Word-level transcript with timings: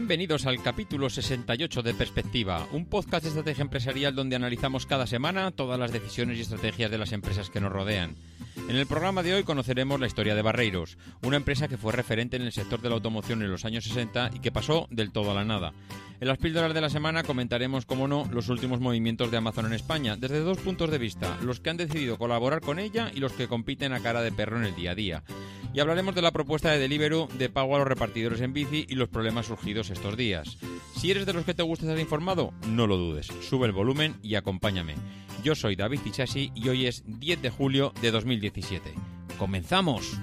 Bienvenidos 0.00 0.46
al 0.46 0.62
capítulo 0.62 1.10
68 1.10 1.82
de 1.82 1.92
Perspectiva, 1.92 2.66
un 2.72 2.86
podcast 2.86 3.22
de 3.22 3.28
estrategia 3.28 3.60
empresarial 3.60 4.14
donde 4.14 4.34
analizamos 4.34 4.86
cada 4.86 5.06
semana 5.06 5.50
todas 5.50 5.78
las 5.78 5.92
decisiones 5.92 6.38
y 6.38 6.40
estrategias 6.40 6.90
de 6.90 6.96
las 6.96 7.12
empresas 7.12 7.50
que 7.50 7.60
nos 7.60 7.70
rodean. 7.70 8.16
En 8.70 8.76
el 8.76 8.86
programa 8.86 9.22
de 9.22 9.34
hoy 9.34 9.44
conoceremos 9.44 10.00
la 10.00 10.06
historia 10.06 10.34
de 10.34 10.40
Barreiros, 10.40 10.96
una 11.22 11.36
empresa 11.36 11.68
que 11.68 11.76
fue 11.76 11.92
referente 11.92 12.36
en 12.36 12.42
el 12.42 12.50
sector 12.50 12.80
de 12.80 12.88
la 12.88 12.94
automoción 12.94 13.42
en 13.42 13.50
los 13.50 13.66
años 13.66 13.84
60 13.84 14.30
y 14.32 14.38
que 14.38 14.50
pasó 14.50 14.88
del 14.90 15.12
todo 15.12 15.32
a 15.32 15.34
la 15.34 15.44
nada. 15.44 15.74
En 16.18 16.28
las 16.28 16.38
píldoras 16.38 16.72
de 16.72 16.80
la 16.80 16.88
semana 16.88 17.22
comentaremos, 17.22 17.84
como 17.84 18.08
no, 18.08 18.26
los 18.32 18.48
últimos 18.48 18.80
movimientos 18.80 19.30
de 19.30 19.36
Amazon 19.36 19.66
en 19.66 19.74
España, 19.74 20.16
desde 20.16 20.40
dos 20.40 20.58
puntos 20.58 20.90
de 20.90 20.98
vista, 20.98 21.36
los 21.42 21.60
que 21.60 21.70
han 21.70 21.76
decidido 21.76 22.16
colaborar 22.16 22.62
con 22.62 22.78
ella 22.78 23.12
y 23.14 23.20
los 23.20 23.32
que 23.32 23.48
compiten 23.48 23.92
a 23.92 24.00
cara 24.00 24.22
de 24.22 24.32
perro 24.32 24.56
en 24.56 24.64
el 24.64 24.74
día 24.74 24.92
a 24.92 24.94
día. 24.94 25.22
Y 25.72 25.78
hablaremos 25.78 26.14
de 26.14 26.22
la 26.22 26.32
propuesta 26.32 26.70
de 26.70 26.78
Deliveroo 26.78 27.28
de 27.38 27.48
pago 27.48 27.76
a 27.76 27.78
los 27.78 27.86
repartidores 27.86 28.40
en 28.40 28.52
bici 28.52 28.86
y 28.88 28.96
los 28.96 29.08
problemas 29.08 29.46
surgidos 29.46 29.90
estos 29.90 30.16
días. 30.16 30.58
Si 30.96 31.10
eres 31.10 31.26
de 31.26 31.32
los 31.32 31.44
que 31.44 31.54
te 31.54 31.62
gusta 31.62 31.86
estar 31.86 31.98
informado, 31.98 32.52
no 32.66 32.88
lo 32.88 32.96
dudes, 32.96 33.28
sube 33.48 33.66
el 33.66 33.72
volumen 33.72 34.16
y 34.22 34.34
acompáñame. 34.34 34.96
Yo 35.44 35.54
soy 35.54 35.76
David 35.76 36.00
Tichasi 36.00 36.50
y 36.54 36.68
hoy 36.68 36.86
es 36.86 37.04
10 37.06 37.42
de 37.42 37.50
julio 37.50 37.92
de 38.02 38.10
2017. 38.10 38.92
¡Comenzamos! 39.38 40.18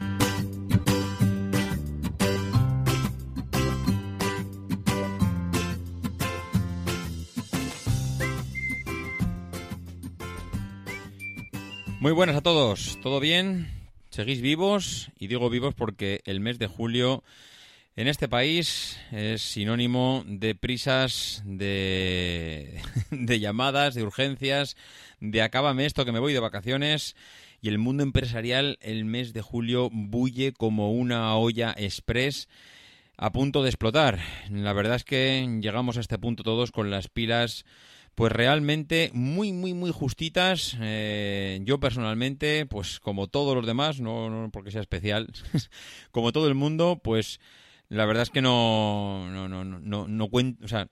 Muy 12.00 12.12
buenas 12.12 12.36
a 12.36 12.42
todos, 12.42 13.00
¿todo 13.02 13.20
bien? 13.20 13.77
¿Seguís 14.18 14.42
vivos? 14.42 15.12
Y 15.20 15.28
digo 15.28 15.48
vivos 15.48 15.76
porque 15.76 16.22
el 16.26 16.40
mes 16.40 16.58
de 16.58 16.66
julio 16.66 17.24
en 17.96 18.08
este 18.08 18.28
país 18.28 18.98
es 19.12 19.44
sinónimo 19.44 20.24
de 20.26 20.56
prisas, 20.56 21.44
de, 21.46 22.82
de 23.12 23.40
llamadas, 23.40 23.94
de 23.94 24.02
urgencias, 24.02 24.76
de 25.20 25.44
acábame 25.44 25.86
esto 25.86 26.04
que 26.04 26.12
me 26.12 26.18
voy 26.18 26.34
de 26.34 26.40
vacaciones. 26.40 27.16
Y 27.62 27.68
el 27.68 27.78
mundo 27.78 28.02
empresarial 28.02 28.80
el 28.82 29.06
mes 29.06 29.34
de 29.34 29.44
julio 29.44 29.90
bulle 29.92 30.52
como 30.52 30.94
una 30.94 31.36
olla 31.36 31.76
express 31.78 32.50
a 33.18 33.32
punto 33.32 33.62
de 33.62 33.70
explotar. 33.70 34.18
La 34.50 34.74
verdad 34.74 34.96
es 34.96 35.04
que 35.04 35.60
llegamos 35.62 35.98
a 35.98 36.00
este 36.00 36.18
punto 36.18 36.42
todos 36.42 36.72
con 36.72 36.90
las 36.90 37.08
pilas 37.08 37.66
pues 38.18 38.32
realmente 38.32 39.12
muy, 39.14 39.54
muy, 39.54 39.76
muy 39.76 39.92
justitas. 39.92 40.76
Eh, 40.82 41.60
yo 41.62 41.80
personalmente, 41.80 42.66
pues 42.66 43.00
como 43.00 43.28
todos 43.28 43.54
los 43.56 43.68
demás, 43.68 44.00
no, 44.00 44.32
no 44.32 44.50
porque 44.50 44.72
sea 44.72 44.82
especial, 44.82 45.28
como 46.12 46.32
todo 46.32 46.48
el 46.48 46.56
mundo, 46.56 47.00
pues 47.04 47.40
la 47.90 48.08
verdad 48.08 48.24
es 48.24 48.32
que 48.32 48.42
no, 48.42 49.30
no, 49.30 49.48
no, 49.48 49.64
no, 49.64 49.80
no, 49.80 50.08
no 50.08 50.28
cuento, 50.30 50.66
o 50.66 50.68
sea, 50.68 50.88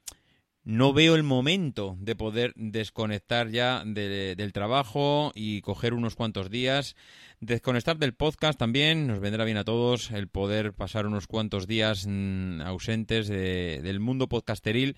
no 0.64 0.94
veo 0.94 1.16
el 1.16 1.24
momento 1.24 1.98
de 2.00 2.16
poder 2.16 2.54
desconectar 2.58 3.50
ya 3.50 3.82
de- 3.84 4.36
del 4.36 4.54
trabajo 4.54 5.32
y 5.34 5.62
coger 5.62 5.96
unos 5.96 6.14
cuantos 6.16 6.52
días. 6.52 6.96
Desconectar 7.40 7.98
del 7.98 8.14
podcast 8.14 8.60
también 8.60 9.08
nos 9.08 9.20
vendrá 9.20 9.46
bien 9.46 9.58
a 9.58 9.64
todos 9.64 10.12
el 10.12 10.28
poder 10.28 10.74
pasar 10.74 11.08
unos 11.08 11.26
cuantos 11.26 11.66
días 11.66 12.06
mm, 12.08 12.62
ausentes 12.62 13.28
de- 13.28 13.82
del 13.82 14.00
mundo 14.00 14.30
podcasteril. 14.30 14.96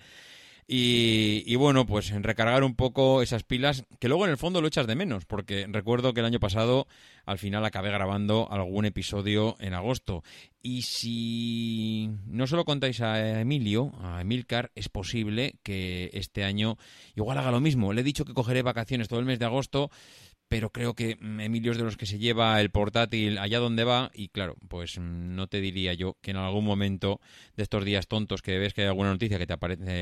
Y, 0.70 1.56
bueno, 1.56 1.86
pues 1.86 2.10
recargar 2.10 2.62
un 2.62 2.74
poco 2.74 3.22
esas 3.22 3.42
pilas, 3.42 3.86
que 3.98 4.08
luego 4.08 4.26
en 4.26 4.30
el 4.30 4.36
fondo 4.36 4.60
lo 4.60 4.68
echas 4.68 4.86
de 4.86 4.96
menos, 4.96 5.24
porque 5.24 5.66
recuerdo 5.66 6.12
que 6.12 6.20
el 6.20 6.26
año 6.26 6.40
pasado 6.40 6.86
al 7.24 7.38
final 7.38 7.64
acabé 7.64 7.90
grabando 7.90 8.46
algún 8.50 8.84
episodio 8.84 9.56
en 9.60 9.72
agosto. 9.72 10.22
Y 10.60 10.82
si 10.82 12.10
no 12.26 12.46
se 12.46 12.56
lo 12.56 12.66
contáis 12.66 13.00
a 13.00 13.40
Emilio, 13.40 13.92
a 14.02 14.20
Emilcar, 14.20 14.70
es 14.74 14.90
posible 14.90 15.54
que 15.62 16.10
este 16.12 16.44
año 16.44 16.76
igual 17.16 17.38
haga 17.38 17.50
lo 17.50 17.60
mismo. 17.60 17.94
Le 17.94 18.02
he 18.02 18.04
dicho 18.04 18.26
que 18.26 18.34
cogeré 18.34 18.60
vacaciones 18.60 19.08
todo 19.08 19.20
el 19.20 19.26
mes 19.26 19.38
de 19.38 19.46
agosto, 19.46 19.90
pero 20.48 20.70
creo 20.70 20.94
que 20.94 21.16
mm, 21.20 21.40
Emilio 21.40 21.72
es 21.72 21.78
de 21.78 21.84
los 21.84 21.96
que 21.96 22.06
se 22.06 22.18
lleva 22.18 22.60
el 22.60 22.70
portátil 22.70 23.38
allá 23.38 23.58
donde 23.58 23.84
va 23.84 24.10
y 24.14 24.28
claro, 24.28 24.56
pues 24.68 24.98
mm, 24.98 25.34
no 25.34 25.46
te 25.46 25.60
diría 25.60 25.94
yo 25.94 26.16
que 26.20 26.30
en 26.30 26.36
algún 26.38 26.64
momento 26.64 27.20
de 27.56 27.62
estos 27.62 27.84
días 27.84 28.06
tontos 28.08 28.42
que 28.42 28.58
ves 28.58 28.74
que 28.74 28.82
hay 28.82 28.88
alguna 28.88 29.10
noticia 29.10 29.38
que 29.38 29.46
te 29.46 29.52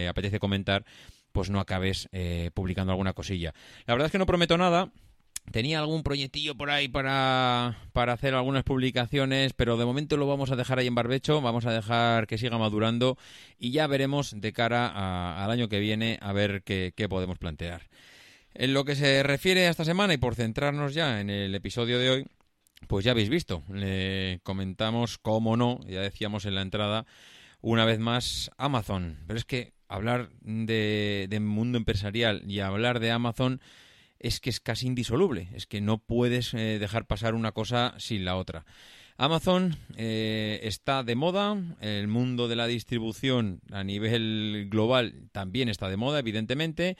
apetece 0.09 0.39
comentar, 0.39 0.85
pues 1.33 1.51
no 1.51 1.61
acabes 1.61 2.09
eh, 2.13 2.51
publicando 2.55 2.93
alguna 2.93 3.13
cosilla. 3.13 3.53
La 3.87 3.95
verdad 3.95 4.07
es 4.07 4.13
que 4.13 4.19
no 4.19 4.27
prometo 4.27 4.57
nada. 4.57 4.91
Tenía 5.53 5.79
algún 5.79 6.03
proyectillo 6.03 6.57
por 6.57 6.71
ahí 6.71 6.89
para, 6.89 7.79
para 7.93 8.13
hacer 8.15 8.35
algunas 8.35 8.65
publicaciones, 8.65 9.53
pero 9.53 9.77
de 9.77 9.85
momento 9.85 10.17
lo 10.17 10.27
vamos 10.27 10.51
a 10.51 10.57
dejar 10.57 10.81
ahí 10.81 10.89
en 10.89 10.97
barbecho, 10.97 11.41
vamos 11.41 11.67
a 11.67 11.73
dejar 11.73 12.27
que 12.27 12.37
siga 12.37 12.59
madurando 12.59 13.17
y 13.57 13.71
ya 13.71 13.87
veremos 13.87 14.41
de 14.41 14.53
cara 14.53 14.89
a- 14.89 15.45
al 15.45 15.51
año 15.53 15.69
que 15.69 15.79
viene 15.79 16.19
a 16.21 16.33
ver 16.33 16.63
qué, 16.65 16.93
qué 16.97 17.09
podemos 17.09 17.39
plantear. 17.39 17.83
En 18.59 18.73
lo 18.73 18.87
que 18.87 18.97
se 18.97 19.23
refiere 19.23 19.67
a 19.67 19.71
esta 19.71 19.85
semana 19.85 20.15
y 20.15 20.17
por 20.17 20.35
centrarnos 20.35 20.95
ya 20.95 21.21
en 21.21 21.29
el 21.29 21.55
episodio 21.55 21.99
de 21.99 22.09
hoy, 22.09 22.27
pues 22.87 23.05
ya 23.05 23.11
habéis 23.11 23.29
visto, 23.29 23.63
le 23.71 24.41
comentamos, 24.45 25.19
cómo 25.19 25.59
no, 25.59 25.79
ya 25.87 26.01
decíamos 26.01 26.47
en 26.47 26.55
la 26.55 26.63
entrada, 26.63 27.05
una 27.61 27.85
vez 27.85 27.99
más 27.99 28.51
Amazon. 28.57 29.19
Pero 29.27 29.39
es 29.39 29.45
que 29.45 29.75
hablar 29.89 30.31
de, 30.41 31.27
de 31.29 31.41
mundo 31.41 31.77
empresarial 31.77 32.45
y 32.47 32.61
hablar 32.61 32.99
de 32.99 33.11
Amazon 33.11 33.61
es 34.21 34.41
que 34.41 34.49
es 34.49 34.61
casi 34.61 34.87
indisoluble, 34.87 35.49
es 35.53 35.67
que 35.67 35.83
no 35.83 35.99
puedes 35.99 36.55
eh, 36.55 36.79
dejar 36.81 37.07
pasar 37.07 37.35
una 37.35 37.53
cosa 37.53 37.93
sin 37.99 38.25
la 38.25 38.37
otra. 38.37 38.65
Amazon 39.19 39.77
eh, 39.99 40.61
está 40.63 41.03
de 41.03 41.15
moda, 41.15 41.59
el 41.83 42.09
mundo 42.09 42.49
de 42.49 42.57
la 42.57 42.67
distribución 42.67 43.61
a 43.71 43.85
nivel 43.85 44.69
global 44.71 45.29
también 45.33 45.69
está 45.69 45.91
de 45.91 45.99
moda, 45.99 46.21
evidentemente, 46.21 46.97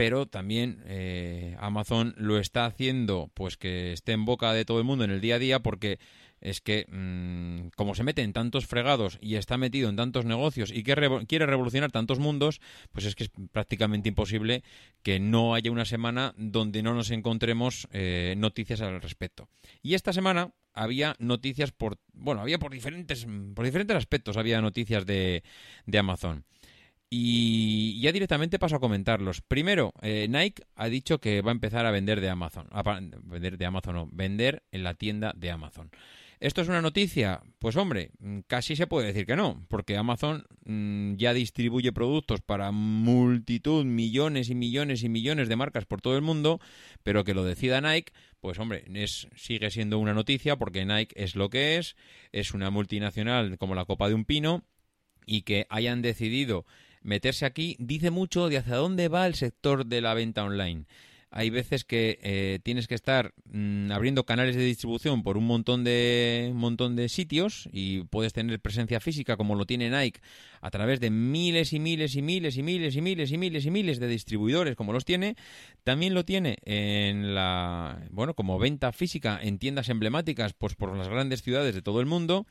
pero 0.00 0.24
también 0.24 0.82
eh, 0.86 1.58
Amazon 1.60 2.14
lo 2.16 2.38
está 2.38 2.64
haciendo 2.64 3.30
pues 3.34 3.58
que 3.58 3.92
esté 3.92 4.12
en 4.12 4.24
boca 4.24 4.54
de 4.54 4.64
todo 4.64 4.78
el 4.78 4.84
mundo 4.84 5.04
en 5.04 5.10
el 5.10 5.20
día 5.20 5.34
a 5.34 5.38
día 5.38 5.60
porque 5.60 5.98
es 6.40 6.62
que 6.62 6.86
mm, 6.88 7.76
como 7.76 7.94
se 7.94 8.02
mete 8.02 8.22
en 8.22 8.32
tantos 8.32 8.66
fregados 8.66 9.18
y 9.20 9.34
está 9.34 9.58
metido 9.58 9.90
en 9.90 9.96
tantos 9.96 10.24
negocios 10.24 10.70
y 10.72 10.84
que 10.84 10.96
quiere 11.28 11.44
revolucionar 11.44 11.92
tantos 11.92 12.18
mundos, 12.18 12.62
pues 12.92 13.04
es 13.04 13.14
que 13.14 13.24
es 13.24 13.30
prácticamente 13.52 14.08
imposible 14.08 14.62
que 15.02 15.20
no 15.20 15.54
haya 15.54 15.70
una 15.70 15.84
semana 15.84 16.32
donde 16.38 16.82
no 16.82 16.94
nos 16.94 17.10
encontremos 17.10 17.86
eh, 17.92 18.32
noticias 18.38 18.80
al 18.80 19.02
respecto. 19.02 19.50
Y 19.82 19.92
esta 19.92 20.14
semana 20.14 20.54
había 20.72 21.14
noticias 21.18 21.72
por, 21.72 21.98
bueno, 22.14 22.40
había 22.40 22.58
por 22.58 22.72
diferentes, 22.72 23.26
por 23.54 23.66
diferentes 23.66 23.98
aspectos, 23.98 24.38
había 24.38 24.62
noticias 24.62 25.04
de, 25.04 25.42
de 25.84 25.98
Amazon. 25.98 26.46
Y 27.12 28.00
ya 28.00 28.12
directamente 28.12 28.60
paso 28.60 28.76
a 28.76 28.80
comentarlos. 28.80 29.40
Primero, 29.40 29.92
eh, 30.00 30.28
Nike 30.30 30.62
ha 30.76 30.88
dicho 30.88 31.18
que 31.18 31.42
va 31.42 31.50
a 31.50 31.52
empezar 31.52 31.84
a 31.84 31.90
vender 31.90 32.20
de 32.20 32.30
Amazon. 32.30 32.68
A 32.70 32.82
vender 33.24 33.58
de 33.58 33.66
Amazon, 33.66 33.96
no, 33.96 34.08
vender 34.12 34.62
en 34.70 34.84
la 34.84 34.94
tienda 34.94 35.32
de 35.36 35.50
Amazon. 35.50 35.90
¿Esto 36.38 36.62
es 36.62 36.68
una 36.68 36.80
noticia? 36.80 37.42
Pues 37.58 37.76
hombre, 37.76 38.12
mm, 38.20 38.40
casi 38.46 38.76
se 38.76 38.86
puede 38.86 39.08
decir 39.08 39.26
que 39.26 39.34
no, 39.34 39.66
porque 39.68 39.96
Amazon 39.96 40.46
mm, 40.64 41.16
ya 41.16 41.34
distribuye 41.34 41.92
productos 41.92 42.40
para 42.42 42.70
multitud, 42.70 43.84
millones 43.84 44.48
y 44.48 44.54
millones 44.54 45.02
y 45.02 45.08
millones 45.08 45.48
de 45.48 45.56
marcas 45.56 45.86
por 45.86 46.00
todo 46.00 46.16
el 46.16 46.22
mundo, 46.22 46.60
pero 47.02 47.24
que 47.24 47.34
lo 47.34 47.44
decida 47.44 47.80
Nike, 47.80 48.12
pues 48.40 48.58
hombre, 48.60 48.84
es, 48.94 49.28
sigue 49.34 49.70
siendo 49.70 49.98
una 49.98 50.14
noticia 50.14 50.56
porque 50.56 50.86
Nike 50.86 51.12
es 51.22 51.34
lo 51.34 51.50
que 51.50 51.76
es, 51.76 51.96
es 52.30 52.54
una 52.54 52.70
multinacional 52.70 53.58
como 53.58 53.74
la 53.74 53.84
copa 53.84 54.08
de 54.08 54.14
un 54.14 54.24
pino, 54.24 54.64
y 55.26 55.42
que 55.42 55.66
hayan 55.70 56.02
decidido 56.02 56.66
meterse 57.02 57.46
aquí 57.46 57.76
dice 57.78 58.10
mucho 58.10 58.48
de 58.48 58.58
hacia 58.58 58.76
dónde 58.76 59.08
va 59.08 59.26
el 59.26 59.34
sector 59.34 59.86
de 59.86 60.00
la 60.00 60.14
venta 60.14 60.44
online. 60.44 60.84
hay 61.32 61.48
veces 61.48 61.84
que 61.84 62.18
eh, 62.22 62.58
tienes 62.64 62.88
que 62.88 62.96
estar 62.96 63.32
mm, 63.44 63.92
abriendo 63.92 64.26
canales 64.26 64.56
de 64.56 64.64
distribución 64.64 65.22
por 65.22 65.36
un 65.36 65.46
montón 65.46 65.84
de 65.84 66.48
un 66.50 66.56
montón 66.56 66.96
de 66.96 67.08
sitios 67.08 67.68
y 67.72 68.02
puedes 68.04 68.32
tener 68.32 68.58
presencia 68.60 68.98
física 68.98 69.36
como 69.36 69.54
lo 69.54 69.64
tiene 69.64 69.90
Nike 69.90 70.20
a 70.60 70.70
través 70.70 70.98
de 70.98 71.10
miles 71.10 71.72
y 71.72 71.78
miles 71.78 72.16
y 72.16 72.22
miles 72.22 72.56
y 72.56 72.62
miles 72.62 72.96
y 72.96 73.00
miles 73.00 73.30
y 73.30 73.38
miles 73.38 73.64
y 73.64 73.70
miles 73.70 74.00
de 74.00 74.08
distribuidores 74.08 74.74
como 74.74 74.92
los 74.92 75.04
tiene. 75.04 75.36
También 75.84 76.14
lo 76.14 76.24
tiene 76.24 76.58
en 76.64 77.34
la 77.34 78.02
bueno 78.10 78.34
como 78.34 78.58
venta 78.58 78.90
física 78.92 79.38
en 79.40 79.58
tiendas 79.58 79.88
emblemáticas 79.88 80.52
pues 80.52 80.74
por 80.74 80.96
las 80.96 81.08
grandes 81.08 81.42
ciudades 81.42 81.74
de 81.74 81.82
todo 81.82 82.00
el 82.00 82.06
mundo 82.06 82.46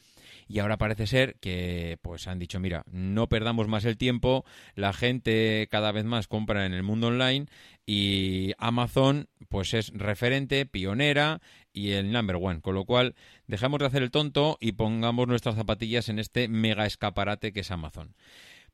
y 0.50 0.60
ahora 0.60 0.78
parece 0.78 1.08
ser 1.08 1.36
que 1.36 1.98
pues 2.02 2.28
han 2.28 2.40
dicho 2.40 2.60
mira 2.60 2.84
no 2.92 3.30
perdamos 3.30 3.68
más 3.68 3.86
el 3.86 3.98
tiempo 3.98 4.44
la 4.76 4.92
gente 4.92 5.68
cada 5.72 5.92
vez 5.94 6.04
más 6.04 6.28
compra 6.28 6.66
en 6.66 6.74
el 6.74 6.84
mundo 6.84 7.08
online 7.08 7.46
y 7.86 8.54
Amazon 8.58 9.30
pues 9.48 9.74
es 9.74 9.92
referente 9.94 10.66
pionera 10.66 11.40
y 11.72 11.92
el 11.92 12.12
number 12.12 12.38
one 12.42 12.62
con 12.62 12.74
lo 12.74 12.84
cual 12.84 13.16
dejamos 13.48 13.80
de 13.80 13.86
hacer 13.86 14.02
el 14.04 14.12
tonto 14.12 14.58
y 14.60 14.74
pongamos 14.74 15.28
nuestras 15.28 15.56
zapatillas 15.56 16.10
en 16.10 16.18
este 16.18 16.48
mega 16.48 16.86
escaparate 16.86 17.54
que 17.54 17.62
es 17.62 17.72
Amazon 17.72 18.16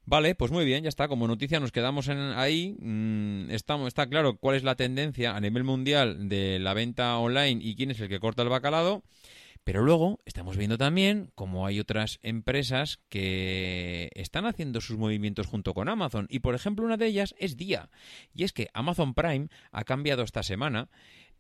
Vale, 0.08 0.36
pues 0.36 0.52
muy 0.52 0.66
bien, 0.66 0.84
ya 0.84 0.90
está. 0.90 1.08
Como 1.08 1.28
noticia 1.28 1.60
nos 1.60 1.72
quedamos 1.72 2.10
en 2.10 2.20
ahí. 2.20 2.76
Mm, 2.80 3.50
estamos, 3.50 3.88
está 3.88 4.08
claro 4.08 4.38
cuál 4.38 4.56
es 4.56 4.64
la 4.64 4.76
tendencia 4.76 5.36
a 5.36 5.40
nivel 5.40 5.64
mundial 5.64 6.30
de 6.30 6.60
la 6.60 6.76
venta 6.76 7.18
online 7.18 7.60
y 7.64 7.76
quién 7.76 7.90
es 7.90 8.00
el 8.00 8.08
que 8.08 8.20
corta 8.20 8.44
el 8.44 8.50
bacalado. 8.50 9.02
Pero 9.66 9.82
luego 9.82 10.20
estamos 10.26 10.58
viendo 10.58 10.78
también 10.78 11.32
cómo 11.34 11.66
hay 11.66 11.80
otras 11.80 12.20
empresas 12.22 13.00
que 13.10 14.12
están 14.14 14.46
haciendo 14.46 14.80
sus 14.80 15.00
movimientos 15.00 15.48
junto 15.48 15.74
con 15.74 15.90
Amazon. 15.90 16.28
Y 16.30 16.40
por 16.40 16.54
ejemplo, 16.54 16.86
una 16.86 16.98
de 16.98 17.08
ellas 17.08 17.34
es 17.40 17.58
Día. 17.58 17.90
Y 18.36 18.44
es 18.44 18.54
que 18.54 18.70
Amazon 18.74 19.16
Prime 19.16 19.48
ha 19.72 19.84
cambiado 19.84 20.22
esta 20.22 20.44
semana. 20.44 20.90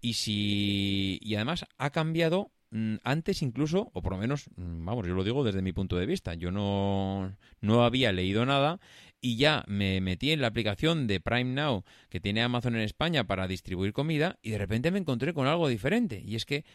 Y 0.01 0.13
si. 0.13 1.19
Y 1.21 1.35
además 1.35 1.67
ha 1.77 1.91
cambiado 1.91 2.51
mm, 2.71 2.95
antes 3.03 3.43
incluso, 3.43 3.91
o 3.93 4.01
por 4.01 4.13
lo 4.13 4.17
menos, 4.17 4.49
mm, 4.55 4.83
vamos, 4.83 5.05
yo 5.05 5.13
lo 5.13 5.23
digo 5.23 5.43
desde 5.43 5.61
mi 5.61 5.71
punto 5.71 5.95
de 5.95 6.07
vista, 6.07 6.33
yo 6.33 6.49
no, 6.49 7.37
no 7.61 7.83
había 7.83 8.11
leído 8.11 8.43
nada 8.43 8.79
y 9.21 9.37
ya 9.37 9.63
me 9.67 10.01
metí 10.01 10.31
en 10.31 10.41
la 10.41 10.47
aplicación 10.47 11.05
de 11.05 11.19
Prime 11.19 11.53
Now 11.53 11.83
que 12.09 12.19
tiene 12.19 12.41
Amazon 12.41 12.75
en 12.75 12.81
España 12.81 13.25
para 13.25 13.47
distribuir 13.47 13.93
comida 13.93 14.39
y 14.41 14.49
de 14.49 14.57
repente 14.57 14.89
me 14.89 14.97
encontré 14.97 15.33
con 15.35 15.45
algo 15.45 15.67
diferente 15.67 16.23
y 16.25 16.35
es 16.35 16.45
que 16.45 16.65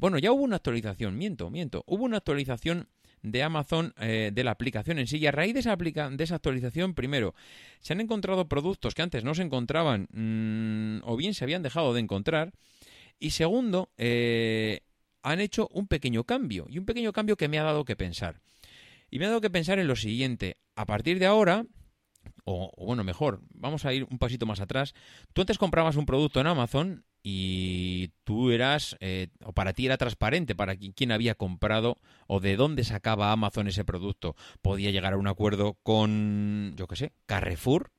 bueno, 0.00 0.18
ya 0.18 0.32
hubo 0.32 0.42
una 0.42 0.56
actualización, 0.56 1.16
miento, 1.16 1.50
miento. 1.50 1.84
Hubo 1.86 2.04
una 2.04 2.18
actualización 2.18 2.88
de 3.22 3.42
Amazon 3.42 3.94
eh, 3.98 4.30
de 4.32 4.44
la 4.44 4.52
aplicación 4.52 4.98
en 4.98 5.06
sí. 5.06 5.18
Y 5.18 5.26
a 5.26 5.32
raíz 5.32 5.54
de 5.54 5.60
esa, 5.60 5.76
de 5.76 6.24
esa 6.24 6.36
actualización, 6.36 6.94
primero, 6.94 7.34
se 7.80 7.92
han 7.92 8.00
encontrado 8.00 8.48
productos 8.48 8.94
que 8.94 9.02
antes 9.02 9.24
no 9.24 9.34
se 9.34 9.42
encontraban 9.42 10.08
mm, 10.12 11.02
o 11.04 11.16
bien 11.16 11.34
se 11.34 11.44
habían 11.44 11.62
dejado 11.62 11.92
de 11.94 12.00
encontrar. 12.00 12.52
Y 13.18 13.30
segundo, 13.30 13.90
eh, 13.96 14.82
han 15.22 15.40
hecho 15.40 15.68
un 15.72 15.88
pequeño 15.88 16.24
cambio. 16.24 16.66
Y 16.68 16.78
un 16.78 16.86
pequeño 16.86 17.12
cambio 17.12 17.36
que 17.36 17.48
me 17.48 17.58
ha 17.58 17.64
dado 17.64 17.84
que 17.84 17.96
pensar. 17.96 18.40
Y 19.10 19.18
me 19.18 19.26
ha 19.26 19.28
dado 19.28 19.40
que 19.40 19.50
pensar 19.50 19.78
en 19.78 19.88
lo 19.88 19.96
siguiente. 19.96 20.58
A 20.76 20.86
partir 20.86 21.18
de 21.18 21.26
ahora, 21.26 21.64
o, 22.44 22.70
o, 22.76 22.86
bueno, 22.86 23.02
mejor, 23.02 23.40
vamos 23.54 23.84
a 23.84 23.92
ir 23.92 24.06
un 24.10 24.18
pasito 24.18 24.46
más 24.46 24.60
atrás. 24.60 24.94
Tú 25.32 25.40
antes 25.40 25.58
comprabas 25.58 25.96
un 25.96 26.06
producto 26.06 26.40
en 26.40 26.46
Amazon 26.46 27.04
y 27.28 28.12
tú 28.22 28.52
eras, 28.52 28.96
eh, 29.00 29.30
o 29.44 29.52
para 29.52 29.72
ti 29.72 29.86
era 29.86 29.96
transparente 29.96 30.54
para 30.54 30.76
quién 30.76 31.10
había 31.10 31.34
comprado 31.34 31.98
o 32.28 32.38
de 32.38 32.54
dónde 32.54 32.84
sacaba 32.84 33.32
Amazon 33.32 33.66
ese 33.66 33.84
producto. 33.84 34.36
Podía 34.62 34.92
llegar 34.92 35.12
a 35.12 35.16
un 35.16 35.26
acuerdo 35.26 35.76
con, 35.82 36.74
yo 36.76 36.86
qué 36.86 36.94
sé, 36.94 37.12
Carrefour, 37.26 37.90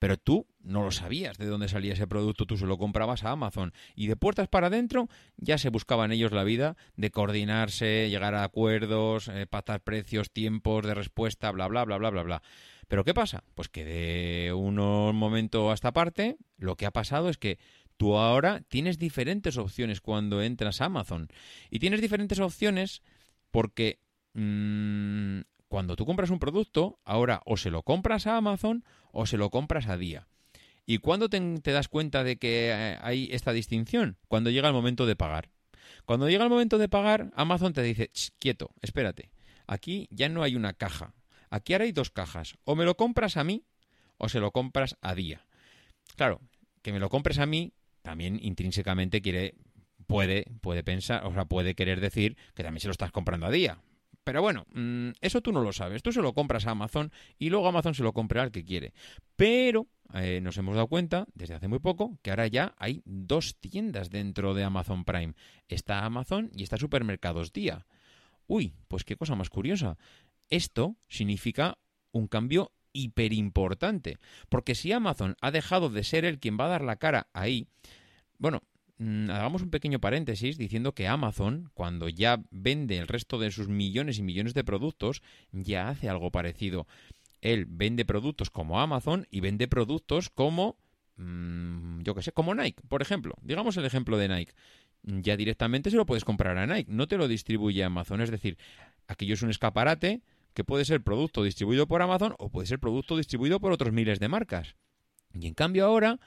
pero 0.00 0.16
tú 0.16 0.48
no 0.64 0.82
lo 0.82 0.90
sabías 0.90 1.38
de 1.38 1.46
dónde 1.46 1.68
salía 1.68 1.92
ese 1.92 2.08
producto, 2.08 2.44
tú 2.44 2.56
se 2.56 2.66
lo 2.66 2.76
comprabas 2.76 3.22
a 3.22 3.30
Amazon. 3.30 3.72
Y 3.94 4.08
de 4.08 4.16
puertas 4.16 4.48
para 4.48 4.66
adentro 4.66 5.08
ya 5.36 5.58
se 5.58 5.68
buscaban 5.68 6.10
ellos 6.10 6.32
la 6.32 6.42
vida 6.42 6.76
de 6.96 7.12
coordinarse, 7.12 8.10
llegar 8.10 8.34
a 8.34 8.42
acuerdos, 8.42 9.28
eh, 9.28 9.46
pactar 9.46 9.80
precios, 9.82 10.32
tiempos 10.32 10.84
de 10.84 10.94
respuesta, 10.94 11.52
bla, 11.52 11.68
bla, 11.68 11.84
bla, 11.84 11.98
bla, 11.98 12.10
bla, 12.10 12.22
bla. 12.24 12.42
Pero 12.88 13.04
¿qué 13.04 13.14
pasa? 13.14 13.42
Pues 13.54 13.68
que 13.68 13.84
de 13.84 14.52
un 14.52 14.74
momento 14.74 15.70
a 15.70 15.74
esta 15.74 15.92
parte, 15.92 16.36
lo 16.58 16.76
que 16.76 16.84
ha 16.84 16.90
pasado 16.90 17.28
es 17.28 17.38
que 17.38 17.58
Tú 17.96 18.16
ahora 18.16 18.62
tienes 18.68 18.98
diferentes 18.98 19.56
opciones 19.56 20.00
cuando 20.00 20.42
entras 20.42 20.80
a 20.80 20.86
Amazon. 20.86 21.28
Y 21.70 21.78
tienes 21.78 22.00
diferentes 22.00 22.40
opciones 22.40 23.02
porque 23.50 24.00
mmm, 24.34 25.40
cuando 25.68 25.96
tú 25.96 26.04
compras 26.04 26.30
un 26.30 26.38
producto, 26.38 26.98
ahora 27.04 27.42
o 27.44 27.56
se 27.56 27.70
lo 27.70 27.82
compras 27.82 28.26
a 28.26 28.36
Amazon 28.36 28.84
o 29.12 29.26
se 29.26 29.36
lo 29.36 29.50
compras 29.50 29.88
a 29.88 29.96
día. 29.96 30.28
¿Y 30.84 30.98
cuándo 30.98 31.28
te, 31.28 31.40
te 31.60 31.72
das 31.72 31.88
cuenta 31.88 32.24
de 32.24 32.36
que 32.36 32.70
eh, 32.70 32.98
hay 33.00 33.28
esta 33.30 33.52
distinción? 33.52 34.18
Cuando 34.28 34.50
llega 34.50 34.68
el 34.68 34.74
momento 34.74 35.06
de 35.06 35.16
pagar. 35.16 35.50
Cuando 36.04 36.28
llega 36.28 36.44
el 36.44 36.50
momento 36.50 36.78
de 36.78 36.88
pagar, 36.88 37.30
Amazon 37.36 37.72
te 37.72 37.82
dice, 37.82 38.10
quieto, 38.38 38.70
espérate, 38.82 39.30
aquí 39.66 40.08
ya 40.10 40.28
no 40.28 40.42
hay 40.42 40.56
una 40.56 40.72
caja, 40.72 41.14
aquí 41.50 41.72
ahora 41.72 41.84
hay 41.84 41.92
dos 41.92 42.10
cajas, 42.10 42.56
o 42.64 42.74
me 42.74 42.84
lo 42.84 42.96
compras 42.96 43.36
a 43.36 43.44
mí 43.44 43.64
o 44.18 44.28
se 44.28 44.40
lo 44.40 44.50
compras 44.50 44.96
a 45.00 45.14
día. 45.14 45.46
Claro, 46.16 46.40
que 46.82 46.92
me 46.92 46.98
lo 46.98 47.08
compres 47.08 47.38
a 47.38 47.46
mí 47.46 47.72
también 48.02 48.38
intrínsecamente 48.42 49.22
quiere 49.22 49.54
puede 50.06 50.46
puede 50.60 50.84
pensar, 50.84 51.24
o 51.24 51.32
sea, 51.32 51.44
puede 51.46 51.74
querer 51.74 52.00
decir 52.00 52.36
que 52.54 52.62
también 52.62 52.80
se 52.80 52.88
lo 52.88 52.92
estás 52.92 53.12
comprando 53.12 53.46
a 53.46 53.50
día. 53.50 53.78
Pero 54.24 54.40
bueno, 54.40 54.66
mm, 54.72 55.10
eso 55.20 55.40
tú 55.40 55.52
no 55.52 55.62
lo 55.62 55.72
sabes. 55.72 56.02
Tú 56.02 56.12
se 56.12 56.22
lo 56.22 56.32
compras 56.32 56.66
a 56.66 56.72
Amazon 56.72 57.10
y 57.38 57.50
luego 57.50 57.68
Amazon 57.68 57.94
se 57.94 58.02
lo 58.02 58.12
compra 58.12 58.42
al 58.42 58.52
que 58.52 58.64
quiere. 58.64 58.92
Pero 59.36 59.88
eh, 60.14 60.40
nos 60.40 60.56
hemos 60.58 60.74
dado 60.74 60.86
cuenta 60.86 61.26
desde 61.34 61.54
hace 61.54 61.68
muy 61.68 61.80
poco 61.80 62.18
que 62.22 62.30
ahora 62.30 62.46
ya 62.46 62.74
hay 62.78 63.02
dos 63.04 63.56
tiendas 63.58 64.10
dentro 64.10 64.54
de 64.54 64.64
Amazon 64.64 65.04
Prime. 65.04 65.34
Está 65.68 66.04
Amazon 66.04 66.50
y 66.54 66.62
está 66.62 66.76
Supermercados 66.76 67.52
Día. 67.52 67.86
Uy, 68.46 68.74
pues 68.88 69.04
qué 69.04 69.16
cosa 69.16 69.34
más 69.34 69.50
curiosa. 69.50 69.96
Esto 70.50 70.96
significa 71.08 71.78
un 72.12 72.28
cambio 72.28 72.72
hiperimportante. 72.92 74.18
Porque 74.48 74.74
si 74.74 74.92
Amazon 74.92 75.36
ha 75.40 75.50
dejado 75.50 75.90
de 75.90 76.04
ser 76.04 76.24
el 76.24 76.38
quien 76.38 76.58
va 76.58 76.66
a 76.66 76.70
dar 76.70 76.82
la 76.82 76.96
cara 76.96 77.28
ahí, 77.32 77.66
bueno, 78.38 78.62
mm, 78.98 79.30
hagamos 79.30 79.62
un 79.62 79.70
pequeño 79.70 80.00
paréntesis 80.00 80.58
diciendo 80.58 80.94
que 80.94 81.08
Amazon, 81.08 81.70
cuando 81.74 82.08
ya 82.08 82.42
vende 82.50 82.98
el 82.98 83.08
resto 83.08 83.38
de 83.38 83.50
sus 83.50 83.68
millones 83.68 84.18
y 84.18 84.22
millones 84.22 84.54
de 84.54 84.64
productos, 84.64 85.22
ya 85.52 85.88
hace 85.88 86.08
algo 86.08 86.30
parecido. 86.30 86.86
Él 87.40 87.66
vende 87.68 88.04
productos 88.04 88.50
como 88.50 88.80
Amazon 88.80 89.26
y 89.30 89.40
vende 89.40 89.68
productos 89.68 90.30
como, 90.30 90.76
mmm, 91.16 92.00
yo 92.02 92.14
qué 92.14 92.22
sé, 92.22 92.32
como 92.32 92.54
Nike, 92.54 92.82
por 92.88 93.02
ejemplo. 93.02 93.34
Digamos 93.42 93.76
el 93.76 93.84
ejemplo 93.84 94.16
de 94.16 94.28
Nike. 94.28 94.54
Ya 95.02 95.36
directamente 95.36 95.90
se 95.90 95.96
lo 95.96 96.06
puedes 96.06 96.24
comprar 96.24 96.56
a 96.56 96.66
Nike, 96.66 96.90
no 96.92 97.08
te 97.08 97.16
lo 97.16 97.26
distribuye 97.26 97.82
Amazon. 97.82 98.20
Es 98.20 98.30
decir, 98.30 98.56
aquello 99.08 99.34
es 99.34 99.42
un 99.42 99.50
escaparate 99.50 100.22
que 100.54 100.64
puede 100.64 100.84
ser 100.84 101.02
producto 101.02 101.42
distribuido 101.42 101.86
por 101.86 102.02
Amazon 102.02 102.34
o 102.38 102.50
puede 102.50 102.66
ser 102.66 102.78
producto 102.78 103.16
distribuido 103.16 103.60
por 103.60 103.72
otros 103.72 103.92
miles 103.92 104.20
de 104.20 104.28
marcas. 104.28 104.76
Y 105.34 105.46
en 105.46 105.54
cambio 105.54 105.86
ahora 105.86 106.20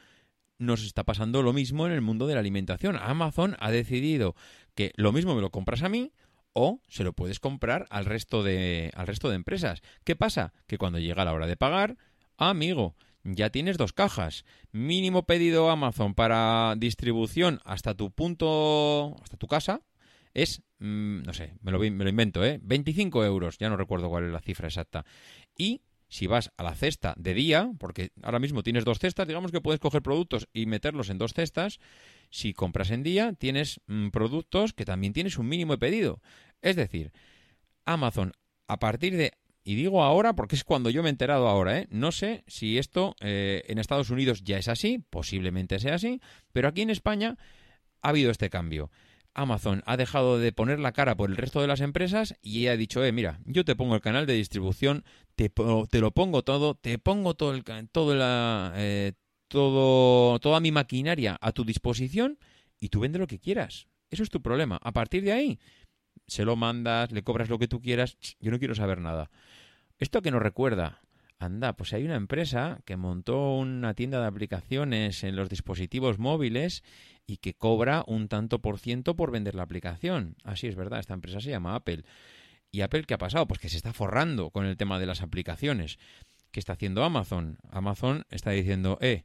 nos 0.58 0.84
está 0.84 1.04
pasando 1.04 1.44
lo 1.44 1.54
mismo 1.54 1.86
en 1.86 1.92
el 1.92 2.02
mundo 2.02 2.28
de 2.28 2.34
la 2.34 2.40
alimentación. 2.40 2.96
Amazon 2.96 3.56
ha 3.60 3.72
decidido 3.72 4.36
que 4.74 4.92
lo 4.96 5.12
mismo 5.12 5.36
me 5.36 5.42
lo 5.42 5.52
compras 5.52 5.84
a 5.84 5.90
mí 5.90 6.12
o 6.54 6.80
se 6.88 7.04
lo 7.04 7.14
puedes 7.14 7.40
comprar 7.40 7.86
al 7.90 8.06
resto 8.06 8.42
de, 8.42 8.92
al 8.96 9.08
resto 9.08 9.30
de 9.30 9.36
empresas. 9.36 9.82
¿Qué 10.04 10.16
pasa? 10.16 10.54
Que 10.68 10.78
cuando 10.78 11.00
llega 11.00 11.26
la 11.26 11.34
hora 11.34 11.48
de 11.48 11.58
pagar, 11.58 11.98
amigo, 12.38 12.96
ya 13.24 13.50
tienes 13.50 13.78
dos 13.78 13.92
cajas. 13.92 14.46
Mínimo 14.72 15.24
pedido 15.24 15.70
Amazon 15.70 16.14
para 16.14 16.76
distribución 16.78 17.60
hasta 17.66 17.94
tu 17.96 18.12
punto, 18.12 19.16
hasta 19.22 19.36
tu 19.38 19.48
casa, 19.48 19.82
es, 20.36 20.62
mm, 20.80 21.24
no 21.24 21.34
sé, 21.34 21.54
me 21.62 21.72
lo, 21.72 21.80
me 21.80 22.04
lo 22.04 22.10
invento, 22.10 22.46
¿eh? 22.46 22.60
25 22.62 23.26
euros, 23.26 23.58
ya 23.58 23.70
no 23.70 23.78
recuerdo 23.78 24.10
cuál 24.10 24.26
es 24.26 24.32
la 24.32 24.42
cifra 24.42 24.68
exacta. 24.68 25.06
Y 25.58 25.82
si 26.08 26.28
vas 26.28 26.52
a 26.58 26.64
la 26.64 26.76
cesta 26.76 27.16
de 27.18 27.34
día, 27.34 27.72
porque 27.80 28.12
ahora 28.22 28.40
mismo 28.40 28.62
tienes 28.62 28.86
dos 28.86 29.00
cestas, 29.00 29.28
digamos 29.28 29.52
que 29.52 29.62
puedes 29.62 29.80
coger 29.80 30.02
productos 30.02 30.48
y 30.54 30.66
meterlos 30.66 31.10
en 31.10 31.18
dos 31.18 31.34
cestas. 31.34 31.80
Si 32.30 32.54
compras 32.54 32.92
en 32.92 33.02
día, 33.02 33.34
tienes 33.34 33.80
mm, 33.88 34.10
productos 34.10 34.74
que 34.74 34.86
también 34.86 35.14
tienes 35.14 35.38
un 35.38 35.48
mínimo 35.48 35.74
de 35.74 35.80
pedido. 35.80 36.22
Es 36.62 36.76
decir, 36.76 37.12
Amazon, 37.86 38.34
a 38.68 38.78
partir 38.78 39.16
de... 39.16 39.32
Y 39.64 39.74
digo 39.74 40.04
ahora 40.04 40.36
porque 40.36 40.56
es 40.56 40.64
cuando 40.64 40.92
yo 40.92 41.02
me 41.02 41.10
he 41.10 41.12
enterado 41.12 41.48
ahora, 41.48 41.80
¿eh? 41.80 41.88
No 41.90 42.12
sé 42.12 42.44
si 42.46 42.78
esto 42.78 43.16
eh, 43.20 43.64
en 43.68 43.80
Estados 43.80 44.12
Unidos 44.12 44.44
ya 44.44 44.60
es 44.60 44.68
así, 44.68 45.04
posiblemente 45.10 45.80
sea 45.80 45.96
así, 45.96 46.22
pero 46.52 46.68
aquí 46.68 46.82
en 46.84 46.92
España 46.92 47.36
ha 48.04 48.10
habido 48.10 48.30
este 48.30 48.52
cambio. 48.52 48.92
Amazon 49.36 49.84
ha 49.86 49.98
dejado 49.98 50.40
de 50.40 50.52
poner 50.52 50.80
la 50.80 50.94
cara 50.94 51.16
por 51.16 51.30
el 51.30 51.38
resto 51.38 51.62
de 51.62 51.68
las 51.68 51.82
empresas 51.82 52.36
y 52.42 52.68
ha 52.68 52.78
dicho, 52.78 53.04
eh, 53.04 53.12
mira, 53.12 53.40
yo 53.46 53.64
te 53.66 53.76
pongo 53.76 53.96
el 53.96 54.02
canal 54.02 54.26
de 54.26 54.34
distribución, 54.34 55.04
te, 55.36 55.50
te 55.50 56.00
lo 56.00 56.12
pongo 56.12 56.44
todo, 56.44 56.76
te 56.76 56.98
pongo 56.98 57.36
todo 57.36 57.54
el, 57.54 57.64
todo 57.92 58.16
la, 58.16 58.74
eh, 58.76 59.14
todo, 59.48 60.40
toda 60.40 60.60
mi 60.60 60.72
maquinaria 60.72 61.38
a 61.42 61.52
tu 61.52 61.66
disposición 61.66 62.40
y 62.80 62.90
tú 62.90 63.02
vende 63.02 63.20
lo 63.20 63.28
que 63.28 63.40
quieras. 63.40 63.88
Eso 64.10 64.24
es 64.24 64.30
tu 64.30 64.42
problema. 64.42 64.80
A 64.82 64.92
partir 64.94 65.24
de 65.24 65.34
ahí, 65.34 65.60
se 66.28 66.46
lo 66.46 66.56
mandas, 66.56 67.12
le 67.12 67.24
cobras 67.24 67.50
lo 67.50 67.60
que 67.60 67.68
tú 67.68 67.82
quieras, 67.82 68.18
yo 68.40 68.52
no 68.52 68.60
quiero 68.60 68.74
saber 68.74 69.00
nada. 69.00 69.30
¿Esto 70.00 70.22
que 70.22 70.32
nos 70.32 70.42
recuerda? 70.42 71.02
anda, 71.38 71.74
pues 71.74 71.94
hay 71.94 72.04
una 72.04 72.16
empresa 72.16 72.80
que 72.86 72.98
montó 72.98 73.56
una 73.56 73.94
tienda 73.94 74.22
de 74.22 74.28
aplicaciones 74.28 75.24
en 75.24 75.36
los 75.36 75.50
dispositivos 75.50 76.20
móviles 76.20 76.84
y 77.28 77.38
que 77.38 77.54
cobra 77.54 78.04
un 78.08 78.28
tanto 78.28 78.60
por 78.60 78.80
ciento 78.80 79.16
por 79.16 79.32
vender 79.32 79.56
la 79.56 79.64
aplicación. 79.64 80.36
Así 80.44 80.68
es 80.68 80.76
verdad, 80.76 81.00
esta 81.00 81.14
empresa 81.14 81.40
se 81.42 81.50
llama 81.50 81.76
Apple. 81.76 82.04
¿Y 82.72 82.82
Apple 82.82 83.04
qué 83.04 83.14
ha 83.14 83.18
pasado? 83.18 83.48
Pues 83.48 83.60
que 83.60 83.70
se 83.70 83.78
está 83.78 83.94
forrando 83.94 84.50
con 84.50 84.66
el 84.66 84.78
tema 84.78 85.00
de 85.00 85.06
las 85.06 85.22
aplicaciones. 85.22 85.98
¿Qué 86.52 86.60
está 86.60 86.74
haciendo 86.74 87.04
Amazon? 87.04 87.58
Amazon 87.72 88.26
está 88.30 88.52
diciendo, 88.52 88.98
eh, 89.02 89.24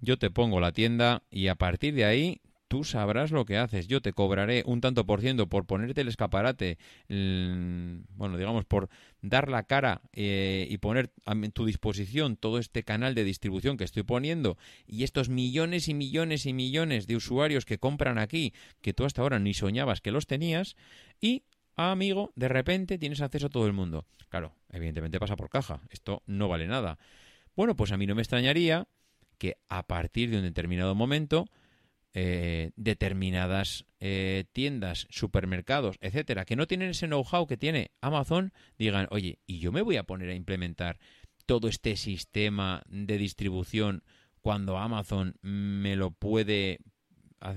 yo 0.00 0.18
te 0.18 0.30
pongo 0.30 0.60
la 0.60 0.72
tienda 0.72 1.22
y 1.30 1.48
a 1.48 1.54
partir 1.54 1.94
de 1.94 2.04
ahí 2.04 2.40
tú 2.68 2.84
sabrás 2.84 3.30
lo 3.30 3.44
que 3.44 3.56
haces. 3.56 3.86
Yo 3.88 4.00
te 4.00 4.12
cobraré 4.12 4.62
un 4.66 4.80
tanto 4.80 5.06
por 5.06 5.20
ciento 5.20 5.48
por 5.48 5.66
ponerte 5.66 6.00
el 6.00 6.08
escaparate, 6.08 6.78
el- 7.08 8.02
bueno, 8.16 8.36
digamos, 8.36 8.64
por 8.64 8.88
dar 9.22 9.48
la 9.48 9.64
cara 9.64 10.02
eh, 10.12 10.66
y 10.70 10.78
poner 10.78 11.12
a 11.24 11.34
tu 11.52 11.64
disposición 11.64 12.36
todo 12.36 12.58
este 12.58 12.82
canal 12.82 13.14
de 13.14 13.24
distribución 13.24 13.76
que 13.76 13.84
estoy 13.84 14.02
poniendo 14.02 14.56
y 14.86 15.04
estos 15.04 15.28
millones 15.28 15.88
y 15.88 15.94
millones 15.94 16.46
y 16.46 16.52
millones 16.52 17.06
de 17.06 17.16
usuarios 17.16 17.64
que 17.64 17.78
compran 17.78 18.18
aquí, 18.18 18.52
que 18.80 18.92
tú 18.92 19.04
hasta 19.04 19.22
ahora 19.22 19.38
ni 19.38 19.54
soñabas 19.54 20.00
que 20.00 20.10
los 20.10 20.26
tenías, 20.26 20.76
y, 21.20 21.44
ah, 21.76 21.92
amigo, 21.92 22.32
de 22.36 22.48
repente 22.48 22.98
tienes 22.98 23.20
acceso 23.20 23.46
a 23.46 23.50
todo 23.50 23.66
el 23.66 23.72
mundo. 23.72 24.06
Claro, 24.28 24.54
evidentemente 24.70 25.20
pasa 25.20 25.36
por 25.36 25.48
caja. 25.50 25.80
Esto 25.90 26.22
no 26.26 26.48
vale 26.48 26.66
nada. 26.66 26.98
Bueno, 27.54 27.76
pues 27.76 27.92
a 27.92 27.96
mí 27.96 28.06
no 28.06 28.14
me 28.14 28.22
extrañaría 28.22 28.86
que 29.38 29.56
a 29.68 29.86
partir 29.86 30.30
de 30.30 30.38
un 30.38 30.42
determinado 30.42 30.94
momento 30.94 31.46
eh, 32.18 32.70
determinadas 32.76 33.84
eh, 34.00 34.44
tiendas, 34.54 35.06
supermercados, 35.10 35.98
etcétera, 36.00 36.46
que 36.46 36.56
no 36.56 36.66
tienen 36.66 36.88
ese 36.88 37.08
know-how 37.08 37.46
que 37.46 37.58
tiene 37.58 37.90
Amazon, 38.00 38.54
digan, 38.78 39.06
oye, 39.10 39.38
¿y 39.46 39.58
yo 39.58 39.70
me 39.70 39.82
voy 39.82 39.98
a 39.98 40.04
poner 40.04 40.30
a 40.30 40.34
implementar 40.34 40.98
todo 41.44 41.68
este 41.68 41.94
sistema 41.96 42.82
de 42.88 43.18
distribución 43.18 44.02
cuando 44.40 44.78
Amazon 44.78 45.34
me 45.42 45.94
lo 45.94 46.10
puede, 46.10 46.78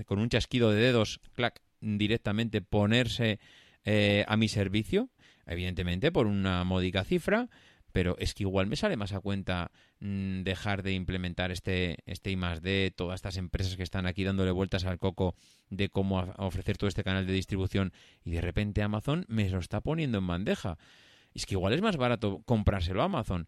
con 0.06 0.20
un 0.20 0.28
chasquido 0.28 0.72
de 0.72 0.82
dedos, 0.82 1.22
clac, 1.36 1.62
directamente 1.80 2.62
ponerse 2.62 3.40
eh, 3.86 4.26
a 4.28 4.36
mi 4.36 4.50
servicio? 4.50 5.10
Evidentemente, 5.46 6.12
por 6.12 6.28
una 6.28 6.66
módica 6.66 7.06
cifra, 7.06 7.48
pero 7.92 8.16
es 8.20 8.34
que 8.34 8.44
igual 8.44 8.68
me 8.68 8.76
sale 8.76 8.98
más 8.98 9.14
a 9.14 9.20
cuenta 9.20 9.72
mm, 10.00 10.44
dejar 10.44 10.84
de 10.84 10.94
implementar 10.94 11.52
este, 11.52 11.98
este 12.06 12.32
I 12.32 12.36
más 12.36 12.62
todas 12.96 13.16
estas 13.16 13.38
empresas 13.38 13.76
que 13.76 13.84
están 13.84 14.06
aquí 14.06 14.24
dándole 14.24 14.52
vueltas 14.52 14.86
al 14.86 15.00
coco 15.00 15.36
de 15.70 15.90
cómo 15.90 16.20
ofrecer 16.38 16.78
todo 16.78 16.88
este 16.88 17.04
canal 17.04 17.26
de 17.26 17.34
distribución 17.34 17.94
y 18.24 18.32
de 18.32 18.42
repente 18.42 18.82
Amazon 18.82 19.26
me 19.28 19.50
lo 19.50 19.60
está 19.60 19.82
poniendo 19.82 20.18
en 20.18 20.28
bandeja. 20.28 20.78
Es 21.34 21.46
que 21.46 21.56
igual 21.56 21.74
es 21.74 21.82
más 21.82 21.98
barato 21.98 22.42
comprárselo 22.46 23.02
a 23.02 23.06
Amazon. 23.06 23.48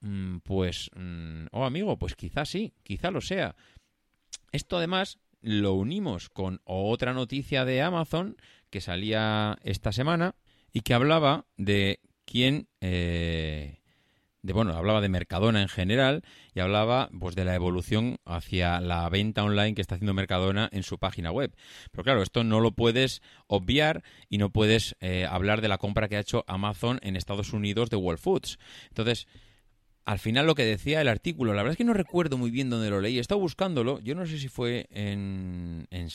Mm, 0.00 0.38
pues, 0.38 0.90
mm, 0.94 1.46
oh 1.52 1.64
amigo, 1.64 1.98
pues 1.98 2.14
quizás 2.14 2.48
sí, 2.48 2.74
quizá 2.82 3.10
lo 3.10 3.20
sea. 3.20 3.56
Esto 4.52 4.76
además 4.76 5.18
lo 5.40 5.74
unimos 5.74 6.28
con 6.28 6.60
otra 6.64 7.12
noticia 7.12 7.64
de 7.64 7.82
Amazon 7.82 8.36
que 8.70 8.80
salía 8.80 9.58
esta 9.62 9.92
semana 9.92 10.34
y 10.72 10.80
que 10.80 10.94
hablaba 10.94 11.46
de 11.56 12.00
quién 12.26 12.68
eh, 12.80 13.80
de 14.46 14.52
bueno 14.52 14.76
hablaba 14.76 15.00
de 15.00 15.08
Mercadona 15.08 15.60
en 15.60 15.68
general 15.68 16.22
y 16.54 16.60
hablaba 16.60 17.10
pues 17.18 17.34
de 17.34 17.44
la 17.44 17.54
evolución 17.54 18.18
hacia 18.24 18.80
la 18.80 19.08
venta 19.08 19.42
online 19.42 19.74
que 19.74 19.80
está 19.80 19.96
haciendo 19.96 20.14
Mercadona 20.14 20.68
en 20.72 20.84
su 20.84 20.98
página 20.98 21.32
web. 21.32 21.52
Pero 21.90 22.04
claro 22.04 22.22
esto 22.22 22.44
no 22.44 22.60
lo 22.60 22.70
puedes 22.72 23.22
obviar 23.48 24.04
y 24.28 24.38
no 24.38 24.50
puedes 24.50 24.96
eh, 25.00 25.26
hablar 25.28 25.62
de 25.62 25.68
la 25.68 25.78
compra 25.78 26.08
que 26.08 26.16
ha 26.16 26.20
hecho 26.20 26.44
Amazon 26.46 27.00
en 27.02 27.16
Estados 27.16 27.52
Unidos 27.52 27.90
de 27.90 27.96
Whole 27.96 28.18
Foods. 28.18 28.58
Entonces 28.88 29.26
al 30.06 30.20
final 30.20 30.46
lo 30.46 30.54
que 30.54 30.64
decía 30.64 31.00
el 31.00 31.08
artículo, 31.08 31.52
la 31.52 31.62
verdad 31.62 31.72
es 31.72 31.78
que 31.78 31.84
no 31.84 31.92
recuerdo 31.92 32.38
muy 32.38 32.52
bien 32.52 32.70
dónde 32.70 32.90
lo 32.90 33.00
leí, 33.00 33.18
he 33.18 33.20
estado 33.20 33.40
buscándolo, 33.40 33.98
yo 33.98 34.14
no 34.14 34.24
sé 34.24 34.38
si 34.38 34.46
fue 34.46 34.86
en, 34.90 35.88
en 35.90 36.08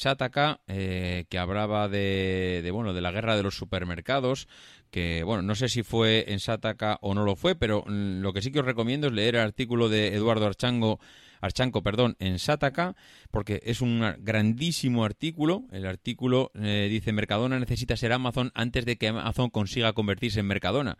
eh, 0.68 1.26
que 1.28 1.38
hablaba 1.38 1.90
de, 1.90 2.62
de, 2.64 2.72
bueno, 2.72 2.94
de 2.94 3.02
la 3.02 3.12
guerra 3.12 3.36
de 3.36 3.44
los 3.44 3.58
supermercados, 3.58 4.48
que, 4.92 5.24
bueno, 5.24 5.42
no 5.42 5.56
sé 5.56 5.68
si 5.68 5.84
fue 5.84 6.24
en 6.30 6.40
Sataka 6.40 7.00
o 7.02 7.14
no 7.14 7.26
lo 7.26 7.36
fue, 7.36 7.56
pero 7.56 7.84
lo 7.86 8.32
que 8.32 8.42
sí 8.42 8.54
que 8.54 8.62
os 8.62 8.66
recomiendo 8.66 9.08
es 9.08 9.14
leer 9.14 9.36
el 9.36 9.42
artículo 9.42 9.90
de 9.90 10.16
Eduardo 10.16 10.46
Archango, 10.46 11.02
Archanco, 11.42 11.84
perdón, 11.84 12.16
en 12.20 12.40
Sataka, 12.40 12.96
porque 13.30 13.60
es 13.66 13.82
un 13.82 14.16
grandísimo 14.20 15.04
artículo. 15.04 15.64
El 15.72 15.88
artículo 15.88 16.52
eh, 16.54 16.88
dice 16.90 17.12
Mercadona 17.12 17.60
necesita 17.60 17.98
ser 17.98 18.14
Amazon 18.14 18.52
antes 18.54 18.86
de 18.86 18.96
que 18.98 19.10
Amazon 19.10 19.50
consiga 19.50 19.92
convertirse 19.94 20.40
en 20.40 20.48
Mercadona 20.48 20.98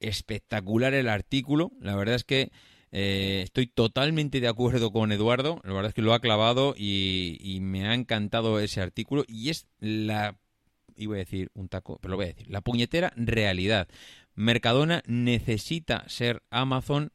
espectacular 0.00 0.94
el 0.94 1.08
artículo. 1.08 1.72
La 1.80 1.94
verdad 1.94 2.16
es 2.16 2.24
que 2.24 2.50
eh, 2.92 3.42
estoy 3.44 3.66
totalmente 3.66 4.40
de 4.40 4.48
acuerdo 4.48 4.92
con 4.92 5.12
Eduardo. 5.12 5.60
La 5.64 5.72
verdad 5.72 5.90
es 5.90 5.94
que 5.94 6.02
lo 6.02 6.12
ha 6.12 6.20
clavado 6.20 6.74
y, 6.76 7.38
y 7.40 7.60
me 7.60 7.86
ha 7.86 7.94
encantado 7.94 8.58
ese 8.60 8.80
artículo. 8.80 9.24
Y 9.28 9.50
es 9.50 9.66
la. 9.78 10.38
Iba 10.96 11.14
a 11.14 11.18
decir 11.18 11.50
un 11.54 11.68
taco, 11.68 11.98
pero 12.02 12.12
lo 12.12 12.16
voy 12.16 12.26
a 12.26 12.28
decir. 12.28 12.50
La 12.50 12.60
puñetera 12.60 13.12
realidad. 13.16 13.88
Mercadona 14.34 15.02
necesita 15.06 16.08
ser 16.08 16.42
Amazon 16.50 17.12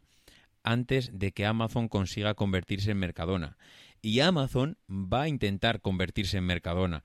antes 0.63 1.11
de 1.13 1.31
que 1.31 1.45
Amazon 1.45 1.87
consiga 1.87 2.33
convertirse 2.33 2.91
en 2.91 2.97
Mercadona. 2.97 3.57
Y 4.01 4.19
Amazon 4.19 4.77
va 4.89 5.23
a 5.23 5.27
intentar 5.27 5.81
convertirse 5.81 6.37
en 6.37 6.45
Mercadona. 6.45 7.03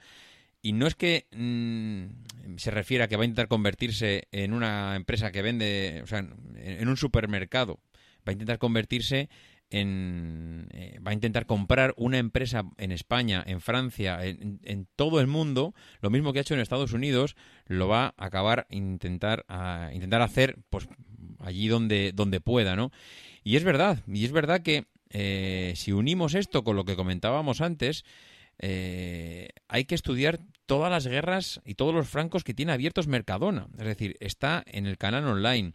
Y 0.62 0.72
no 0.72 0.86
es 0.86 0.94
que 0.94 1.26
mm, 1.32 2.56
se 2.58 2.70
refiera 2.70 3.04
a 3.04 3.08
que 3.08 3.16
va 3.16 3.22
a 3.22 3.26
intentar 3.26 3.48
convertirse 3.48 4.28
en 4.32 4.52
una 4.52 4.96
empresa 4.96 5.32
que 5.32 5.42
vende, 5.42 6.00
o 6.02 6.06
sea, 6.06 6.18
en, 6.18 6.88
un 6.88 6.96
supermercado. 6.96 7.80
Va 8.18 8.30
a 8.30 8.32
intentar 8.32 8.58
convertirse 8.58 9.30
en... 9.70 10.68
eh, 10.72 10.98
va 11.06 11.12
a 11.12 11.14
intentar 11.14 11.46
comprar 11.46 11.94
una 11.96 12.18
empresa 12.18 12.64
en 12.76 12.92
España, 12.92 13.42
en 13.46 13.60
Francia, 13.60 14.24
en, 14.24 14.60
en 14.64 14.86
todo 14.96 15.20
el 15.20 15.26
mundo. 15.26 15.74
Lo 16.00 16.10
mismo 16.10 16.32
que 16.32 16.40
ha 16.40 16.42
hecho 16.42 16.54
en 16.54 16.60
Estados 16.60 16.92
Unidos, 16.92 17.36
lo 17.66 17.88
va 17.88 18.14
a 18.16 18.26
acabar 18.26 18.66
intentar, 18.68 19.44
a 19.48 19.90
intentar 19.94 20.20
hacer 20.20 20.58
pues 20.68 20.88
allí 21.38 21.68
donde, 21.68 22.12
donde 22.14 22.40
pueda, 22.40 22.76
¿no? 22.76 22.90
Y 23.42 23.56
es 23.56 23.64
verdad, 23.64 23.98
y 24.06 24.24
es 24.24 24.32
verdad 24.32 24.60
que 24.60 24.84
eh, 25.10 25.72
si 25.76 25.92
unimos 25.92 26.34
esto 26.34 26.62
con 26.62 26.76
lo 26.76 26.84
que 26.84 26.96
comentábamos 26.96 27.60
antes, 27.60 28.04
eh, 28.60 29.48
hay 29.68 29.84
que 29.86 29.94
estudiar 29.94 30.38
todas 30.66 30.90
las 30.90 31.06
guerras 31.06 31.60
y 31.64 31.74
todos 31.74 31.94
los 31.94 32.08
francos 32.08 32.44
que 32.44 32.54
tiene 32.54 32.72
abiertos 32.72 33.08
Mercadona. 33.08 33.66
Es 33.78 33.86
decir, 33.86 34.16
está 34.20 34.62
en 34.66 34.86
el 34.86 34.98
canal 34.98 35.24
online, 35.26 35.72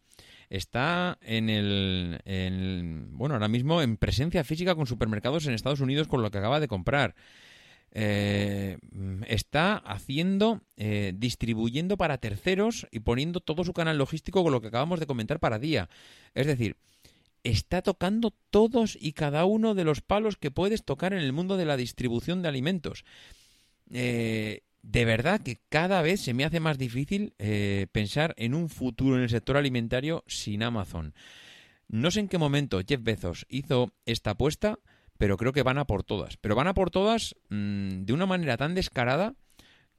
está 0.50 1.18
en 1.22 1.50
el, 1.50 2.20
en- 2.26 3.10
bueno, 3.18 3.36
ahora 3.36 3.48
mismo 3.48 3.82
en 3.82 3.98
presencia 3.98 4.44
física 4.44 4.76
con 4.76 4.88
supermercados 4.88 5.46
en 5.48 5.54
Estados 5.54 5.82
Unidos 5.82 6.08
con 6.08 6.22
lo 6.22 6.32
que 6.32 6.38
acaba 6.38 6.60
de 6.60 6.68
comprar. 6.68 7.16
Eh, 7.98 8.78
está 9.28 9.78
haciendo, 9.78 10.62
eh, 10.76 11.14
distribuyendo 11.16 11.96
para 11.96 12.18
terceros 12.18 12.88
y 12.92 13.00
poniendo 13.00 13.40
todo 13.40 13.64
su 13.64 13.72
canal 13.72 13.98
logístico 13.98 14.44
con 14.44 14.52
lo 14.52 14.62
que 14.62 14.68
acabamos 14.68 15.00
de 15.00 15.08
comentar 15.08 15.40
para 15.40 15.60
día. 15.60 15.88
Es 16.34 16.46
decir, 16.46 16.76
está 17.46 17.82
tocando 17.82 18.34
todos 18.50 18.98
y 19.00 19.14
cada 19.14 19.46
uno 19.46 19.76
de 19.76 19.84
los 19.84 20.02
palos 20.02 20.36
que 20.36 20.52
puedes 20.52 20.84
tocar 20.84 21.14
en 21.14 21.20
el 21.20 21.32
mundo 21.32 21.58
de 21.58 21.66
la 21.66 21.78
distribución 21.78 22.42
de 22.42 22.50
alimentos. 22.50 23.06
Eh, 23.92 24.64
de 24.82 25.06
verdad 25.06 25.42
que 25.42 25.60
cada 25.70 26.02
vez 26.02 26.22
se 26.22 26.34
me 26.34 26.44
hace 26.44 26.60
más 26.60 26.78
difícil 26.78 27.34
eh, 27.38 27.88
pensar 27.92 28.34
en 28.38 28.56
un 28.56 28.70
futuro 28.70 29.16
en 29.16 29.24
el 29.24 29.30
sector 29.30 29.58
alimentario 29.58 30.24
sin 30.28 30.64
Amazon. 30.64 31.14
No 31.88 32.10
sé 32.10 32.20
en 32.22 32.28
qué 32.28 32.40
momento 32.40 32.82
Jeff 32.86 33.02
Bezos 33.04 33.46
hizo 33.48 33.94
esta 34.06 34.32
apuesta, 34.32 34.80
pero 35.20 35.38
creo 35.38 35.54
que 35.54 35.64
van 35.64 35.78
a 35.78 35.86
por 35.86 36.04
todas. 36.04 36.38
Pero 36.38 36.56
van 36.56 36.68
a 36.68 36.74
por 36.74 36.90
todas 36.90 37.36
mm, 37.50 38.06
de 38.06 38.14
una 38.14 38.26
manera 38.26 38.58
tan 38.58 38.74
descarada 38.74 39.36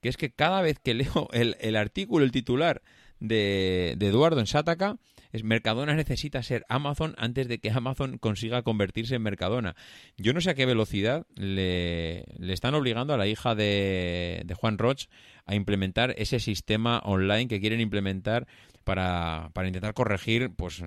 que 0.01 0.09
es 0.09 0.17
que 0.17 0.33
cada 0.33 0.63
vez 0.63 0.79
que 0.81 0.95
leo 0.95 1.29
el, 1.33 1.77
artículo, 1.77 2.25
el 2.25 2.33
titular 2.33 2.83
de, 3.21 3.95
de 3.99 4.09
Eduardo 4.09 4.41
en 4.41 4.47
Sataka, 4.47 4.99
es 5.33 5.45
Mercadona 5.45 5.95
necesita 5.95 6.43
ser 6.43 6.65
Amazon 6.69 7.15
antes 7.19 7.49
de 7.49 7.59
que 7.59 7.71
Amazon 7.71 8.19
consiga 8.19 8.63
convertirse 8.63 9.15
en 9.17 9.23
Mercadona. 9.23 9.77
Yo 10.17 10.33
no 10.33 10.41
sé 10.41 10.51
a 10.51 10.55
qué 10.55 10.67
velocidad 10.67 11.27
le, 11.35 12.25
están 12.53 12.75
obligando 12.75 13.15
a 13.15 13.19
la 13.19 13.27
hija 13.27 13.55
de, 13.55 14.43
de 14.45 14.55
Juan 14.55 14.79
Roch 14.79 15.07
a 15.45 15.55
implementar 15.55 16.15
ese 16.19 16.41
sistema 16.41 17.01
online 17.05 17.49
que 17.49 17.61
quieren 17.61 17.81
implementar 17.81 18.47
para, 18.85 19.51
para 19.53 19.69
intentar 19.69 19.95
corregir 19.95 20.51
pues 20.55 20.83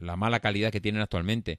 la 0.00 0.16
mala 0.16 0.40
calidad 0.40 0.70
que 0.70 0.80
tienen 0.80 1.02
actualmente. 1.02 1.58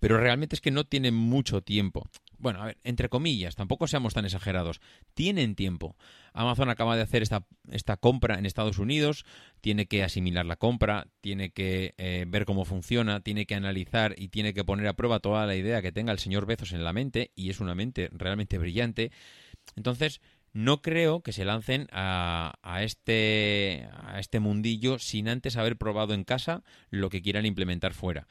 Pero 0.00 0.18
realmente 0.18 0.56
es 0.56 0.60
que 0.60 0.70
no 0.70 0.84
tienen 0.84 1.14
mucho 1.14 1.62
tiempo. 1.62 2.08
Bueno, 2.42 2.60
a 2.60 2.66
ver, 2.66 2.78
entre 2.82 3.08
comillas, 3.08 3.54
tampoco 3.54 3.86
seamos 3.86 4.14
tan 4.14 4.24
exagerados. 4.24 4.80
Tienen 5.14 5.54
tiempo. 5.54 5.94
Amazon 6.32 6.70
acaba 6.70 6.96
de 6.96 7.02
hacer 7.02 7.22
esta, 7.22 7.46
esta 7.70 7.96
compra 7.96 8.36
en 8.36 8.46
Estados 8.46 8.78
Unidos, 8.78 9.24
tiene 9.60 9.86
que 9.86 10.02
asimilar 10.02 10.44
la 10.44 10.56
compra, 10.56 11.06
tiene 11.20 11.50
que 11.50 11.94
eh, 11.98 12.24
ver 12.26 12.44
cómo 12.44 12.64
funciona, 12.64 13.20
tiene 13.20 13.46
que 13.46 13.54
analizar 13.54 14.16
y 14.18 14.26
tiene 14.26 14.54
que 14.54 14.64
poner 14.64 14.88
a 14.88 14.96
prueba 14.96 15.20
toda 15.20 15.46
la 15.46 15.54
idea 15.54 15.82
que 15.82 15.92
tenga 15.92 16.10
el 16.10 16.18
señor 16.18 16.46
Bezos 16.46 16.72
en 16.72 16.82
la 16.82 16.92
mente, 16.92 17.30
y 17.36 17.48
es 17.48 17.60
una 17.60 17.76
mente 17.76 18.10
realmente 18.12 18.58
brillante. 18.58 19.12
Entonces, 19.76 20.20
no 20.52 20.82
creo 20.82 21.22
que 21.22 21.32
se 21.32 21.44
lancen 21.44 21.86
a, 21.92 22.54
a, 22.60 22.82
este, 22.82 23.88
a 23.92 24.18
este 24.18 24.40
mundillo 24.40 24.98
sin 24.98 25.28
antes 25.28 25.56
haber 25.56 25.76
probado 25.76 26.12
en 26.12 26.24
casa 26.24 26.64
lo 26.90 27.08
que 27.08 27.22
quieran 27.22 27.46
implementar 27.46 27.94
fuera. 27.94 28.26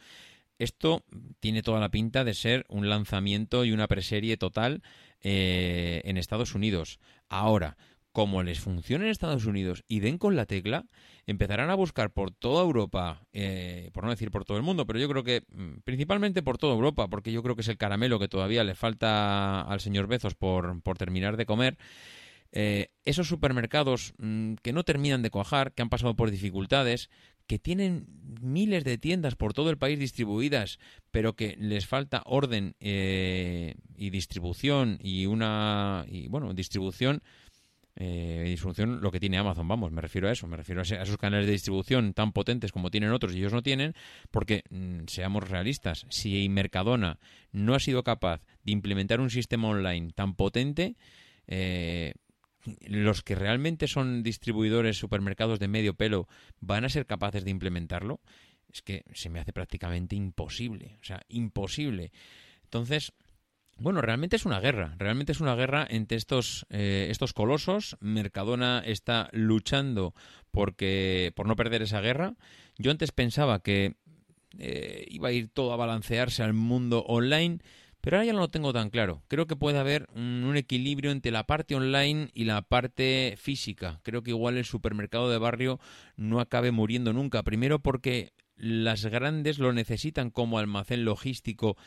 Esto 0.61 1.03
tiene 1.39 1.63
toda 1.63 1.79
la 1.79 1.89
pinta 1.89 2.23
de 2.23 2.35
ser 2.35 2.67
un 2.69 2.87
lanzamiento 2.87 3.65
y 3.65 3.71
una 3.71 3.87
preserie 3.87 4.37
total 4.37 4.83
eh, 5.23 6.03
en 6.05 6.17
Estados 6.17 6.53
Unidos. 6.53 6.99
Ahora, 7.29 7.77
como 8.11 8.43
les 8.43 8.59
funcione 8.59 9.05
en 9.05 9.09
Estados 9.09 9.47
Unidos 9.47 9.83
y 9.87 10.01
den 10.01 10.19
con 10.19 10.35
la 10.35 10.45
tecla, 10.45 10.85
empezarán 11.25 11.71
a 11.71 11.75
buscar 11.75 12.13
por 12.13 12.29
toda 12.29 12.61
Europa, 12.61 13.25
eh, 13.33 13.89
por 13.91 14.03
no 14.03 14.11
decir 14.11 14.29
por 14.29 14.45
todo 14.45 14.57
el 14.57 14.63
mundo, 14.63 14.85
pero 14.85 14.99
yo 14.99 15.09
creo 15.09 15.23
que 15.23 15.41
mm, 15.49 15.79
principalmente 15.83 16.43
por 16.43 16.59
toda 16.59 16.75
Europa, 16.75 17.07
porque 17.07 17.31
yo 17.31 17.41
creo 17.41 17.55
que 17.55 17.61
es 17.61 17.67
el 17.67 17.79
caramelo 17.79 18.19
que 18.19 18.27
todavía 18.27 18.63
le 18.63 18.75
falta 18.75 19.61
al 19.61 19.79
señor 19.79 20.05
Bezos 20.05 20.35
por, 20.35 20.79
por 20.83 20.95
terminar 20.95 21.37
de 21.37 21.47
comer. 21.47 21.79
Eh, 22.53 22.91
esos 23.05 23.27
supermercados 23.27 24.13
mm, 24.17 24.55
que 24.61 24.73
no 24.73 24.83
terminan 24.83 25.21
de 25.21 25.29
cuajar, 25.29 25.71
que 25.71 25.81
han 25.81 25.89
pasado 25.89 26.15
por 26.15 26.29
dificultades, 26.29 27.09
que 27.47 27.59
tienen 27.59 28.07
miles 28.41 28.83
de 28.83 28.97
tiendas 28.97 29.35
por 29.35 29.53
todo 29.53 29.69
el 29.69 29.77
país 29.77 29.99
distribuidas, 29.99 30.79
pero 31.11 31.35
que 31.35 31.55
les 31.59 31.85
falta 31.85 32.23
orden 32.25 32.75
eh, 32.79 33.75
y 33.95 34.09
distribución 34.09 34.97
y 35.01 35.25
una 35.25 36.05
y 36.07 36.27
bueno 36.27 36.53
distribución 36.53 37.21
eh, 37.97 38.43
distribución 38.47 39.01
lo 39.01 39.11
que 39.11 39.19
tiene 39.19 39.37
Amazon, 39.37 39.67
vamos, 39.67 39.91
me 39.91 40.01
refiero 40.01 40.29
a 40.29 40.31
eso, 40.31 40.47
me 40.47 40.55
refiero 40.55 40.81
a, 40.81 40.83
esos 40.83 41.17
canales 41.17 41.45
de 41.45 41.51
distribución 41.51 42.13
tan 42.13 42.31
potentes 42.31 42.71
como 42.71 42.89
tienen 42.89 43.11
otros 43.11 43.33
y 43.33 43.39
ellos 43.39 43.53
no 43.53 43.61
tienen, 43.61 43.93
porque 44.31 44.63
mm, 44.69 45.01
seamos 45.07 45.49
realistas, 45.49 46.05
si 46.09 46.47
Mercadona 46.47 47.19
no 47.51 47.75
ha 47.75 47.79
sido 47.79 48.03
capaz 48.03 48.41
de 48.63 48.71
implementar 48.71 49.19
un 49.19 49.29
sistema 49.29 49.67
online 49.67 50.13
tan 50.15 50.35
potente, 50.35 50.95
eh, 51.47 52.13
los 52.87 53.23
que 53.23 53.35
realmente 53.35 53.87
son 53.87 54.23
distribuidores, 54.23 54.97
supermercados 54.97 55.59
de 55.59 55.67
medio 55.67 55.93
pelo, 55.93 56.27
van 56.59 56.85
a 56.85 56.89
ser 56.89 57.05
capaces 57.05 57.43
de 57.43 57.51
implementarlo, 57.51 58.21
es 58.71 58.81
que 58.81 59.03
se 59.13 59.29
me 59.29 59.39
hace 59.39 59.53
prácticamente 59.53 60.15
imposible, 60.15 60.97
o 61.01 61.03
sea, 61.03 61.21
imposible. 61.27 62.11
Entonces, 62.63 63.13
bueno, 63.77 64.01
realmente 64.01 64.35
es 64.35 64.45
una 64.45 64.59
guerra, 64.59 64.95
realmente 64.97 65.31
es 65.31 65.41
una 65.41 65.55
guerra 65.55 65.87
entre 65.89 66.17
estos, 66.17 66.65
eh, 66.69 67.07
estos 67.09 67.33
colosos. 67.33 67.97
Mercadona 67.99 68.83
está 68.85 69.29
luchando 69.31 70.13
porque, 70.51 71.33
por 71.35 71.47
no 71.47 71.55
perder 71.55 71.81
esa 71.81 71.99
guerra. 71.99 72.35
Yo 72.77 72.91
antes 72.91 73.11
pensaba 73.11 73.63
que 73.63 73.95
eh, 74.59 75.05
iba 75.09 75.29
a 75.29 75.31
ir 75.31 75.49
todo 75.49 75.73
a 75.73 75.77
balancearse 75.77 76.43
al 76.43 76.53
mundo 76.53 77.03
online 77.07 77.59
pero 78.01 78.17
ahora 78.17 78.25
ya 78.25 78.33
no 78.33 78.39
lo 78.39 78.49
tengo 78.49 78.73
tan 78.73 78.89
claro. 78.89 79.21
Creo 79.27 79.47
que 79.47 79.55
puede 79.55 79.77
haber 79.77 80.07
un, 80.15 80.55
equilibrio 80.57 81.11
entre 81.11 81.31
la 81.31 81.45
parte 81.45 81.75
online 81.75 82.29
y 82.33 82.45
la 82.45 82.61
parte 82.63 83.35
física. 83.37 84.01
Creo 84.03 84.23
que 84.23 84.31
igual 84.31 84.57
el 84.57 84.65
supermercado 84.65 85.29
de 85.29 85.37
barrio 85.37 85.79
no 86.17 86.39
acabe 86.39 86.71
muriendo 86.71 87.13
nunca. 87.13 87.43
Primero 87.43 87.79
porque 87.79 88.33
las 88.55 89.05
grandes 89.05 89.59
lo 89.59 89.71
necesitan 89.71 90.29
como 90.29 90.57
almacén 90.57 91.05
logístico 91.05 91.77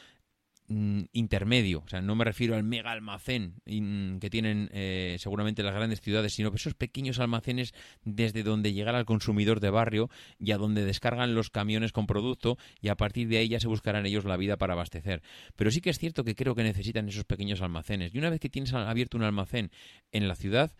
intermedio, 0.67 1.83
o 1.85 1.89
sea, 1.89 2.01
no 2.01 2.15
me 2.17 2.25
refiero 2.25 2.55
al 2.55 2.65
mega 2.65 2.91
almacén 2.91 3.57
que 3.67 4.31
tienen 4.31 4.71
eh, 4.73 5.17
seguramente 5.19 5.63
las 5.63 5.75
grandes 5.75 6.01
ciudades, 6.01 6.33
sino 6.33 6.51
esos 6.55 6.75
pequeños 6.75 7.19
almacenes 7.19 7.75
desde 8.05 8.43
donde 8.43 8.73
llegar 8.73 8.95
al 8.95 9.05
consumidor 9.05 9.61
de 9.61 9.69
barrio 9.69 10.09
y 10.39 10.53
a 10.53 10.57
donde 10.57 10.85
descargan 10.87 11.35
los 11.35 11.51
camiones 11.51 11.93
con 11.93 12.07
producto 12.07 12.57
y 12.81 12.89
a 12.89 12.97
partir 12.97 13.29
de 13.29 13.39
ahí 13.39 13.49
ya 13.49 13.61
se 13.61 13.69
buscarán 13.69 14.07
ellos 14.07 14.25
la 14.25 14.39
vida 14.39 14.57
para 14.57 14.73
abastecer. 14.73 15.23
Pero 15.55 15.71
sí 15.71 15.83
que 15.83 15.91
es 15.91 15.99
cierto 15.99 16.25
que 16.25 16.35
creo 16.35 16.55
que 16.55 16.63
necesitan 16.63 17.09
esos 17.09 17.25
pequeños 17.25 17.61
almacenes 17.61 18.15
y 18.15 18.19
una 18.19 18.31
vez 18.31 18.41
que 18.41 18.49
tienes 18.49 18.73
abierto 18.73 19.19
un 19.19 19.25
almacén 19.25 19.71
en 20.13 20.29
la 20.29 20.35
ciudad, 20.35 20.73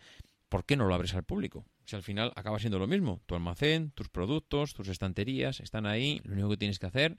¿por 0.49 0.65
qué 0.65 0.77
no 0.77 0.87
lo 0.87 0.95
abres 0.95 1.13
al 1.13 1.23
público? 1.23 1.65
Si 1.85 1.95
al 1.95 2.01
final 2.01 2.31
acaba 2.35 2.57
siendo 2.57 2.79
lo 2.79 2.87
mismo, 2.87 3.21
tu 3.27 3.35
almacén, 3.35 3.91
tus 3.91 4.09
productos, 4.09 4.73
tus 4.73 4.87
estanterías 4.87 5.59
están 5.59 5.85
ahí, 5.85 6.21
lo 6.23 6.33
único 6.33 6.49
que 6.49 6.57
tienes 6.57 6.79
que 6.79 6.87
hacer 6.87 7.17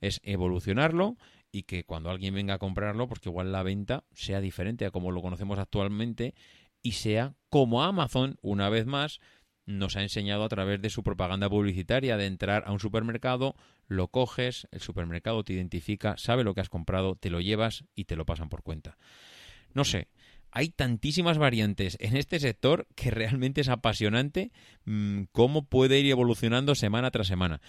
es 0.00 0.20
evolucionarlo 0.24 1.16
y 1.52 1.62
que 1.62 1.84
cuando 1.84 2.10
alguien 2.10 2.34
venga 2.34 2.54
a 2.54 2.58
comprarlo, 2.58 3.08
pues 3.08 3.20
que 3.20 3.28
igual 3.28 3.52
la 3.52 3.62
venta 3.62 4.04
sea 4.12 4.40
diferente 4.40 4.86
a 4.86 4.90
como 4.90 5.10
lo 5.10 5.22
conocemos 5.22 5.58
actualmente 5.58 6.34
y 6.82 6.92
sea 6.92 7.34
como 7.48 7.82
Amazon, 7.82 8.36
una 8.42 8.68
vez 8.68 8.86
más, 8.86 9.20
nos 9.66 9.96
ha 9.96 10.02
enseñado 10.02 10.44
a 10.44 10.48
través 10.48 10.80
de 10.80 10.90
su 10.90 11.02
propaganda 11.02 11.48
publicitaria 11.48 12.16
de 12.16 12.26
entrar 12.26 12.64
a 12.66 12.72
un 12.72 12.80
supermercado, 12.80 13.54
lo 13.86 14.08
coges, 14.08 14.66
el 14.70 14.80
supermercado 14.80 15.44
te 15.44 15.52
identifica, 15.52 16.16
sabe 16.16 16.44
lo 16.44 16.54
que 16.54 16.62
has 16.62 16.70
comprado, 16.70 17.16
te 17.16 17.30
lo 17.30 17.40
llevas 17.40 17.84
y 17.94 18.04
te 18.04 18.16
lo 18.16 18.24
pasan 18.24 18.48
por 18.48 18.62
cuenta. 18.62 18.96
No 19.74 19.84
sé, 19.84 20.08
hay 20.50 20.70
tantísimas 20.70 21.36
variantes 21.36 21.98
en 22.00 22.16
este 22.16 22.40
sector 22.40 22.86
que 22.94 23.10
realmente 23.10 23.60
es 23.60 23.68
apasionante 23.68 24.50
mmm, 24.84 25.24
cómo 25.32 25.66
puede 25.66 25.98
ir 25.98 26.10
evolucionando 26.10 26.74
semana 26.74 27.10
tras 27.10 27.26
semana. 27.26 27.60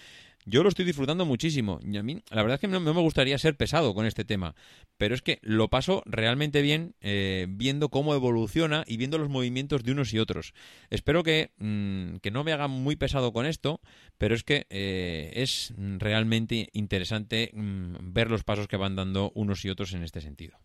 Yo 0.46 0.62
lo 0.62 0.68
estoy 0.68 0.84
disfrutando 0.84 1.26
muchísimo. 1.26 1.80
Y 1.82 1.96
a 1.96 2.02
mí, 2.02 2.22
la 2.30 2.42
verdad 2.42 2.54
es 2.54 2.60
que 2.60 2.68
no, 2.68 2.80
me 2.80 3.00
gustaría 3.00 3.38
ser 3.38 3.56
pesado 3.56 3.94
con 3.94 4.06
este 4.06 4.24
tema, 4.24 4.54
pero 4.96 5.14
es 5.14 5.22
que 5.22 5.38
lo 5.42 5.68
paso 5.68 6.02
realmente 6.06 6.62
bien 6.62 6.94
eh, 7.00 7.46
viendo 7.48 7.90
cómo 7.90 8.14
evoluciona 8.14 8.84
y 8.86 8.96
viendo 8.96 9.18
los 9.18 9.28
movimientos 9.28 9.84
de 9.84 9.92
unos 9.92 10.14
y 10.14 10.18
otros. 10.18 10.54
Espero 10.88 11.22
que, 11.22 11.50
mmm, 11.58 12.16
que 12.16 12.30
no 12.30 12.44
me 12.44 12.52
haga 12.52 12.68
muy 12.68 12.96
pesado 12.96 13.32
con 13.32 13.46
esto, 13.46 13.80
pero 14.18 14.34
es 14.34 14.42
que 14.42 14.66
eh, 14.70 15.32
es 15.34 15.74
realmente 15.76 16.68
interesante 16.72 17.50
mmm, 17.52 18.12
ver 18.12 18.30
los 18.30 18.44
pasos 18.44 18.66
que 18.66 18.76
van 18.76 18.96
dando 18.96 19.32
unos 19.34 19.64
y 19.64 19.70
otros 19.70 19.92
en 19.92 20.02
este 20.02 20.20
sentido. 20.20 20.58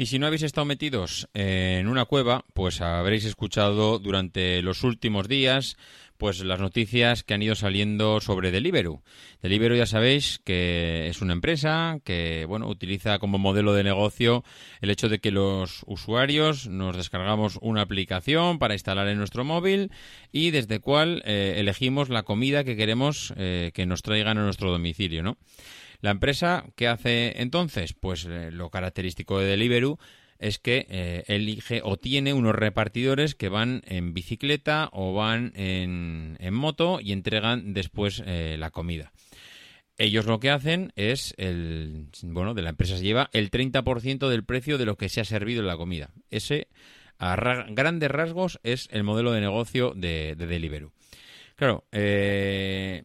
Y 0.00 0.06
si 0.06 0.18
no 0.18 0.26
habéis 0.26 0.44
estado 0.44 0.64
metidos 0.64 1.28
en 1.34 1.86
una 1.86 2.06
cueva, 2.06 2.46
pues 2.54 2.80
habréis 2.80 3.26
escuchado 3.26 3.98
durante 3.98 4.62
los 4.62 4.82
últimos 4.82 5.28
días 5.28 5.76
pues 6.20 6.44
las 6.44 6.60
noticias 6.60 7.24
que 7.24 7.32
han 7.32 7.42
ido 7.42 7.54
saliendo 7.54 8.20
sobre 8.20 8.50
Deliveroo. 8.50 9.02
Deliveroo 9.40 9.78
ya 9.78 9.86
sabéis 9.86 10.38
que 10.44 11.08
es 11.08 11.22
una 11.22 11.32
empresa 11.32 11.98
que 12.04 12.44
bueno, 12.46 12.68
utiliza 12.68 13.18
como 13.18 13.38
modelo 13.38 13.72
de 13.72 13.84
negocio 13.84 14.44
el 14.82 14.90
hecho 14.90 15.08
de 15.08 15.18
que 15.18 15.30
los 15.30 15.82
usuarios 15.86 16.68
nos 16.68 16.94
descargamos 16.98 17.58
una 17.62 17.80
aplicación 17.80 18.58
para 18.58 18.74
instalar 18.74 19.08
en 19.08 19.16
nuestro 19.16 19.44
móvil 19.44 19.90
y 20.30 20.50
desde 20.50 20.78
cual 20.78 21.22
eh, 21.24 21.54
elegimos 21.56 22.10
la 22.10 22.22
comida 22.22 22.64
que 22.64 22.76
queremos 22.76 23.32
eh, 23.38 23.70
que 23.72 23.86
nos 23.86 24.02
traigan 24.02 24.36
a 24.36 24.44
nuestro 24.44 24.70
domicilio, 24.70 25.22
¿no? 25.22 25.38
La 26.02 26.10
empresa, 26.10 26.64
¿qué 26.76 26.88
hace 26.88 27.40
entonces? 27.42 27.94
Pues 27.94 28.26
eh, 28.26 28.50
lo 28.52 28.68
característico 28.70 29.38
de 29.38 29.46
Deliveroo 29.46 29.98
es 30.40 30.58
que 30.58 30.86
eh, 30.88 31.22
elige 31.28 31.82
o 31.84 31.98
tiene 31.98 32.32
unos 32.32 32.54
repartidores 32.54 33.34
que 33.34 33.50
van 33.50 33.82
en 33.86 34.14
bicicleta 34.14 34.88
o 34.92 35.12
van 35.12 35.52
en, 35.54 36.36
en 36.40 36.54
moto 36.54 36.98
y 37.00 37.12
entregan 37.12 37.74
después 37.74 38.22
eh, 38.26 38.56
la 38.58 38.70
comida. 38.70 39.12
Ellos 39.98 40.24
lo 40.24 40.40
que 40.40 40.48
hacen 40.48 40.94
es, 40.96 41.34
el, 41.36 42.06
bueno, 42.22 42.54
de 42.54 42.62
la 42.62 42.70
empresa 42.70 42.96
se 42.96 43.04
lleva 43.04 43.28
el 43.34 43.50
30% 43.50 44.28
del 44.30 44.44
precio 44.44 44.78
de 44.78 44.86
lo 44.86 44.96
que 44.96 45.10
se 45.10 45.20
ha 45.20 45.26
servido 45.26 45.60
en 45.60 45.66
la 45.66 45.76
comida. 45.76 46.10
Ese, 46.30 46.68
a 47.18 47.36
ra 47.36 47.66
grandes 47.68 48.10
rasgos, 48.10 48.58
es 48.62 48.88
el 48.92 49.04
modelo 49.04 49.32
de 49.32 49.42
negocio 49.42 49.92
de, 49.94 50.36
de 50.38 50.46
Deliveroo. 50.46 50.92
Claro, 51.54 51.84
eh, 51.92 53.04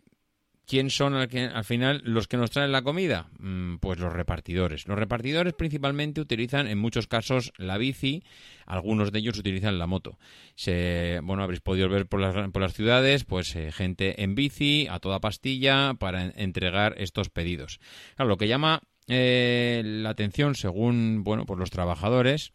¿Quién 0.67 0.89
son 0.89 1.13
al, 1.13 1.63
final 1.63 2.01
los 2.03 2.27
que 2.27 2.37
nos 2.37 2.49
traen 2.49 2.71
la 2.71 2.81
comida? 2.81 3.27
Mm, 3.39 3.75
pues 3.75 3.99
los 3.99 4.11
repartidores. 4.11 4.87
Los 4.87 4.97
repartidores 4.97 5.53
principalmente 5.53 6.21
utilizan 6.21 6.67
en 6.67 6.79
muchos 6.79 7.07
casos 7.07 7.53
la 7.57 7.77
bici, 7.77 8.23
algunos 8.65 9.11
de 9.11 9.19
ellos 9.19 9.37
utilizan 9.37 9.77
la 9.77 9.85
moto. 9.85 10.17
Se, 10.55 11.19
bueno, 11.23 11.43
habréis 11.43 11.61
podido 11.61 11.87
ver 11.87 12.07
por 12.07 12.19
las, 12.19 12.49
por 12.49 12.61
las 12.61 12.73
ciudades, 12.73 13.25
pues 13.25 13.55
eh, 13.55 13.71
gente 13.71 14.23
en 14.23 14.33
bici, 14.33 14.87
a 14.89 14.99
toda 14.99 15.19
pastilla, 15.19 15.93
para 15.93 16.25
entregar 16.35 16.95
estos 16.97 17.29
pedidos. 17.29 17.79
Lo 18.17 18.37
que 18.37 18.47
llama 18.47 18.81
eh, 19.07 19.83
la 19.85 20.09
atención, 20.09 20.55
según 20.55 21.23
bueno, 21.23 21.45
pues 21.45 21.59
los 21.59 21.69
trabajadores, 21.69 22.53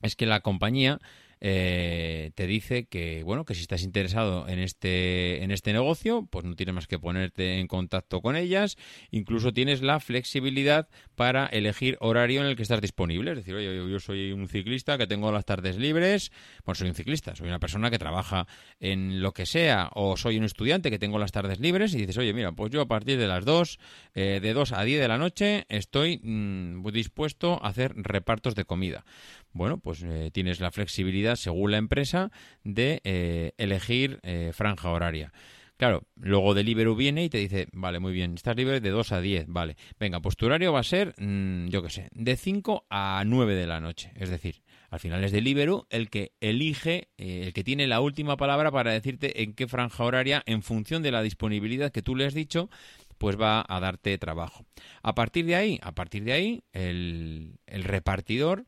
es 0.00 0.16
que 0.16 0.26
la 0.26 0.40
compañía 0.40 1.00
eh, 1.44 2.30
te 2.36 2.46
dice 2.46 2.84
que 2.84 3.24
bueno 3.24 3.44
que 3.44 3.56
si 3.56 3.62
estás 3.62 3.82
interesado 3.82 4.46
en 4.46 4.60
este 4.60 5.42
en 5.42 5.50
este 5.50 5.72
negocio 5.72 6.28
pues 6.30 6.44
no 6.44 6.54
tienes 6.54 6.72
más 6.72 6.86
que 6.86 7.00
ponerte 7.00 7.58
en 7.58 7.66
contacto 7.66 8.20
con 8.20 8.36
ellas. 8.36 8.76
Incluso 9.10 9.52
tienes 9.52 9.82
la 9.82 9.98
flexibilidad 9.98 10.88
para 11.16 11.46
elegir 11.46 11.98
horario 12.00 12.42
en 12.42 12.46
el 12.46 12.54
que 12.54 12.62
estás 12.62 12.80
disponible. 12.80 13.32
Es 13.32 13.38
decir 13.38 13.56
oye 13.56 13.74
yo, 13.76 13.88
yo 13.88 13.98
soy 13.98 14.30
un 14.30 14.46
ciclista 14.46 14.96
que 14.98 15.08
tengo 15.08 15.32
las 15.32 15.44
tardes 15.44 15.78
libres. 15.78 16.30
Bueno 16.64 16.76
soy 16.76 16.88
un 16.88 16.94
ciclista 16.94 17.34
soy 17.34 17.48
una 17.48 17.58
persona 17.58 17.90
que 17.90 17.98
trabaja 17.98 18.46
en 18.78 19.20
lo 19.20 19.32
que 19.32 19.44
sea 19.44 19.90
o 19.94 20.16
soy 20.16 20.38
un 20.38 20.44
estudiante 20.44 20.92
que 20.92 21.00
tengo 21.00 21.18
las 21.18 21.32
tardes 21.32 21.58
libres 21.58 21.92
y 21.94 21.98
dices 21.98 22.18
oye 22.18 22.32
mira 22.32 22.52
pues 22.52 22.70
yo 22.70 22.80
a 22.82 22.86
partir 22.86 23.18
de 23.18 23.26
las 23.26 23.44
2 23.44 23.80
eh, 24.14 24.38
de 24.40 24.52
2 24.52 24.72
a 24.74 24.84
10 24.84 25.00
de 25.00 25.08
la 25.08 25.18
noche 25.18 25.66
estoy 25.68 26.20
mmm, 26.22 26.86
dispuesto 26.92 27.58
a 27.64 27.68
hacer 27.68 27.94
repartos 27.96 28.54
de 28.54 28.64
comida 28.64 29.04
bueno, 29.52 29.78
pues 29.78 30.02
eh, 30.02 30.30
tienes 30.32 30.60
la 30.60 30.70
flexibilidad, 30.70 31.36
según 31.36 31.72
la 31.72 31.78
empresa, 31.78 32.30
de 32.64 33.00
eh, 33.04 33.52
elegir 33.58 34.20
eh, 34.22 34.50
franja 34.52 34.90
horaria. 34.90 35.32
Claro, 35.76 36.04
luego 36.14 36.54
Deliveroo 36.54 36.94
viene 36.94 37.24
y 37.24 37.28
te 37.28 37.38
dice, 37.38 37.66
vale, 37.72 37.98
muy 37.98 38.12
bien, 38.12 38.34
estás 38.34 38.56
libre 38.56 38.80
de 38.80 38.90
2 38.90 39.12
a 39.12 39.20
10, 39.20 39.46
vale. 39.48 39.76
Venga, 39.98 40.20
pues 40.20 40.36
tu 40.36 40.46
horario 40.46 40.72
va 40.72 40.80
a 40.80 40.84
ser, 40.84 41.14
mm, 41.18 41.68
yo 41.68 41.82
qué 41.82 41.90
sé, 41.90 42.08
de 42.12 42.36
5 42.36 42.86
a 42.88 43.24
9 43.26 43.54
de 43.56 43.66
la 43.66 43.80
noche. 43.80 44.12
Es 44.14 44.30
decir, 44.30 44.62
al 44.90 45.00
final 45.00 45.24
es 45.24 45.32
Deliveroo 45.32 45.88
el 45.90 46.08
que 46.08 46.32
elige, 46.40 47.08
el 47.16 47.52
que 47.52 47.64
tiene 47.64 47.88
la 47.88 48.00
última 48.00 48.36
palabra 48.36 48.70
para 48.70 48.92
decirte 48.92 49.42
en 49.42 49.54
qué 49.54 49.66
franja 49.66 50.04
horaria, 50.04 50.44
en 50.46 50.62
función 50.62 51.02
de 51.02 51.10
la 51.10 51.22
disponibilidad 51.22 51.90
que 51.90 52.02
tú 52.02 52.14
le 52.14 52.26
has 52.26 52.34
dicho, 52.34 52.70
pues 53.18 53.40
va 53.40 53.64
a 53.68 53.80
darte 53.80 54.18
trabajo. 54.18 54.64
A 55.02 55.14
partir 55.14 55.46
de 55.46 55.54
ahí, 55.54 55.78
a 55.82 55.92
partir 55.92 56.24
de 56.24 56.32
ahí, 56.32 56.64
el, 56.72 57.54
el 57.66 57.84
repartidor 57.84 58.66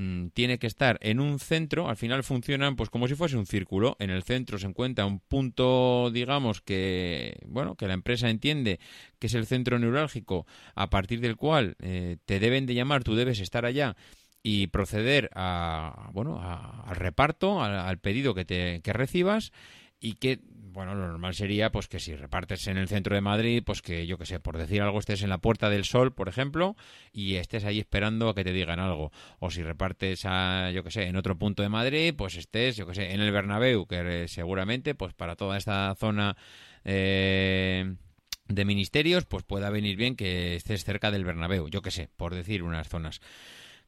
mm, 0.00 0.28
tiene 0.28 0.58
que 0.58 0.66
estar 0.66 0.98
en 1.02 1.20
un 1.20 1.38
centro, 1.38 1.88
al 1.88 1.96
final 1.96 2.22
funcionan 2.24 2.76
pues 2.76 2.90
como 2.90 3.08
si 3.08 3.14
fuese 3.14 3.36
un 3.36 3.46
círculo, 3.46 3.96
en 4.00 4.10
el 4.10 4.22
centro 4.22 4.58
se 4.58 4.66
encuentra 4.66 5.06
un 5.06 5.20
punto, 5.20 6.10
digamos, 6.12 6.60
que 6.60 7.38
bueno, 7.46 7.74
que 7.74 7.86
la 7.86 7.94
empresa 7.94 8.30
entiende 8.30 8.78
que 9.18 9.26
es 9.26 9.34
el 9.34 9.46
centro 9.46 9.78
neurálgico, 9.78 10.46
a 10.74 10.88
partir 10.90 11.20
del 11.20 11.36
cual 11.36 11.76
eh, 11.80 12.16
te 12.26 12.40
deben 12.40 12.66
de 12.66 12.74
llamar, 12.74 13.04
tú 13.04 13.14
debes 13.14 13.40
estar 13.40 13.64
allá 13.66 13.96
y 14.42 14.68
proceder 14.68 15.28
a 15.34 16.08
bueno 16.12 16.38
a- 16.40 16.82
al 16.88 16.96
reparto, 16.96 17.62
al, 17.62 17.74
al 17.74 17.98
pedido 17.98 18.34
que 18.34 18.44
te 18.46 18.80
que 18.82 18.92
recibas 18.94 19.52
y 20.00 20.14
que 20.14 20.40
bueno, 20.72 20.94
lo 20.94 21.06
normal 21.06 21.34
sería 21.34 21.70
pues 21.70 21.88
que 21.88 21.98
si 21.98 22.14
repartes 22.14 22.66
en 22.66 22.76
el 22.76 22.88
centro 22.88 23.14
de 23.14 23.20
Madrid, 23.20 23.62
pues 23.64 23.82
que 23.82 24.06
yo 24.06 24.18
que 24.18 24.26
sé, 24.26 24.40
por 24.40 24.56
decir 24.56 24.82
algo 24.82 24.98
estés 24.98 25.22
en 25.22 25.28
la 25.28 25.38
Puerta 25.38 25.68
del 25.68 25.84
Sol, 25.84 26.12
por 26.12 26.28
ejemplo, 26.28 26.76
y 27.12 27.36
estés 27.36 27.64
ahí 27.64 27.78
esperando 27.78 28.28
a 28.28 28.34
que 28.34 28.44
te 28.44 28.52
digan 28.52 28.80
algo, 28.80 29.12
o 29.38 29.50
si 29.50 29.62
repartes 29.62 30.22
a 30.24 30.70
yo 30.72 30.84
que 30.84 30.90
sé, 30.90 31.04
en 31.04 31.16
otro 31.16 31.36
punto 31.38 31.62
de 31.62 31.68
Madrid, 31.68 32.14
pues 32.16 32.36
estés 32.36 32.76
yo 32.76 32.86
que 32.86 32.94
sé, 32.94 33.12
en 33.12 33.20
el 33.20 33.32
Bernabéu, 33.32 33.86
que 33.86 34.24
eh, 34.24 34.28
seguramente 34.28 34.94
pues 34.94 35.14
para 35.14 35.36
toda 35.36 35.56
esta 35.56 35.94
zona 35.96 36.36
eh, 36.84 37.94
de 38.46 38.64
ministerios, 38.64 39.24
pues 39.24 39.44
pueda 39.44 39.70
venir 39.70 39.96
bien 39.96 40.16
que 40.16 40.56
estés 40.56 40.84
cerca 40.84 41.10
del 41.10 41.24
Bernabéu, 41.24 41.68
yo 41.68 41.82
que 41.82 41.90
sé, 41.90 42.08
por 42.16 42.34
decir 42.34 42.62
unas 42.62 42.88
zonas. 42.88 43.20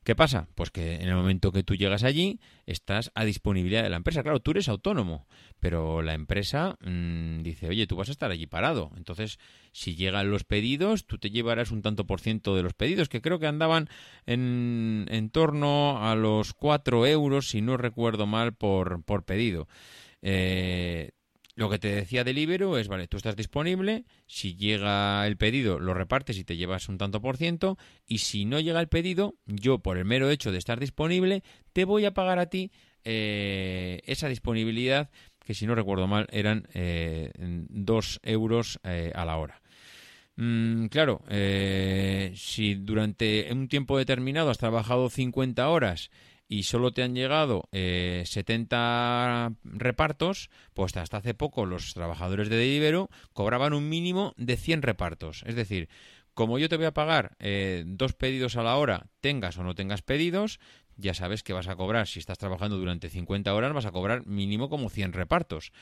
¿Qué 0.04 0.16
pasa? 0.16 0.48
Pues 0.56 0.70
que 0.70 0.96
en 0.96 1.08
el 1.08 1.14
momento 1.14 1.52
que 1.52 1.62
tú 1.62 1.76
llegas 1.76 2.02
allí, 2.02 2.40
estás 2.66 3.12
a 3.14 3.24
disponibilidad 3.24 3.84
de 3.84 3.90
la 3.90 3.96
empresa. 3.96 4.24
Claro, 4.24 4.40
tú 4.40 4.50
eres 4.50 4.68
autónomo, 4.68 5.28
pero 5.60 6.02
la 6.02 6.14
empresa 6.14 6.76
mm, 6.84 7.42
dice, 7.42 7.68
oye, 7.68 7.86
tú 7.86 7.94
vas 7.94 8.08
a 8.08 8.12
estar 8.12 8.32
allí 8.32 8.46
parado. 8.46 8.90
Entonces, 8.96 9.38
si 9.70 9.94
llegan 9.94 10.30
los 10.30 10.42
pedidos, 10.42 11.06
tú 11.06 11.18
te 11.18 11.30
llevarás 11.30 11.70
un 11.70 11.82
tanto 11.82 12.04
por 12.04 12.20
ciento 12.20 12.56
de 12.56 12.64
los 12.64 12.74
pedidos, 12.74 13.08
que 13.08 13.22
creo 13.22 13.38
que 13.38 13.46
andaban 13.46 13.88
en, 14.26 15.06
en 15.08 15.30
torno 15.30 16.04
a 16.04 16.16
los 16.16 16.52
4 16.52 17.06
euros, 17.06 17.48
si 17.48 17.62
no 17.62 17.76
recuerdo 17.76 18.26
mal, 18.26 18.54
por, 18.54 19.04
por 19.04 19.24
pedido. 19.24 19.68
Eh, 20.20 21.12
lo 21.54 21.68
que 21.68 21.78
te 21.78 21.88
decía 21.88 22.24
Deliveroo 22.24 22.78
es, 22.78 22.88
vale, 22.88 23.08
tú 23.08 23.16
estás 23.16 23.36
disponible, 23.36 24.04
si 24.26 24.56
llega 24.56 25.26
el 25.26 25.36
pedido 25.36 25.78
lo 25.78 25.94
repartes 25.94 26.38
y 26.38 26.44
te 26.44 26.56
llevas 26.56 26.88
un 26.88 26.98
tanto 26.98 27.20
por 27.20 27.36
ciento, 27.36 27.76
y 28.06 28.18
si 28.18 28.44
no 28.44 28.58
llega 28.60 28.80
el 28.80 28.88
pedido, 28.88 29.34
yo 29.46 29.78
por 29.78 29.98
el 29.98 30.04
mero 30.04 30.30
hecho 30.30 30.52
de 30.52 30.58
estar 30.58 30.80
disponible, 30.80 31.42
te 31.72 31.84
voy 31.84 32.04
a 32.04 32.14
pagar 32.14 32.38
a 32.38 32.46
ti 32.46 32.72
eh, 33.04 34.00
esa 34.06 34.28
disponibilidad, 34.28 35.10
que 35.44 35.54
si 35.54 35.66
no 35.66 35.74
recuerdo 35.74 36.06
mal 36.06 36.26
eran 36.30 36.68
eh, 36.72 37.30
2 37.36 38.20
euros 38.22 38.80
eh, 38.84 39.12
a 39.14 39.24
la 39.24 39.36
hora. 39.36 39.62
Mm, 40.36 40.86
claro, 40.86 41.22
eh, 41.28 42.32
si 42.34 42.74
durante 42.74 43.48
un 43.52 43.68
tiempo 43.68 43.98
determinado 43.98 44.50
has 44.50 44.58
trabajado 44.58 45.10
50 45.10 45.68
horas 45.68 46.10
y 46.52 46.64
solo 46.64 46.92
te 46.92 47.02
han 47.02 47.14
llegado 47.14 47.66
eh, 47.72 48.24
70 48.26 49.54
repartos, 49.64 50.50
pues 50.74 50.94
hasta 50.98 51.16
hace 51.16 51.32
poco 51.32 51.64
los 51.64 51.94
trabajadores 51.94 52.50
de 52.50 52.56
Deliveroo 52.56 53.08
cobraban 53.32 53.72
un 53.72 53.88
mínimo 53.88 54.34
de 54.36 54.58
100 54.58 54.82
repartos. 54.82 55.44
Es 55.46 55.54
decir, 55.54 55.88
como 56.34 56.58
yo 56.58 56.68
te 56.68 56.76
voy 56.76 56.84
a 56.84 56.92
pagar 56.92 57.36
eh, 57.38 57.84
dos 57.86 58.12
pedidos 58.12 58.56
a 58.56 58.62
la 58.62 58.76
hora, 58.76 59.06
tengas 59.22 59.56
o 59.56 59.64
no 59.64 59.74
tengas 59.74 60.02
pedidos, 60.02 60.60
ya 60.98 61.14
sabes 61.14 61.42
que 61.42 61.54
vas 61.54 61.68
a 61.68 61.76
cobrar, 61.76 62.06
si 62.06 62.18
estás 62.18 62.36
trabajando 62.36 62.76
durante 62.76 63.08
50 63.08 63.54
horas, 63.54 63.72
vas 63.72 63.86
a 63.86 63.92
cobrar 63.92 64.26
mínimo 64.26 64.68
como 64.68 64.90
100 64.90 65.14
repartos. 65.14 65.72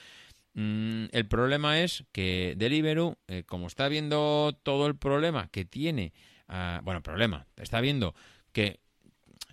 Mm, 0.54 1.06
el 1.10 1.26
problema 1.26 1.80
es 1.80 2.04
que 2.12 2.54
Deliveroo, 2.56 3.18
eh, 3.26 3.42
como 3.44 3.66
está 3.66 3.88
viendo 3.88 4.56
todo 4.62 4.86
el 4.86 4.94
problema 4.94 5.48
que 5.48 5.64
tiene, 5.64 6.12
ah, 6.46 6.80
bueno, 6.84 7.02
problema, 7.02 7.48
está 7.56 7.80
viendo 7.80 8.14
que 8.52 8.66
eh, 8.66 8.78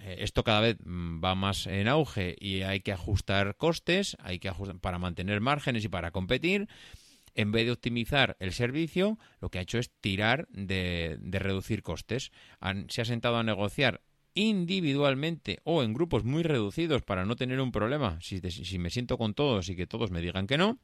esto 0.06 0.44
cada 0.44 0.62
vez 0.62 0.78
mm, 0.84 1.24
va 1.24 1.36
más 1.36 1.68
en 1.68 1.88
auge 1.88 2.36
y 2.40 2.62
hay 2.62 2.82
que 2.82 2.92
ajustar 2.92 3.56
costes, 3.58 4.18
hay 4.20 4.40
que 4.40 4.50
ajustar 4.50 4.80
para 4.80 5.00
mantener 5.00 5.42
márgenes 5.42 5.84
y 5.86 5.90
para 5.90 6.12
competir. 6.12 6.68
En 7.36 7.52
vez 7.52 7.66
de 7.66 7.72
optimizar 7.72 8.36
el 8.40 8.52
servicio, 8.52 9.20
lo 9.42 9.50
que 9.50 9.60
ha 9.60 9.62
hecho 9.62 9.78
es 9.78 9.92
tirar 10.02 10.48
de, 10.50 11.18
de 11.22 11.40
reducir 11.40 11.84
costes. 11.84 12.32
Han- 12.60 12.90
se 12.90 13.02
ha 13.02 13.06
sentado 13.06 13.38
a 13.38 13.44
negociar 13.44 14.02
individualmente 14.34 15.60
o 15.64 15.84
en 15.84 15.94
grupos 15.94 16.24
muy 16.24 16.44
reducidos 16.44 17.04
para 17.04 17.26
no 17.26 17.36
tener 17.36 17.60
un 17.60 17.72
problema. 17.72 18.20
Si, 18.22 18.40
si 18.40 18.80
me 18.80 18.90
siento 18.90 19.18
con 19.18 19.34
todos 19.34 19.70
y 19.70 19.76
que 19.76 19.88
todos 19.88 20.12
me 20.12 20.22
digan 20.22 20.48
que 20.48 20.58
no, 20.58 20.80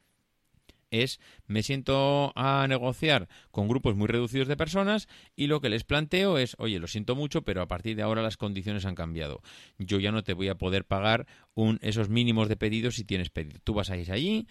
es 1.02 1.20
me 1.46 1.62
siento 1.62 2.32
a 2.36 2.66
negociar 2.68 3.28
con 3.50 3.68
grupos 3.68 3.96
muy 3.96 4.06
reducidos 4.06 4.48
de 4.48 4.56
personas 4.56 5.08
y 5.36 5.46
lo 5.46 5.60
que 5.60 5.68
les 5.68 5.84
planteo 5.84 6.38
es, 6.38 6.56
oye, 6.58 6.78
lo 6.78 6.86
siento 6.86 7.14
mucho, 7.14 7.42
pero 7.42 7.62
a 7.62 7.68
partir 7.68 7.96
de 7.96 8.02
ahora 8.02 8.22
las 8.22 8.36
condiciones 8.36 8.84
han 8.84 8.94
cambiado. 8.94 9.42
Yo 9.78 10.00
ya 10.00 10.12
no 10.12 10.24
te 10.24 10.34
voy 10.34 10.48
a 10.48 10.56
poder 10.56 10.84
pagar 10.84 11.26
un, 11.54 11.78
esos 11.82 12.08
mínimos 12.08 12.48
de 12.48 12.56
pedidos 12.56 12.96
si 12.96 13.04
tienes 13.04 13.30
pedido. 13.30 13.58
Tú 13.62 13.74
vas 13.74 13.90
a 13.90 13.96
ir 13.96 14.10
allí, 14.12 14.46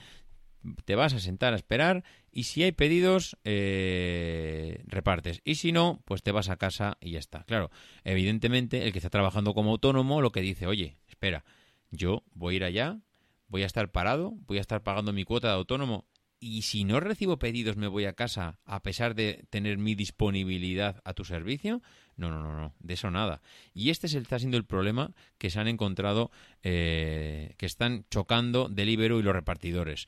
te 0.86 0.96
vas 0.96 1.14
a 1.14 1.20
sentar 1.20 1.54
a 1.54 1.56
esperar 1.56 2.04
y 2.32 2.44
si 2.44 2.64
hay 2.64 2.72
pedidos, 2.72 3.38
eh, 3.44 4.84
repartes. 4.88 5.42
Y 5.44 5.56
si 5.56 5.72
no, 5.72 6.02
pues 6.06 6.24
te 6.24 6.32
vas 6.32 6.50
a 6.50 6.58
casa 6.58 6.98
y 7.02 7.12
ya 7.12 7.20
está. 7.20 7.44
Claro, 7.44 7.70
evidentemente 8.04 8.86
el 8.86 8.92
que 8.92 9.00
está 9.00 9.10
trabajando 9.10 9.54
como 9.54 9.72
autónomo 9.72 10.22
lo 10.22 10.32
que 10.32 10.42
dice, 10.42 10.68
oye, 10.68 10.98
espera, 11.08 11.44
yo 11.92 12.24
voy 12.34 12.56
a 12.56 12.58
ir 12.58 12.64
allá, 12.64 13.00
voy 13.48 13.64
a 13.64 13.68
estar 13.68 13.92
parado, 13.92 14.34
voy 14.48 14.58
a 14.58 14.62
estar 14.62 14.82
pagando 14.84 15.14
mi 15.14 15.26
cuota 15.26 15.50
de 15.50 15.56
autónomo 15.56 16.06
y 16.44 16.62
si 16.64 16.84
no 16.84 17.00
recibo 17.00 17.40
pedidos 17.40 17.78
me 17.78 17.88
voy 17.88 18.06
a 18.06 18.14
casa 18.14 18.60
a 18.66 18.84
pesar 18.84 19.16
de 19.16 19.46
tener 19.50 19.78
mi 19.78 19.96
disponibilidad 19.96 21.02
a 21.06 21.14
tu 21.14 21.24
servicio. 21.24 21.82
No, 22.16 22.30
no, 22.30 22.44
no, 22.44 22.56
no, 22.56 22.74
de 22.80 22.94
eso 22.94 23.10
nada. 23.10 23.42
Y 23.74 23.90
este 23.90 24.08
es 24.08 24.14
el, 24.14 24.24
está 24.24 24.38
siendo 24.38 24.58
el 24.58 24.66
problema 24.66 25.14
que 25.38 25.50
se 25.50 25.60
han 25.60 25.68
encontrado, 25.68 26.32
eh, 26.62 27.56
que 27.58 27.66
están 27.66 28.06
chocando 28.12 28.68
Deliveroo 28.70 29.20
y 29.20 29.24
los 29.24 29.34
repartidores. 29.34 30.08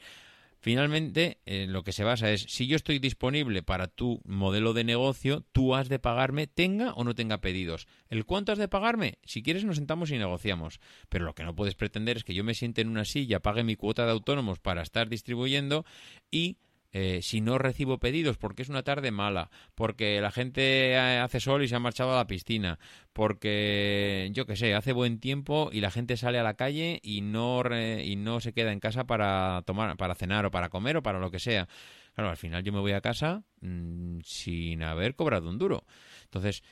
Finalmente, 0.65 1.37
eh, 1.45 1.67
lo 1.69 1.83
que 1.83 1.91
se 1.91 2.03
basa 2.03 2.31
es, 2.31 2.41
si 2.49 2.65
yo 2.65 2.75
estoy 2.75 2.97
disponible 2.97 3.61
para 3.61 3.85
tu 3.85 4.19
modelo 4.25 4.73
de 4.73 4.83
negocio, 4.83 5.45
tú 5.51 5.75
has 5.75 5.89
de 5.89 5.99
pagarme, 5.99 6.47
tenga 6.47 6.91
o 6.93 7.03
no 7.03 7.13
tenga 7.13 7.39
pedidos. 7.39 7.85
¿El 8.09 8.25
cuánto 8.25 8.51
has 8.51 8.57
de 8.57 8.67
pagarme? 8.67 9.19
Si 9.25 9.43
quieres 9.43 9.63
nos 9.63 9.75
sentamos 9.75 10.09
y 10.09 10.17
negociamos. 10.17 10.79
Pero 11.07 11.23
lo 11.23 11.35
que 11.35 11.43
no 11.43 11.55
puedes 11.55 11.75
pretender 11.75 12.17
es 12.17 12.23
que 12.23 12.33
yo 12.33 12.43
me 12.43 12.55
siente 12.55 12.81
en 12.81 12.87
una 12.87 13.05
silla, 13.05 13.41
pague 13.41 13.63
mi 13.63 13.75
cuota 13.75 14.05
de 14.05 14.11
autónomos 14.11 14.57
para 14.57 14.81
estar 14.81 15.07
distribuyendo 15.07 15.85
y 16.31 16.57
eh, 16.97 17.19
si 17.21 17.41
no 17.41 17.57
recibo 17.57 17.97
pedidos 17.99 18.37
porque 18.37 18.61
es 18.61 18.69
una 18.69 18.83
tarde 18.83 19.11
mala, 19.11 19.49
porque 19.75 20.21
la 20.21 20.31
gente 20.31 20.93
eh, 20.93 21.19
hace 21.19 21.41
sol 21.41 21.61
y 21.61 21.67
se 21.67 21.75
ha 21.75 21.79
marchado 21.79 22.13
a 22.13 22.15
la 22.15 22.27
piscina, 22.27 22.79
porque 23.11 24.29
yo 24.33 24.45
qué 24.45 24.55
sé, 24.55 24.73
hace 24.75 24.93
buen 24.93 25.19
tiempo 25.19 25.69
y 25.73 25.81
la 25.81 25.91
gente 25.91 26.15
sale 26.17 26.39
a 26.39 26.43
la 26.43 26.53
calle 26.55 26.99
y 27.03 27.21
no 27.21 27.63
re- 27.63 28.05
y 28.05 28.15
no 28.15 28.39
se 28.39 28.53
queda 28.53 28.71
en 28.71 28.79
casa 28.79 29.05
para 29.05 29.61
tomar, 29.65 29.97
para 29.97 30.15
cenar 30.15 30.45
o 30.45 30.51
para 30.51 30.69
comer 30.69 30.97
o 30.97 31.03
para 31.03 31.19
lo 31.19 31.31
que 31.31 31.39
sea. 31.39 31.67
Claro, 32.13 32.29
al 32.29 32.37
final 32.37 32.63
yo 32.63 32.71
me 32.71 32.79
voy 32.79 32.93
a 32.93 33.01
casa 33.01 33.43
mm, 33.61 34.19
sin 34.23 34.83
haber 34.83 35.15
cobrado 35.15 35.49
un 35.49 35.57
duro. 35.57 35.83
Entonces, 36.23 36.63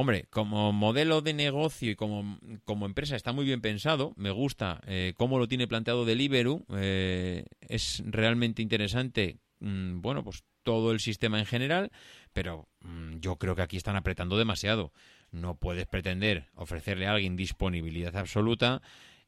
Hombre, 0.00 0.26
como 0.30 0.72
modelo 0.72 1.22
de 1.22 1.34
negocio 1.34 1.90
y 1.90 1.96
como, 1.96 2.38
como 2.64 2.86
empresa 2.86 3.16
está 3.16 3.32
muy 3.32 3.44
bien 3.44 3.60
pensado, 3.60 4.12
me 4.14 4.30
gusta 4.30 4.80
eh, 4.86 5.12
cómo 5.16 5.40
lo 5.40 5.48
tiene 5.48 5.66
planteado 5.66 6.04
Deliveroo, 6.04 6.64
eh, 6.76 7.46
es 7.58 8.04
realmente 8.06 8.62
interesante, 8.62 9.40
mm, 9.58 10.00
bueno, 10.00 10.22
pues 10.22 10.44
todo 10.62 10.92
el 10.92 11.00
sistema 11.00 11.40
en 11.40 11.46
general, 11.46 11.90
pero 12.32 12.68
mm, 12.78 13.18
yo 13.18 13.38
creo 13.38 13.56
que 13.56 13.62
aquí 13.62 13.76
están 13.76 13.96
apretando 13.96 14.38
demasiado. 14.38 14.92
No 15.32 15.56
puedes 15.56 15.88
pretender 15.88 16.46
ofrecerle 16.54 17.08
a 17.08 17.14
alguien 17.14 17.34
disponibilidad 17.34 18.16
absoluta 18.16 18.82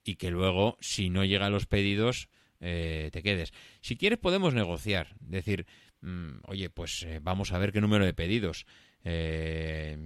y 0.04 0.14
que 0.14 0.30
luego, 0.30 0.76
si 0.78 1.10
no 1.10 1.24
llegan 1.24 1.50
los 1.50 1.66
pedidos, 1.66 2.28
eh, 2.60 3.10
te 3.12 3.24
quedes. 3.24 3.52
Si 3.80 3.96
quieres 3.96 4.20
podemos 4.20 4.54
negociar, 4.54 5.16
decir, 5.18 5.66
mm, 6.00 6.42
oye, 6.46 6.70
pues 6.70 7.02
eh, 7.02 7.18
vamos 7.20 7.52
a 7.52 7.58
ver 7.58 7.72
qué 7.72 7.80
número 7.80 8.06
de 8.06 8.14
pedidos. 8.14 8.66
Eh, 9.02 9.98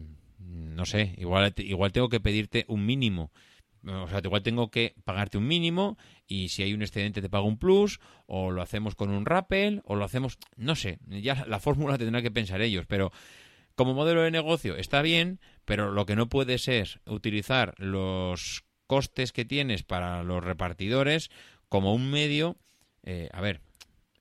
no 0.46 0.86
sé, 0.86 1.14
igual, 1.18 1.52
igual 1.58 1.92
tengo 1.92 2.08
que 2.08 2.20
pedirte 2.20 2.64
un 2.68 2.86
mínimo. 2.86 3.30
O 3.86 4.08
sea, 4.08 4.20
igual 4.24 4.42
tengo 4.42 4.70
que 4.70 4.94
pagarte 5.04 5.36
un 5.36 5.46
mínimo 5.46 5.98
y 6.26 6.48
si 6.48 6.62
hay 6.62 6.72
un 6.72 6.82
excedente 6.82 7.20
te 7.20 7.28
pago 7.28 7.46
un 7.46 7.58
plus, 7.58 8.00
o 8.26 8.50
lo 8.50 8.62
hacemos 8.62 8.94
con 8.94 9.10
un 9.10 9.26
rappel, 9.26 9.82
o 9.84 9.94
lo 9.94 10.04
hacemos, 10.04 10.38
no 10.56 10.74
sé, 10.74 10.98
ya 11.06 11.44
la 11.46 11.60
fórmula 11.60 11.98
tendrá 11.98 12.22
que 12.22 12.30
pensar 12.30 12.62
ellos, 12.62 12.86
pero 12.86 13.12
como 13.74 13.92
modelo 13.92 14.22
de 14.22 14.30
negocio 14.30 14.76
está 14.76 15.02
bien, 15.02 15.38
pero 15.64 15.90
lo 15.90 16.06
que 16.06 16.16
no 16.16 16.28
puedes 16.28 16.68
es 16.68 16.98
utilizar 17.04 17.74
los 17.78 18.64
costes 18.86 19.32
que 19.32 19.44
tienes 19.44 19.82
para 19.82 20.22
los 20.22 20.42
repartidores 20.42 21.30
como 21.68 21.94
un 21.94 22.10
medio, 22.10 22.56
eh, 23.02 23.28
a 23.32 23.40
ver, 23.40 23.60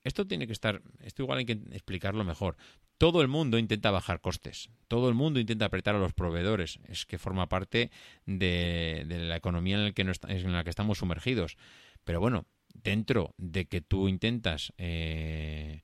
esto 0.02 0.26
tiene 0.26 0.46
que 0.46 0.52
estar, 0.52 0.82
esto 1.00 1.22
igual 1.22 1.38
hay 1.38 1.46
que 1.46 1.58
explicarlo 1.72 2.24
mejor. 2.24 2.56
Todo 3.04 3.20
el 3.20 3.28
mundo 3.28 3.58
intenta 3.58 3.90
bajar 3.90 4.22
costes, 4.22 4.70
todo 4.88 5.10
el 5.10 5.14
mundo 5.14 5.38
intenta 5.38 5.66
apretar 5.66 5.94
a 5.94 5.98
los 5.98 6.14
proveedores, 6.14 6.78
es 6.88 7.04
que 7.04 7.18
forma 7.18 7.50
parte 7.50 7.90
de, 8.24 9.04
la 9.06 9.36
economía 9.36 9.76
en, 9.76 10.52
la 10.52 10.64
que 10.64 10.70
estamos 10.70 10.96
sumergidos. 10.96 11.58
Pero 12.04 12.18
bueno, 12.18 12.46
dentro 12.72 13.34
de 13.36 13.66
que 13.66 13.82
tú 13.82 14.08
intentas 14.08 14.72
eh, 14.78 15.82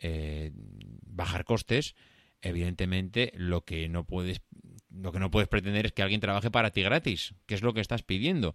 eh, 0.00 0.52
bajar 0.52 1.46
costes, 1.46 1.94
evidentemente 2.42 3.32
lo 3.36 3.64
que 3.64 3.88
no 3.88 4.04
puedes 4.04 4.42
lo 4.90 5.12
que 5.12 5.18
no 5.18 5.30
puedes 5.30 5.48
pretender 5.48 5.86
es 5.86 5.92
que 5.92 6.02
alguien 6.02 6.20
trabaje 6.20 6.50
para 6.50 6.72
ti 6.72 6.82
gratis, 6.82 7.32
que 7.46 7.54
es 7.54 7.62
lo 7.62 7.72
que 7.72 7.80
estás 7.80 8.02
pidiendo. 8.02 8.54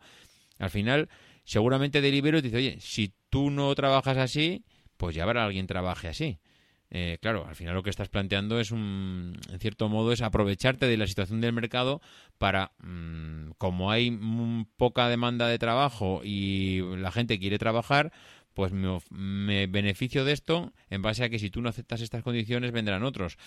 Al 0.60 0.70
final, 0.70 1.10
seguramente 1.44 2.02
Deliveroo 2.02 2.44
dice, 2.44 2.58
oye, 2.58 2.78
si 2.82 3.16
tú 3.32 3.50
no 3.50 3.74
trabajas 3.74 4.18
así, 4.18 4.64
pues 4.96 5.16
ya 5.16 5.24
habrá 5.24 5.44
alguien 5.44 5.66
trabaje 5.66 6.08
así. 6.08 6.38
Eh, 6.98 7.18
claro, 7.20 7.46
al 7.46 7.58
final 7.58 7.74
lo 7.76 7.84
que 7.84 7.90
estás 7.90 8.08
planteando 8.08 8.58
es 8.58 8.72
un, 8.72 9.38
en 9.52 9.60
cierto 9.60 9.90
modo, 9.90 10.14
es 10.14 10.22
aprovecharte 10.22 10.88
de 10.88 10.96
la 10.96 11.08
situación 11.08 11.42
del 11.42 11.52
mercado 11.52 12.02
para, 12.38 12.72
mm, 12.80 13.52
como 13.58 13.92
hay 13.92 14.18
poca 14.78 15.10
demanda 15.10 15.50
de 15.50 15.60
trabajo 15.60 16.22
y 16.24 16.80
la 16.96 17.12
gente 17.12 17.38
quiere 17.38 17.58
trabajar, 17.58 18.14
pues 18.54 18.72
me, 18.72 18.98
me 19.10 19.68
beneficio 19.68 20.24
de 20.24 20.32
esto 20.32 20.72
en 20.90 21.02
base 21.02 21.26
a 21.26 21.30
que 21.30 21.38
si 21.38 21.50
tú 21.50 21.62
no 21.62 21.68
aceptas 21.68 22.00
estas 22.00 22.24
condiciones 22.24 22.72
vendrán 22.72 23.04
otros. 23.04 23.38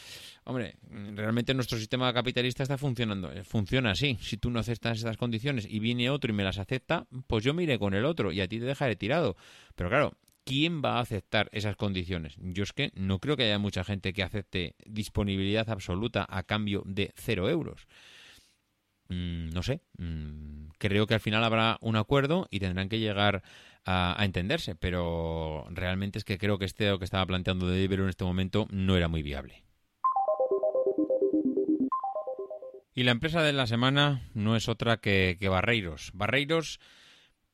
Hombre, 0.45 0.77
realmente 1.15 1.55
nuestro 1.55 1.79
sistema 1.79 2.13
capitalista 2.13 2.63
está 2.63 2.77
funcionando, 2.77 3.33
eh, 3.33 3.45
funciona 3.45 3.93
así. 3.93 4.19
Si 4.21 4.37
tú 4.37 4.51
no 4.51 4.61
aceptas 4.61 4.99
estas 4.99 5.17
condiciones 5.17 5.67
y 5.67 5.79
viene 5.79 6.11
otro 6.11 6.31
y 6.31 6.35
me 6.35 6.45
las 6.45 6.59
acepta, 6.59 7.07
pues 7.27 7.45
yo 7.45 7.55
me 7.55 7.63
iré 7.63 7.79
con 7.79 7.95
el 7.95 8.05
otro 8.05 8.31
y 8.31 8.43
a 8.43 8.47
ti 8.47 8.59
te 8.59 8.67
dejaré 8.67 8.95
tirado. 8.95 9.39
Pero 9.75 9.89
claro, 9.89 10.13
¿quién 10.49 10.83
va 10.83 10.97
a 10.97 11.01
aceptar 11.01 11.51
esas 11.53 11.77
condiciones? 11.77 12.35
Yo 12.39 12.63
es 12.63 12.73
que 12.73 12.91
no 12.95 13.19
creo 13.19 13.37
que 13.37 13.45
haya 13.45 13.59
mucha 13.59 13.85
gente 13.85 14.15
que 14.15 14.23
acepte 14.23 14.75
disponibilidad 14.87 15.69
absoluta 15.69 16.27
a 16.29 16.43
cambio 16.43 16.83
de 16.87 17.13
cero 17.17 17.51
euros. 17.51 17.87
Mm, 19.11 19.51
no 19.51 19.63
sé, 19.63 19.83
mm, 19.99 20.69
creo 20.79 21.07
que 21.07 21.15
al 21.15 21.21
final 21.21 21.45
habrá 21.45 21.77
un 21.83 21.97
acuerdo 21.97 22.47
y 22.51 22.61
tendrán 22.61 22.89
que 22.89 22.99
llegar 22.99 23.43
a, 23.85 24.17
entenderse, 24.25 24.75
pero 24.75 25.67
realmente 25.71 26.19
es 26.19 26.25
que 26.25 26.39
creo 26.39 26.59
que 26.59 26.65
este 26.65 26.89
lo 26.89 26.99
que 26.99 27.05
estaba 27.05 27.27
planteando 27.27 27.69
Deliveroo 27.69 28.05
en 28.05 28.11
este 28.11 28.25
momento 28.25 28.67
no 28.71 28.97
era 28.97 29.09
muy 29.09 29.23
viable. 29.23 29.65
Y 32.95 33.05
la 33.05 33.13
empresa 33.13 33.43
de 33.43 33.53
la 33.53 33.67
semana 33.67 34.29
no 34.35 34.57
es 34.57 34.69
otra 34.69 34.97
que 34.97 35.37
Barreiros. 35.49 36.11
Barreiros, 36.15 36.81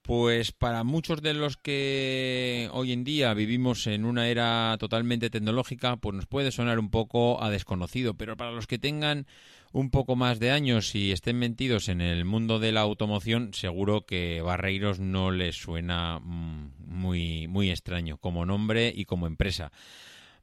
pues 0.04 0.52
para 0.52 0.84
muchos 0.84 1.22
de 1.22 1.32
los 1.32 1.56
que 1.56 2.68
hoy 2.72 2.92
en 2.92 3.04
día 3.04 3.32
vivimos 3.32 3.86
en 3.86 4.04
una 4.04 4.28
era 4.28 4.76
totalmente 4.78 5.30
tecnológica, 5.30 5.96
pues 5.96 6.14
nos 6.14 6.26
puede 6.26 6.52
sonar 6.52 6.78
un 6.78 6.90
poco 6.90 7.42
a 7.42 7.48
desconocido, 7.48 8.12
pero 8.12 8.36
para 8.36 8.52
los 8.52 8.66
que 8.66 8.78
tengan 8.78 9.26
un 9.72 9.88
poco 9.88 10.14
más 10.14 10.40
de 10.40 10.50
años 10.50 10.94
y 10.94 11.10
estén 11.10 11.38
metidos 11.38 11.88
en 11.88 12.02
el 12.02 12.26
mundo 12.26 12.58
de 12.58 12.70
la 12.70 12.82
automoción, 12.82 13.54
seguro 13.54 14.04
que 14.04 14.42
Barreiros 14.42 15.00
no 15.00 15.30
les 15.30 15.56
suena 15.56 16.20
mm, 16.20 16.72
muy, 16.86 17.48
muy 17.48 17.70
extraño 17.70 18.18
como 18.18 18.44
nombre 18.44 18.92
y 18.94 19.06
como 19.06 19.26
empresa. 19.26 19.72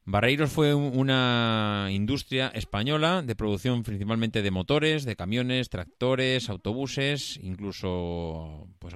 Barreiros 0.04 0.50
fue 0.50 0.74
un- 0.74 0.98
una 0.98 1.88
industria 1.92 2.48
española 2.48 3.22
de 3.22 3.36
producción 3.36 3.84
principalmente 3.84 4.42
de 4.42 4.50
motores, 4.50 5.04
de 5.04 5.14
camiones, 5.14 5.68
tractores, 5.68 6.48
autobuses, 6.48 7.38
incluso 7.42 8.66
pues, 8.80 8.94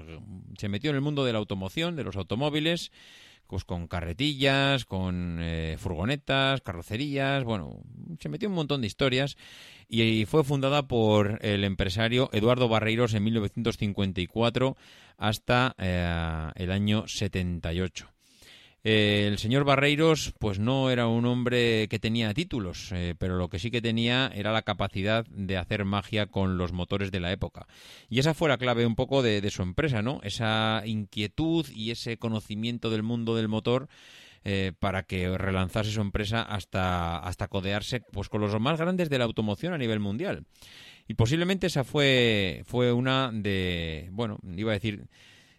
se 0.58 0.68
metió 0.68 0.90
en 0.90 0.96
el 0.96 1.02
mundo 1.02 1.24
de 1.24 1.32
la 1.32 1.38
automoción, 1.38 1.94
de 1.94 2.02
los 2.02 2.16
automóviles, 2.16 2.90
pues 3.46 3.64
con 3.64 3.86
carretillas, 3.86 4.84
con 4.84 5.38
eh, 5.40 5.76
furgonetas, 5.78 6.60
carrocerías, 6.62 7.44
bueno, 7.44 7.80
se 8.18 8.28
metió 8.28 8.48
un 8.48 8.56
montón 8.56 8.80
de 8.80 8.88
historias 8.88 9.36
y 9.88 10.24
fue 10.24 10.42
fundada 10.42 10.88
por 10.88 11.38
el 11.42 11.62
empresario 11.62 12.28
Eduardo 12.32 12.68
Barreiros 12.68 13.14
en 13.14 13.22
1954 13.22 14.76
hasta 15.16 15.76
eh, 15.78 16.50
el 16.56 16.72
año 16.72 17.06
78. 17.06 18.15
Eh, 18.88 19.26
el 19.26 19.38
señor 19.38 19.64
Barreiros, 19.64 20.32
pues 20.38 20.60
no 20.60 20.90
era 20.90 21.08
un 21.08 21.26
hombre 21.26 21.88
que 21.88 21.98
tenía 21.98 22.32
títulos, 22.34 22.92
eh, 22.92 23.16
pero 23.18 23.36
lo 23.36 23.48
que 23.48 23.58
sí 23.58 23.72
que 23.72 23.82
tenía 23.82 24.30
era 24.32 24.52
la 24.52 24.62
capacidad 24.62 25.26
de 25.26 25.56
hacer 25.56 25.84
magia 25.84 26.26
con 26.26 26.56
los 26.56 26.70
motores 26.70 27.10
de 27.10 27.18
la 27.18 27.32
época. 27.32 27.66
Y 28.08 28.20
esa 28.20 28.32
fue 28.32 28.48
la 28.48 28.58
clave 28.58 28.86
un 28.86 28.94
poco 28.94 29.24
de, 29.24 29.50
su 29.50 29.62
empresa, 29.62 30.02
¿no? 30.02 30.20
Esa 30.22 30.84
inquietud 30.86 31.66
y 31.74 31.90
ese 31.90 32.16
conocimiento 32.16 32.88
del 32.88 33.02
mundo 33.02 33.34
del 33.34 33.48
motor 33.48 33.88
eh, 34.44 34.70
para 34.78 35.02
que 35.02 35.36
relanzase 35.36 35.90
su 35.90 36.00
empresa 36.00 36.42
hasta, 36.42 37.18
hasta 37.18 37.48
codearse 37.48 38.02
pues, 38.12 38.28
con 38.28 38.40
los 38.40 38.56
más 38.60 38.78
grandes 38.78 39.10
de 39.10 39.18
la 39.18 39.24
automoción 39.24 39.72
a 39.72 39.78
nivel 39.78 39.98
mundial. 39.98 40.44
Y 41.08 41.14
posiblemente 41.14 41.66
esa 41.66 41.82
fue, 41.82 42.62
fue 42.66 42.92
una 42.92 43.32
de, 43.32 44.10
bueno, 44.12 44.38
iba 44.56 44.70
a 44.70 44.74
decir, 44.74 45.08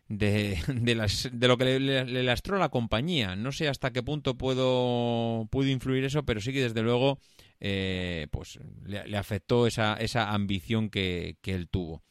de, 0.07 0.57
de, 0.67 1.47
lo 1.47 1.57
que 1.57 1.79
le, 1.79 2.23
lastró 2.23 2.57
la 2.57 2.69
compañía. 2.69 3.35
No 3.35 3.51
sé 3.51 3.67
hasta 3.67 3.91
qué 3.91 4.03
punto 4.03 4.37
puedo, 4.37 5.47
pudo 5.49 5.67
influir 5.67 6.03
eso, 6.05 6.23
pero 6.23 6.41
sí 6.41 6.53
que 6.53 6.63
desde 6.63 6.81
luego 6.81 7.19
eh, 7.59 8.27
pues 8.31 8.59
le, 8.85 9.07
le 9.07 9.17
afectó 9.17 9.67
esa, 9.67 9.95
esa 9.95 10.31
ambición 10.31 10.89
que, 10.89 11.37
que 11.41 11.53
él 11.53 11.69
tuvo. 11.69 12.03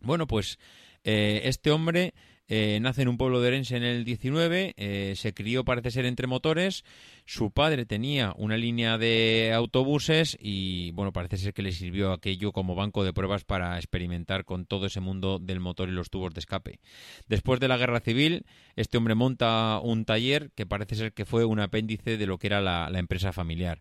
Bueno, 0.00 0.26
pues 0.26 0.58
eh, 1.04 1.42
este 1.44 1.70
hombre 1.70 2.14
eh, 2.48 2.78
nace 2.80 3.02
en 3.02 3.08
un 3.08 3.16
pueblo 3.16 3.40
de 3.40 3.48
Orense 3.48 3.76
en 3.76 3.82
el 3.82 4.04
19, 4.04 4.74
eh, 4.76 5.14
se 5.16 5.32
crió 5.32 5.64
parece 5.64 5.90
ser 5.90 6.04
entre 6.04 6.26
motores, 6.26 6.84
su 7.24 7.50
padre 7.50 7.86
tenía 7.86 8.34
una 8.36 8.56
línea 8.56 8.98
de 8.98 9.52
autobuses 9.54 10.36
y 10.40 10.90
bueno, 10.92 11.12
parece 11.12 11.36
ser 11.36 11.54
que 11.54 11.62
le 11.62 11.72
sirvió 11.72 12.12
aquello 12.12 12.52
como 12.52 12.74
banco 12.74 13.04
de 13.04 13.12
pruebas 13.12 13.44
para 13.44 13.76
experimentar 13.76 14.44
con 14.44 14.66
todo 14.66 14.86
ese 14.86 15.00
mundo 15.00 15.38
del 15.38 15.60
motor 15.60 15.88
y 15.88 15.92
los 15.92 16.10
tubos 16.10 16.34
de 16.34 16.40
escape. 16.40 16.80
Después 17.28 17.60
de 17.60 17.68
la 17.68 17.76
guerra 17.76 18.00
civil, 18.00 18.44
este 18.76 18.98
hombre 18.98 19.14
monta 19.14 19.78
un 19.82 20.04
taller 20.04 20.50
que 20.54 20.66
parece 20.66 20.96
ser 20.96 21.12
que 21.12 21.24
fue 21.24 21.44
un 21.44 21.60
apéndice 21.60 22.16
de 22.16 22.26
lo 22.26 22.38
que 22.38 22.48
era 22.48 22.60
la, 22.60 22.90
la 22.90 22.98
empresa 22.98 23.32
familiar. 23.32 23.80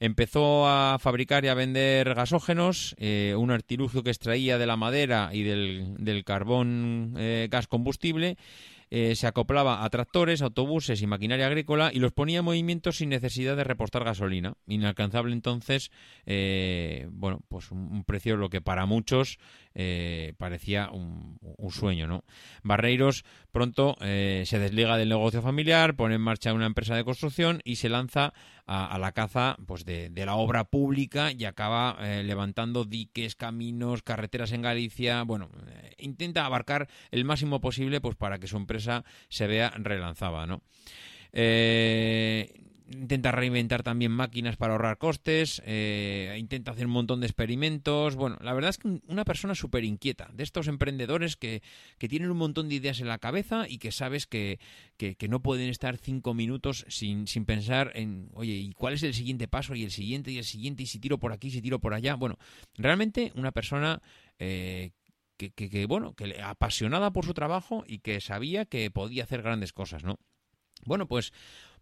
Empezó 0.00 0.66
a 0.66 0.98
fabricar 0.98 1.44
y 1.44 1.48
a 1.48 1.54
vender 1.54 2.14
gasógenos, 2.14 2.94
eh, 2.98 3.34
un 3.36 3.50
artilugio 3.50 4.02
que 4.02 4.10
extraía 4.10 4.58
de 4.58 4.66
la 4.66 4.76
madera 4.76 5.30
y 5.32 5.42
del, 5.42 5.94
del 5.98 6.24
carbón 6.24 7.14
eh, 7.16 7.48
gas 7.50 7.66
combustible. 7.66 8.36
eh, 8.90 9.16
se 9.16 9.26
acoplaba 9.26 9.84
a 9.84 9.90
tractores, 9.90 10.40
autobuses 10.40 11.02
y 11.02 11.06
maquinaria 11.08 11.46
agrícola 11.46 11.90
y 11.92 11.98
los 11.98 12.12
ponía 12.12 12.38
en 12.38 12.44
movimiento 12.44 12.92
sin 12.92 13.08
necesidad 13.08 13.56
de 13.56 13.64
repostar 13.64 14.04
gasolina. 14.04 14.54
Inalcanzable 14.68 15.32
entonces, 15.32 15.90
eh, 16.26 17.08
bueno, 17.10 17.40
pues 17.48 17.72
un, 17.72 17.88
un 17.90 18.04
precio 18.04 18.36
lo 18.36 18.50
que 18.50 18.60
para 18.60 18.86
muchos 18.86 19.38
eh, 19.74 20.34
parecía 20.38 20.90
un, 20.90 21.38
sueño, 21.70 22.06
¿no? 22.06 22.24
Barreiros 22.62 23.24
pronto 23.50 23.96
eh, 24.00 24.44
se 24.46 24.58
desliga 24.58 24.96
del 24.96 25.08
negocio 25.08 25.42
familiar, 25.42 25.96
pone 25.96 26.14
en 26.14 26.20
marcha 26.20 26.52
una 26.52 26.66
empresa 26.66 26.94
de 26.94 27.04
construcción 27.04 27.60
y 27.64 27.76
se 27.76 27.88
lanza 27.88 28.32
a, 28.66 28.96
la 28.98 29.12
caza 29.12 29.56
pues 29.66 29.84
de, 29.84 30.10
la 30.14 30.36
obra 30.36 30.64
pública 30.64 31.32
y 31.32 31.44
acaba 31.44 31.96
eh, 32.00 32.22
levantando 32.22 32.84
diques, 32.84 33.34
caminos, 33.34 34.02
carreteras 34.02 34.52
en 34.52 34.62
Galicia. 34.62 35.22
Bueno, 35.24 35.50
intenta 35.98 36.46
abarcar 36.46 36.88
el 37.10 37.24
máximo 37.24 37.60
posible 37.60 38.00
pues 38.00 38.14
para 38.14 38.38
que 38.38 38.46
su 38.46 38.56
empresa 38.56 39.04
se 39.28 39.46
vea 39.46 39.70
relanzada, 39.76 40.46
¿no? 40.46 40.62
Eh, 41.36 42.23
intenta 43.04 43.32
reinventar 43.32 43.82
también 43.82 44.12
máquinas 44.12 44.56
para 44.56 44.72
ahorrar 44.72 44.98
costes, 44.98 45.62
eh, 45.66 46.34
intenta 46.38 46.72
hacer 46.72 46.86
un 46.86 46.92
montón 46.92 47.20
de 47.20 47.26
experimentos. 47.26 48.16
Bueno, 48.16 48.38
la 48.40 48.54
verdad 48.54 48.70
es 48.70 48.78
que 48.78 49.00
una 49.06 49.24
persona 49.24 49.54
súper 49.54 49.84
inquieta, 49.84 50.30
de 50.32 50.42
estos 50.42 50.68
emprendedores 50.68 51.36
que, 51.36 51.62
que 51.98 52.08
tienen 52.08 52.30
un 52.30 52.38
montón 52.38 52.68
de 52.68 52.76
ideas 52.76 53.00
en 53.00 53.08
la 53.08 53.18
cabeza 53.18 53.66
y 53.68 53.78
que 53.78 53.92
sabes 53.92 54.26
que, 54.26 54.58
que, 54.96 55.28
no 55.28 55.40
pueden 55.40 55.68
estar 55.68 55.96
cinco 55.98 56.34
minutos 56.34 56.84
sin, 56.88 57.26
sin 57.26 57.44
pensar 57.44 57.92
en, 57.94 58.30
oye, 58.34 58.54
¿y 58.54 58.72
cuál 58.72 58.94
es 58.94 59.02
el 59.02 59.14
siguiente 59.14 59.48
paso? 59.48 59.74
Y 59.74 59.84
el 59.84 59.90
siguiente, 59.90 60.30
y 60.32 60.38
el 60.38 60.44
siguiente, 60.44 60.82
y 60.82 60.86
si 60.86 60.98
tiro 60.98 61.18
por 61.18 61.32
aquí, 61.32 61.50
si 61.50 61.60
tiro 61.60 61.78
por 61.78 61.94
allá. 61.94 62.14
Bueno, 62.14 62.38
realmente 62.76 63.32
una 63.36 63.52
persona 63.52 64.02
eh, 64.38 64.92
que, 65.36 65.50
que, 65.50 65.68
que, 65.68 65.86
bueno, 65.86 66.14
que 66.14 66.40
apasionada 66.42 67.12
por 67.12 67.24
su 67.26 67.34
trabajo 67.34 67.84
y 67.86 67.98
que 67.98 68.20
sabía 68.20 68.64
que 68.64 68.90
podía 68.90 69.24
hacer 69.24 69.42
grandes 69.42 69.72
cosas, 69.72 70.04
¿no? 70.04 70.18
Bueno, 70.84 71.06
pues 71.06 71.32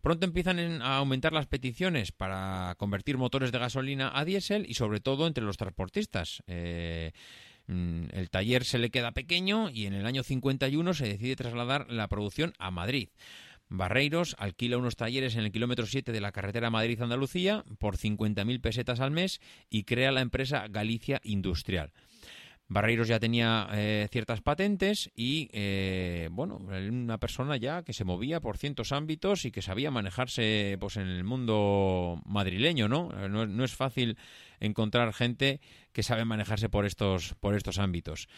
pronto 0.02 0.26
empiezan 0.26 0.82
a 0.82 0.96
aumentar 0.96 1.32
las 1.32 1.46
peticiones 1.46 2.12
para 2.12 2.74
convertir 2.76 3.16
motores 3.16 3.52
de 3.52 3.58
gasolina 3.58 4.10
a 4.12 4.24
diésel 4.24 4.66
y 4.68 4.74
sobre 4.74 5.00
todo 5.00 5.26
entre 5.26 5.44
los 5.44 5.56
transportistas. 5.56 6.42
Eh, 6.48 7.12
mm, 7.68 8.06
el 8.12 8.28
taller 8.28 8.64
se 8.64 8.78
le 8.78 8.90
queda 8.90 9.12
pequeño 9.12 9.70
y 9.70 9.86
en 9.86 9.94
el 9.94 10.04
año 10.04 10.24
51 10.24 10.92
se 10.92 11.06
decide 11.06 11.36
trasladar 11.36 11.90
la 11.90 12.08
producción 12.08 12.52
a 12.58 12.70
Madrid. 12.70 13.08
Barreiros 13.68 14.36
alquila 14.38 14.76
unos 14.76 14.96
talleres 14.96 15.36
en 15.36 15.44
el 15.44 15.52
kilómetro 15.52 15.86
7 15.86 16.12
de 16.12 16.20
la 16.20 16.32
carretera 16.32 16.68
Madrid-Andalucía 16.68 17.64
por 17.78 17.96
50.000 17.96 18.60
pesetas 18.60 19.00
al 19.00 19.12
mes 19.12 19.40
y 19.70 19.84
crea 19.84 20.12
la 20.12 20.20
empresa 20.20 20.66
Galicia 20.68 21.20
Industrial. 21.24 21.92
Barreiros 22.72 23.08
ya 23.08 23.20
tenía 23.20 23.68
eh, 23.72 24.08
ciertas 24.10 24.40
patentes 24.40 25.10
y, 25.14 25.48
eh, 25.52 26.28
bueno, 26.32 26.56
una 26.56 27.18
persona 27.18 27.56
ya 27.56 27.82
que 27.82 27.92
se 27.92 28.04
movía 28.04 28.40
por 28.40 28.56
cientos 28.56 28.92
ámbitos 28.92 29.44
y 29.44 29.50
que 29.50 29.62
sabía 29.62 29.90
manejarse 29.90 30.76
pues 30.80 30.96
en 30.96 31.08
el 31.08 31.24
mundo 31.24 32.20
madrileño, 32.24 32.88
¿no? 32.88 33.08
No, 33.28 33.46
no 33.46 33.64
es 33.64 33.74
fácil 33.74 34.16
encontrar 34.60 35.12
gente 35.12 35.60
que 35.92 36.02
sabe 36.02 36.24
manejarse 36.24 36.68
por 36.68 36.86
estos, 36.86 37.34
por 37.40 37.54
estos 37.54 37.78
ámbitos. 37.78 38.28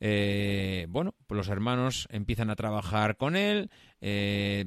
Eh, 0.00 0.86
bueno, 0.88 1.14
pues 1.26 1.36
los 1.36 1.48
hermanos 1.48 2.08
empiezan 2.10 2.50
a 2.50 2.56
trabajar 2.56 3.16
con 3.16 3.36
él, 3.36 3.70
eh, 4.00 4.66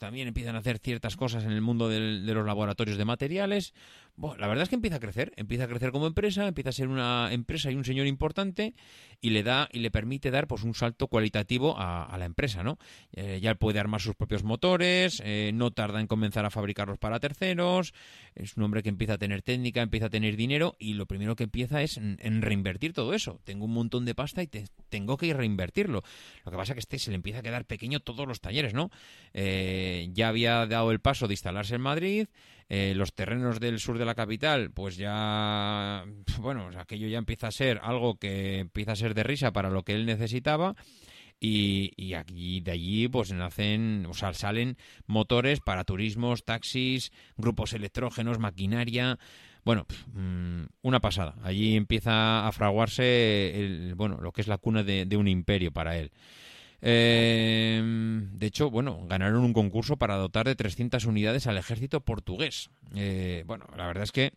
también 0.00 0.28
empiezan 0.28 0.56
a 0.56 0.58
hacer 0.58 0.78
ciertas 0.78 1.16
cosas 1.16 1.44
en 1.44 1.52
el 1.52 1.60
mundo 1.60 1.88
de 1.88 2.00
los 2.00 2.46
laboratorios 2.46 2.98
de 2.98 3.04
materiales. 3.04 3.72
Bueno, 4.16 4.36
la 4.38 4.46
verdad 4.46 4.62
es 4.62 4.68
que 4.68 4.76
empieza 4.76 4.96
a 4.96 5.00
crecer, 5.00 5.32
empieza 5.36 5.64
a 5.64 5.66
crecer 5.66 5.90
como 5.90 6.06
empresa, 6.06 6.46
empieza 6.46 6.70
a 6.70 6.72
ser 6.72 6.86
una 6.86 7.30
empresa 7.32 7.72
y 7.72 7.74
un 7.74 7.84
señor 7.84 8.06
importante 8.06 8.74
y 9.20 9.30
le 9.30 9.42
da 9.42 9.68
y 9.72 9.80
le 9.80 9.90
permite 9.90 10.30
dar 10.30 10.46
pues 10.46 10.62
un 10.62 10.72
salto 10.72 11.08
cualitativo 11.08 11.74
a, 11.76 12.16
la 12.16 12.24
empresa, 12.24 12.62
¿no? 12.62 12.78
Eh, 13.12 13.40
ya 13.42 13.56
puede 13.56 13.80
armar 13.80 14.00
sus 14.00 14.14
propios 14.14 14.44
motores, 14.44 15.20
eh, 15.24 15.50
no 15.52 15.72
tarda 15.72 16.00
en 16.00 16.06
comenzar 16.06 16.44
a 16.44 16.50
fabricarlos 16.50 16.96
para 16.98 17.18
terceros, 17.18 17.92
es 18.36 18.56
un 18.56 18.62
hombre 18.62 18.84
que 18.84 18.88
empieza 18.88 19.14
a 19.14 19.18
tener 19.18 19.42
técnica, 19.42 19.82
empieza 19.82 20.06
a 20.06 20.10
tener 20.10 20.36
dinero 20.36 20.76
y 20.78 20.94
lo 20.94 21.06
primero 21.06 21.34
que 21.34 21.44
empieza 21.44 21.82
es 21.82 21.96
en, 21.96 22.16
en 22.20 22.40
reinvertir 22.40 22.92
todo 22.92 23.14
eso. 23.14 23.40
Tengo 23.42 23.64
un 23.64 23.72
montón 23.74 24.04
de 24.04 24.14
pasta 24.14 24.44
y 24.44 24.46
te- 24.46 24.66
tengo 24.90 25.16
que 25.16 25.34
reinvertirlo. 25.34 26.04
Lo 26.44 26.52
que 26.52 26.56
pasa 26.56 26.72
es 26.72 26.74
que 26.76 26.80
este 26.80 26.98
se 27.00 27.10
le 27.10 27.16
empieza 27.16 27.40
a 27.40 27.42
quedar 27.42 27.64
pequeño 27.64 27.98
todos 27.98 28.28
los 28.28 28.40
talleres, 28.40 28.74
¿no? 28.74 28.90
Eh, 29.32 30.08
ya 30.12 30.28
había 30.28 30.66
dado 30.66 30.92
el 30.92 31.00
paso 31.00 31.26
de 31.26 31.34
instalarse 31.34 31.74
en 31.74 31.80
Madrid, 31.80 32.28
eh, 32.68 32.94
los 32.94 33.14
terrenos 33.14 33.60
del 33.60 33.78
sur 33.78 33.98
de 33.98 34.04
la 34.04 34.14
capital, 34.14 34.70
pues 34.70 34.96
ya, 34.96 36.04
bueno, 36.40 36.70
aquello 36.78 37.08
ya 37.08 37.18
empieza 37.18 37.48
a 37.48 37.52
ser 37.52 37.80
algo 37.82 38.16
que 38.16 38.60
empieza 38.60 38.92
a 38.92 38.96
ser 38.96 39.14
de 39.14 39.22
risa 39.22 39.52
para 39.52 39.70
lo 39.70 39.82
que 39.82 39.94
él 39.94 40.06
necesitaba. 40.06 40.74
Y, 41.40 41.92
y 41.96 42.14
aquí 42.14 42.60
de 42.60 42.70
allí 42.70 43.08
pues 43.08 43.32
nacen, 43.32 44.06
o 44.08 44.14
sea, 44.14 44.32
salen 44.32 44.78
motores 45.06 45.60
para 45.60 45.84
turismos, 45.84 46.44
taxis, 46.44 47.12
grupos 47.36 47.74
electrógenos, 47.74 48.38
maquinaria. 48.38 49.18
Bueno, 49.64 49.86
mm, 50.14 50.64
una 50.82 51.00
pasada. 51.00 51.34
Allí 51.42 51.76
empieza 51.76 52.46
a 52.46 52.52
fraguarse 52.52 53.60
el, 53.60 53.94
bueno, 53.94 54.18
lo 54.22 54.32
que 54.32 54.40
es 54.40 54.48
la 54.48 54.58
cuna 54.58 54.82
de 54.82 55.16
un 55.16 55.28
imperio 55.28 55.70
para 55.70 55.98
él. 55.98 56.12
Eh, 56.86 57.80
de 57.82 58.46
hecho, 58.46 58.70
bueno, 58.70 59.06
ganaron 59.08 59.42
un 59.42 59.54
concurso 59.54 59.96
para 59.96 60.16
dotar 60.16 60.46
de 60.46 60.54
300 60.54 61.06
unidades 61.06 61.46
al 61.46 61.56
ejército 61.56 62.00
portugués. 62.00 62.68
Eh, 62.94 63.42
bueno, 63.46 63.64
la 63.74 63.86
verdad 63.86 64.04
es 64.04 64.12
que 64.12 64.34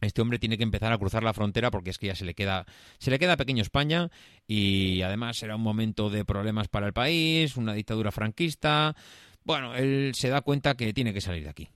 este 0.00 0.22
hombre 0.22 0.38
tiene 0.38 0.56
que 0.56 0.62
empezar 0.62 0.90
a 0.90 0.96
cruzar 0.96 1.22
la 1.22 1.34
frontera 1.34 1.70
porque 1.70 1.90
es 1.90 1.98
que 1.98 2.06
ya 2.06 2.14
se 2.14 2.24
le 2.24 2.34
queda 2.34 2.64
se 2.98 3.10
le 3.10 3.18
queda 3.18 3.36
pequeño 3.36 3.62
España 3.62 4.10
y 4.48 5.02
además 5.02 5.42
era 5.42 5.56
un 5.56 5.62
momento 5.62 6.08
de 6.08 6.24
problemas 6.24 6.68
para 6.68 6.86
el 6.86 6.94
país, 6.94 7.58
una 7.58 7.74
dictadura 7.74 8.10
franquista. 8.10 8.96
Bueno, 9.44 9.74
él 9.74 10.12
se 10.14 10.30
da 10.30 10.40
cuenta 10.40 10.74
que 10.76 10.94
tiene 10.94 11.12
que 11.12 11.20
salir 11.20 11.44
de 11.44 11.50
aquí. 11.50 11.68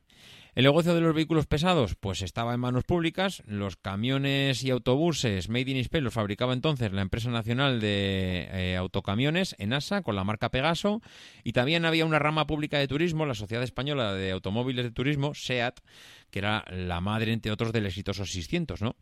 El 0.57 0.64
negocio 0.64 0.95
de 0.95 1.03
los 1.03 1.14
vehículos 1.14 1.45
pesados, 1.45 1.97
pues 1.97 2.23
estaba 2.23 2.55
en 2.55 2.61
manos 2.61 2.85
públicas. 2.85 3.42
Los 3.45 3.77
camiones 3.77 4.64
y 4.64 4.71
autobuses 4.71 5.51
Made 5.51 5.71
in 5.71 5.77
Spain 5.77 6.03
los 6.03 6.14
fabricaba 6.14 6.55
entonces 6.55 6.90
la 6.95 7.03
empresa 7.03 7.29
nacional 7.29 7.79
de 7.79 8.49
eh, 8.51 8.77
autocamiones, 8.79 9.55
ENASA, 9.59 10.01
con 10.01 10.16
la 10.16 10.25
marca 10.25 10.51
Pegaso. 10.51 11.03
Y 11.45 11.53
también 11.53 11.85
había 11.85 12.07
una 12.07 12.19
rama 12.19 12.47
pública 12.47 12.79
de 12.79 12.88
turismo, 12.88 13.27
la 13.27 13.35
Sociedad 13.35 13.62
Española 13.62 14.14
de 14.14 14.31
Automóviles 14.31 14.87
de 14.87 14.92
Turismo, 14.92 15.35
SEAT, 15.35 15.81
que 16.31 16.38
era 16.38 16.64
la 16.71 17.03
madre, 17.03 17.35
entre 17.35 17.53
otros, 17.53 17.71
del 17.71 17.85
exitoso 17.85 18.25
600, 18.25 18.81
¿no? 18.81 18.97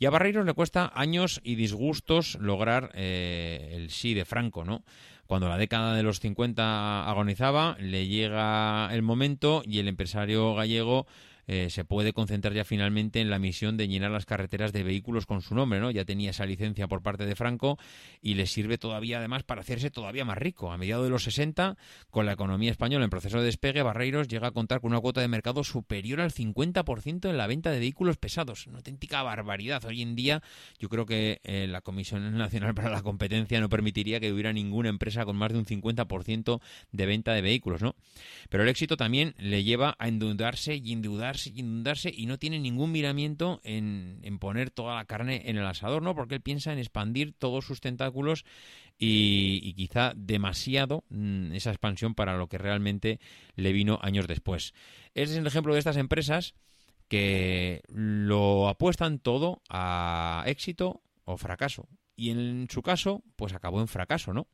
Y 0.00 0.06
a 0.06 0.10
Barreiros 0.10 0.44
le 0.44 0.54
cuesta 0.54 0.90
años 0.92 1.40
y 1.44 1.54
disgustos 1.54 2.36
lograr 2.40 2.90
eh, 2.94 3.70
el 3.74 3.90
sí 3.90 4.12
de 4.12 4.24
Franco, 4.24 4.64
¿no? 4.64 4.82
Cuando 5.26 5.48
la 5.48 5.58
década 5.58 5.94
de 5.94 6.02
los 6.02 6.20
50 6.20 7.08
agonizaba, 7.08 7.76
le 7.80 8.06
llega 8.06 8.88
el 8.92 9.02
momento 9.02 9.62
y 9.64 9.80
el 9.80 9.88
empresario 9.88 10.54
gallego 10.54 11.06
eh, 11.46 11.68
se 11.70 11.84
puede 11.84 12.12
concentrar 12.12 12.54
ya 12.54 12.64
finalmente 12.64 13.20
en 13.20 13.30
la 13.30 13.38
misión 13.38 13.76
de 13.76 13.86
llenar 13.88 14.10
las 14.10 14.26
carreteras 14.26 14.72
de 14.72 14.82
vehículos 14.82 15.26
con 15.26 15.42
su 15.42 15.54
nombre, 15.54 15.80
¿no? 15.80 15.90
Ya 15.90 16.04
tenía 16.04 16.30
esa 16.30 16.44
licencia 16.44 16.88
por 16.88 17.02
parte 17.02 17.24
de 17.24 17.36
Franco 17.36 17.78
y 18.20 18.34
le 18.34 18.46
sirve 18.46 18.78
todavía 18.78 19.18
además 19.18 19.44
para 19.44 19.60
hacerse 19.60 19.90
todavía 19.90 20.24
más 20.24 20.38
rico. 20.38 20.72
A 20.72 20.78
mediados 20.78 21.04
de 21.04 21.10
los 21.10 21.22
60, 21.22 21.76
con 22.10 22.26
la 22.26 22.32
economía 22.32 22.70
española 22.70 23.04
en 23.04 23.10
proceso 23.10 23.38
de 23.38 23.44
despegue, 23.44 23.82
Barreiros 23.82 24.28
llega 24.28 24.48
a 24.48 24.50
contar 24.50 24.80
con 24.80 24.90
una 24.90 25.00
cuota 25.00 25.20
de 25.20 25.28
mercado 25.28 25.62
superior 25.62 26.20
al 26.20 26.32
50% 26.32 27.30
en 27.30 27.36
la 27.36 27.46
venta 27.46 27.70
de 27.70 27.78
vehículos 27.78 28.16
pesados. 28.16 28.66
Una 28.66 28.78
auténtica 28.78 29.22
barbaridad. 29.22 29.84
Hoy 29.84 30.02
en 30.02 30.16
día 30.16 30.42
yo 30.78 30.88
creo 30.88 31.06
que 31.06 31.40
eh, 31.44 31.66
la 31.68 31.80
Comisión 31.80 32.36
Nacional 32.36 32.74
para 32.74 32.90
la 32.90 33.02
Competencia 33.02 33.60
no 33.60 33.68
permitiría 33.68 34.18
que 34.18 34.32
hubiera 34.32 34.52
ninguna 34.52 34.88
empresa 34.88 35.24
con 35.24 35.36
más 35.36 35.52
de 35.52 35.58
un 35.58 35.64
50% 35.64 36.60
de 36.90 37.06
venta 37.06 37.32
de 37.32 37.42
vehículos, 37.42 37.82
¿no? 37.82 37.94
Pero 38.48 38.64
el 38.64 38.68
éxito 38.68 38.96
también 38.96 39.34
le 39.38 39.62
lleva 39.62 39.94
a 39.98 40.08
endeudarse 40.08 40.76
y 40.76 40.92
endeudarse 40.92 41.35
y 41.46 41.60
endeudarse 41.60 42.12
y 42.14 42.26
no 42.26 42.38
tiene 42.38 42.58
ningún 42.58 42.92
miramiento 42.92 43.60
en, 43.64 44.20
en 44.22 44.38
poner 44.38 44.70
toda 44.70 44.96
la 44.96 45.04
carne 45.04 45.42
en 45.46 45.56
el 45.56 45.66
asador, 45.66 46.02
¿no? 46.02 46.14
Porque 46.14 46.36
él 46.36 46.40
piensa 46.40 46.72
en 46.72 46.78
expandir 46.78 47.34
todos 47.38 47.64
sus 47.64 47.80
tentáculos 47.80 48.44
y, 48.98 49.60
y 49.62 49.74
quizá 49.74 50.12
demasiado 50.16 51.04
mm, 51.10 51.52
esa 51.52 51.70
expansión 51.70 52.14
para 52.14 52.36
lo 52.36 52.48
que 52.48 52.58
realmente 52.58 53.20
le 53.56 53.72
vino 53.72 53.98
años 54.02 54.26
después. 54.26 54.72
Ese 55.14 55.32
es 55.32 55.38
el 55.38 55.46
ejemplo 55.46 55.74
de 55.74 55.80
estas 55.80 55.96
empresas 55.96 56.54
que 57.08 57.82
lo 57.88 58.68
apuestan 58.68 59.18
todo 59.18 59.62
a 59.68 60.44
éxito 60.46 61.02
o 61.24 61.36
fracaso. 61.36 61.88
Y 62.16 62.30
en 62.30 62.66
su 62.70 62.82
caso, 62.82 63.22
pues 63.36 63.52
acabó 63.52 63.80
en 63.80 63.88
fracaso, 63.88 64.32
¿no? 64.32 64.46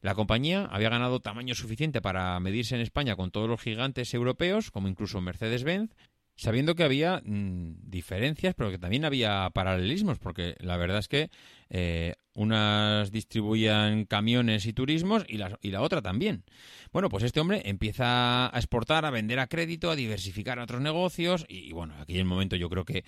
La 0.00 0.14
compañía 0.14 0.64
había 0.64 0.88
ganado 0.88 1.20
tamaño 1.20 1.54
suficiente 1.54 2.00
para 2.00 2.40
medirse 2.40 2.74
en 2.74 2.80
España 2.80 3.14
con 3.14 3.30
todos 3.30 3.48
los 3.48 3.60
gigantes 3.60 4.12
europeos, 4.14 4.70
como 4.72 4.88
incluso 4.88 5.20
Mercedes-Benz, 5.20 5.94
sabiendo 6.42 6.74
que 6.74 6.82
había 6.82 7.22
mm, 7.24 7.88
diferencias, 7.88 8.54
pero 8.54 8.70
que 8.70 8.78
también 8.78 9.04
había 9.04 9.48
paralelismos, 9.50 10.18
porque 10.18 10.56
la 10.58 10.76
verdad 10.76 10.98
es 10.98 11.08
que 11.08 11.30
eh, 11.70 12.14
unas 12.34 13.10
distribuían 13.12 14.04
camiones 14.04 14.66
y 14.66 14.72
turismos 14.72 15.24
y 15.28 15.38
la, 15.38 15.58
y 15.62 15.70
la 15.70 15.82
otra 15.82 16.02
también. 16.02 16.44
Bueno, 16.92 17.08
pues 17.08 17.24
este 17.24 17.40
hombre 17.40 17.62
empieza 17.64 18.54
a 18.54 18.58
exportar, 18.58 19.04
a 19.04 19.10
vender 19.10 19.38
a 19.38 19.46
crédito, 19.46 19.90
a 19.90 19.96
diversificar 19.96 20.58
otros 20.58 20.80
negocios 20.80 21.46
y, 21.48 21.68
y 21.68 21.72
bueno, 21.72 21.94
aquí 22.00 22.14
en 22.14 22.20
el 22.20 22.24
momento 22.26 22.56
yo 22.56 22.68
creo 22.68 22.84
que 22.84 23.04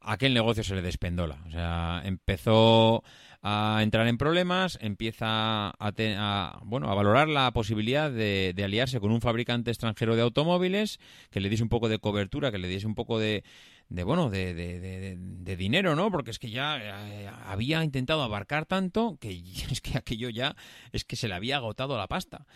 aquel 0.00 0.34
negocio 0.34 0.64
se 0.64 0.74
le 0.74 0.82
despendola. 0.82 1.42
O 1.46 1.50
sea, 1.50 2.02
empezó 2.04 3.02
a 3.42 3.80
entrar 3.82 4.06
en 4.08 4.18
problemas, 4.18 4.78
empieza 4.80 5.68
a, 5.78 5.92
te- 5.92 6.16
a, 6.18 6.58
bueno, 6.64 6.90
a 6.90 6.94
valorar 6.94 7.28
la 7.28 7.50
posibilidad 7.52 8.10
de, 8.10 8.52
de 8.54 8.64
aliarse 8.64 9.00
con 9.00 9.12
un 9.12 9.20
fabricante 9.20 9.70
extranjero 9.70 10.16
de 10.16 10.22
automóviles 10.22 10.98
que 11.30 11.40
le 11.40 11.48
diese 11.48 11.62
un 11.62 11.68
poco 11.68 11.88
de 11.88 11.98
cobertura, 11.98 12.50
que 12.50 12.58
le 12.58 12.68
diese 12.68 12.86
un 12.86 12.94
poco 12.94 13.18
de, 13.18 13.44
de 13.88 14.04
bueno, 14.04 14.28
de, 14.30 14.54
de- 14.54 14.80
de- 14.80 15.56
dinero, 15.56 15.96
¿no? 15.96 16.10
Porque 16.10 16.30
es 16.30 16.38
que 16.38 16.50
ya 16.50 16.78
eh, 16.78 17.30
había 17.46 17.82
intentado 17.82 18.22
abarcar 18.22 18.66
tanto 18.66 19.16
que 19.18 19.30
es 19.70 19.80
que 19.80 19.96
aquello 19.96 20.28
ya 20.28 20.54
es 20.92 21.04
que 21.04 21.16
se 21.16 21.26
le 21.26 21.34
había 21.34 21.56
agotado 21.56 21.96
la 21.96 22.06
pasta. 22.06 22.46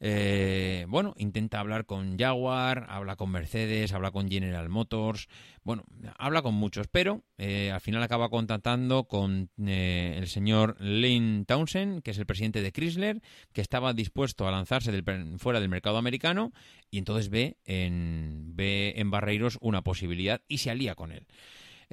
Eh, 0.00 0.84
bueno, 0.88 1.14
intenta 1.16 1.60
hablar 1.60 1.86
con 1.86 2.18
Jaguar, 2.18 2.86
habla 2.90 3.16
con 3.16 3.30
Mercedes, 3.30 3.92
habla 3.92 4.10
con 4.10 4.28
General 4.28 4.68
Motors, 4.68 5.28
bueno, 5.64 5.84
habla 6.18 6.42
con 6.42 6.54
muchos, 6.54 6.88
pero 6.88 7.22
eh, 7.38 7.70
al 7.72 7.80
final 7.80 8.02
acaba 8.02 8.28
contactando 8.28 9.04
con 9.04 9.48
el 9.66 10.26
señor 10.26 10.76
Lane 10.80 11.44
Townsend, 11.46 12.02
que 12.02 12.10
es 12.10 12.18
el 12.18 12.26
presidente 12.26 12.60
de 12.62 12.72
Chrysler, 12.72 13.22
que 13.52 13.60
estaba 13.60 13.94
dispuesto 13.94 14.46
a 14.46 14.50
lanzarse 14.50 14.92
del, 14.92 15.04
fuera 15.38 15.60
del 15.60 15.68
mercado 15.68 15.96
americano 15.98 16.52
y 16.90 16.98
entonces 16.98 17.30
ve 17.30 17.56
en, 17.64 18.54
ve 18.56 18.94
en 18.96 19.10
Barreiros 19.10 19.56
una 19.60 19.82
posibilidad 19.82 20.42
y 20.48 20.58
se 20.58 20.70
con 20.94 21.12
él. 21.12 21.26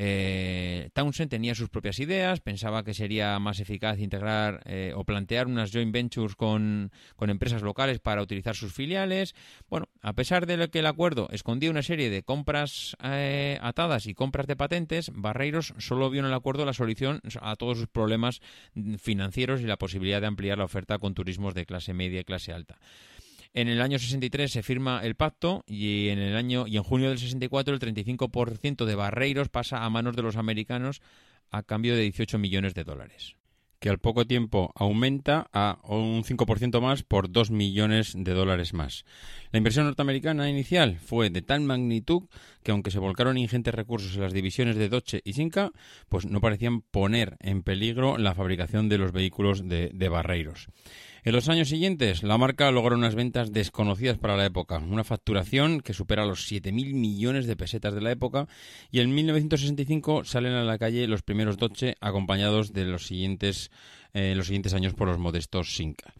Eh, 0.02 0.91
Townsend 0.93 1.30
tenía 1.30 1.54
sus 1.56 1.67
propias 1.67 1.99
ideas, 1.99 2.39
pensaba 2.39 2.86
que 2.86 2.93
sería 2.93 3.38
más 3.38 3.60
eficaz 3.60 3.99
integrar 3.99 4.62
eh, 4.63 4.93
o 4.95 5.04
plantear 5.04 5.45
unas 5.45 5.73
joint 5.73 5.91
ventures 5.91 6.38
con, 6.38 6.89
con 7.17 7.30
empresas 7.30 7.62
locales 7.63 7.99
para 7.99 8.21
utilizar 8.21 8.56
sus 8.56 8.71
filiales. 8.71 9.36
Bueno, 9.69 9.89
a 10.02 10.13
pesar 10.13 10.45
de 10.45 10.69
que 10.69 10.80
el 10.80 10.86
acuerdo 10.86 11.28
escondía 11.32 11.69
una 11.69 11.84
serie 11.84 12.10
de 12.10 12.23
compras 12.23 12.95
eh, 13.04 13.60
atadas 13.62 14.08
y 14.08 14.13
compras 14.13 14.47
de 14.47 14.56
patentes, 14.56 15.12
Barreiros 15.13 15.73
solo 15.80 16.10
vio 16.10 16.21
en 16.21 16.28
el 16.28 16.34
acuerdo 16.34 16.63
la 16.63 16.71
solución 16.71 17.19
a 17.41 17.58
todos 17.58 17.80
sus 17.80 17.88
problemas 17.88 18.39
mm, 18.75 18.95
financieros 18.95 19.60
y 19.60 19.65
la 19.65 19.75
posibilidad 19.75 20.21
de 20.21 20.28
ampliar 20.28 20.60
la 20.60 20.63
oferta 20.63 20.97
con 20.97 21.13
turismos 21.13 21.54
de 21.56 21.65
clase 21.65 21.93
media 21.93 22.21
y 22.21 22.23
clase 22.23 22.54
alta. 22.54 22.80
En 23.53 23.67
el 23.67 23.81
año 23.81 23.97
63 23.97 24.51
se 24.51 24.63
firma 24.63 25.01
el 25.03 25.15
pacto 25.15 25.63
y 25.65 26.09
en 26.09 26.19
el 26.19 26.35
año 26.35 26.67
y 26.67 26.77
en 26.77 26.83
junio 26.83 27.09
del 27.09 27.17
64 27.17 27.73
el 27.73 27.79
35% 27.79 28.85
de 28.85 28.95
Barreiros 28.95 29.49
pasa 29.49 29.83
a 29.83 29.89
manos 29.89 30.15
de 30.15 30.21
los 30.21 30.35
americanos 30.35 31.01
a 31.49 31.63
cambio 31.63 31.95
de 31.95 32.03
18 32.03 32.38
millones 32.38 32.75
de 32.75 32.83
dólares. 32.83 33.35
que 33.79 33.89
al 33.89 33.97
poco 33.97 34.27
tiempo 34.27 34.73
aumenta 34.75 35.47
a 35.53 35.79
un 35.83 36.25
5% 36.25 36.81
más 36.81 37.03
por 37.03 37.31
2 37.31 37.49
millones 37.49 38.13
de 38.13 38.33
dólares 38.33 38.73
más. 38.73 39.05
La 39.51 39.57
inversión 39.57 39.86
norteamericana 39.86 40.49
inicial 40.49 40.99
fue 40.99 41.30
de 41.30 41.41
tal 41.41 41.61
magnitud 41.61 42.24
que 42.61 42.71
aunque 42.71 42.91
se 42.91 42.99
volcaron 42.99 43.38
ingentes 43.38 43.74
recursos 43.74 44.15
en 44.15 44.21
las 44.24 44.34
divisiones 44.34 44.76
de 44.76 44.89
Dodge 44.89 45.21
y 45.24 45.32
Sinca, 45.32 45.71
pues 46.09 46.26
no 46.26 46.41
parecían 46.41 46.82
poner 46.82 47.38
en 47.39 47.63
peligro 47.63 48.17
la 48.17 48.36
fabricación 48.36 48.89
de 48.89 48.97
los 48.97 49.13
vehículos 49.13 49.67
de, 49.67 49.91
de 49.93 50.09
Barreiros. 50.09 50.67
En 51.26 51.34
los 51.34 51.49
años 51.49 51.67
siguientes, 51.67 52.24
la 52.24 52.38
marca 52.38 52.72
logró 52.72 52.95
unas 52.95 53.13
ventas 53.13 53.51
desconocidas 53.51 54.17
para 54.17 54.38
la 54.38 54.45
época, 54.45 54.78
una 54.78 55.03
facturación 55.03 55.82
que 55.82 55.93
supera 55.93 56.26
los 56.26 56.49
7.000 56.49 56.93
millones 56.93 57.45
de 57.45 57.57
pesetas 57.57 57.93
de 57.93 58.01
la 58.01 58.11
época, 58.11 58.47
y 58.89 59.01
en 59.01 59.13
1965 59.13 60.24
salen 60.24 60.53
a 60.53 60.63
la 60.63 60.78
calle 60.78 61.07
los 61.07 61.22
primeros 61.22 61.57
Dodge 61.57 61.95
acompañados 61.99 62.72
de 62.72 62.86
los 62.86 63.05
siguientes, 63.05 63.70
eh, 64.13 64.34
los 64.36 64.47
siguientes 64.47 64.74
años 64.74 64.93
por 64.93 65.09
los 65.09 65.20
modestos 65.20 65.76
Sinca. 65.76 66.13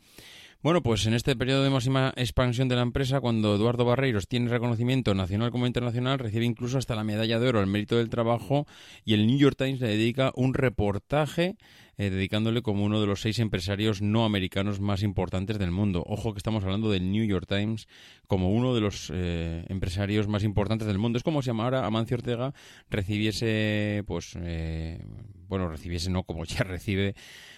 Bueno, 0.62 0.84
pues 0.84 1.06
en 1.06 1.14
este 1.14 1.38
periodo 1.38 1.64
de 1.64 1.70
máxima 1.70 2.14
expansión 2.18 2.68
de 2.68 2.76
la 2.76 2.82
empresa, 2.82 3.22
cuando 3.22 3.56
Eduardo 3.56 3.86
Barreiros 3.86 4.28
tiene 4.28 4.50
reconocimiento 4.50 5.16
nacional 5.16 5.52
como 5.52 5.66
internacional, 5.66 6.20
recibe 6.20 6.43
incluso 6.43 6.78
hasta 6.78 6.97
la 6.97 7.06
medalla 7.06 7.39
de 7.39 7.47
oro 7.47 7.60
al 7.62 7.68
mérito 7.68 7.95
del 7.95 8.10
trabajo 8.10 8.68
y 9.06 9.14
el 9.14 9.26
New 9.26 9.38
York 9.38 9.56
Times 9.58 9.80
le 9.80 9.88
dedica 9.88 10.34
un 10.36 10.54
reportaje 10.54 11.56
eh, 12.00 12.10
dedicándole 12.10 12.62
como 12.62 12.86
uno 12.86 13.02
de 13.02 13.08
los 13.08 13.20
seis 13.20 13.39
empresarios 13.39 14.02
no 14.02 14.24
americanos 14.24 14.80
más 14.80 15.04
importantes 15.04 15.60
del 15.60 15.70
mundo. 15.70 16.02
Ojo 16.08 16.32
que 16.34 16.38
estamos 16.38 16.64
hablando 16.64 16.89
del 16.89 17.12
New 17.12 17.26
York 17.26 17.45
Times 17.45 17.89
como 18.26 18.54
uno 18.54 18.74
de 18.74 18.80
los 18.80 19.12
eh, 19.14 19.66
empresarios 19.68 20.30
más 20.30 20.45
importantes 20.45 20.88
del 20.88 20.97
mundo. 20.97 21.18
Es 21.18 21.24
como 21.24 21.41
si 21.41 21.50
ahora 21.50 21.86
Amancio 21.86 22.16
Ortega 22.16 22.54
recibiese, 22.89 24.06
pues, 24.08 24.38
eh, 24.41 25.04
bueno, 25.50 25.68
recibiese, 25.68 26.10
no, 26.10 26.24
como 26.24 26.45
ya 26.45 26.64
recibe 26.64 27.16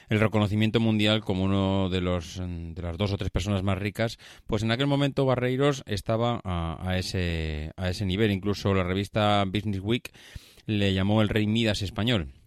el 0.10 0.20
reconocimiento 0.20 0.80
mundial 0.80 1.22
como 1.22 1.44
uno 1.44 1.89
de 1.89 2.02
los 2.02 2.42
de 2.42 2.82
las 2.82 2.98
dos 2.98 3.14
o 3.14 3.18
tres 3.18 3.30
personas 3.30 3.62
más 3.62 3.78
ricas, 3.78 4.18
pues 4.48 4.64
en 4.64 4.72
aquel 4.72 4.88
momento 4.88 5.24
Barreiros 5.24 5.84
estaba 5.86 6.42
a, 6.44 6.80
a 6.82 6.98
ese 6.98 7.74
a 7.78 7.92
ese 7.92 8.08
nivel. 8.08 8.32
Incluso 8.32 8.74
la 8.74 8.84
revista 8.84 9.46
Business 9.46 9.82
Week 9.84 10.12
le 10.66 10.96
llamó 10.96 11.22
el 11.22 11.30
Rey 11.30 11.46
Midas 11.46 11.84
español. 11.84 12.41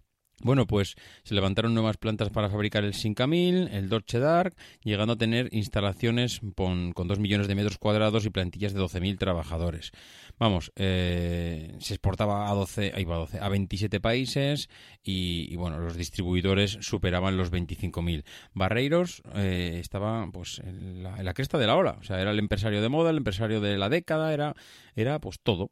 Bueno, 0.44 0.66
pues 0.66 0.94
se 1.22 1.34
levantaron 1.34 1.72
nuevas 1.72 1.96
plantas 1.96 2.28
para 2.28 2.50
fabricar 2.50 2.84
el 2.84 2.92
Sincamil, 2.92 3.66
el 3.72 3.88
Dodge 3.88 4.18
Dark, 4.18 4.54
llegando 4.82 5.14
a 5.14 5.16
tener 5.16 5.48
instalaciones 5.52 6.42
con, 6.54 6.92
con 6.92 7.08
2 7.08 7.18
millones 7.18 7.48
de 7.48 7.54
metros 7.54 7.78
cuadrados 7.78 8.26
y 8.26 8.30
plantillas 8.30 8.74
de 8.74 8.80
12.000 8.80 9.16
trabajadores. 9.16 9.92
Vamos, 10.38 10.70
eh, 10.76 11.74
se 11.78 11.94
exportaba 11.94 12.50
a 12.50 12.54
12, 12.54 12.92
ahí 12.94 13.04
va, 13.04 13.16
12, 13.16 13.38
a 13.40 13.48
27 13.48 14.00
países 14.00 14.68
y, 15.02 15.56
bueno, 15.56 15.78
los 15.78 15.96
distribuidores 15.96 16.76
superaban 16.82 17.38
los 17.38 17.50
25.000. 17.50 18.24
Barreiros 18.52 19.22
eh, 19.36 19.78
estaba 19.80 20.28
pues 20.30 20.58
en 20.58 21.04
la, 21.04 21.16
en 21.16 21.24
la 21.24 21.32
cresta 21.32 21.56
de 21.56 21.66
la 21.66 21.76
ola, 21.76 21.96
o 22.00 22.04
sea, 22.04 22.20
era 22.20 22.32
el 22.32 22.38
empresario 22.38 22.82
de 22.82 22.88
moda, 22.90 23.08
el 23.08 23.16
empresario 23.16 23.62
de 23.62 23.78
la 23.78 23.88
década, 23.88 24.34
era, 24.34 24.54
era 24.94 25.20
pues 25.20 25.40
todo. 25.40 25.70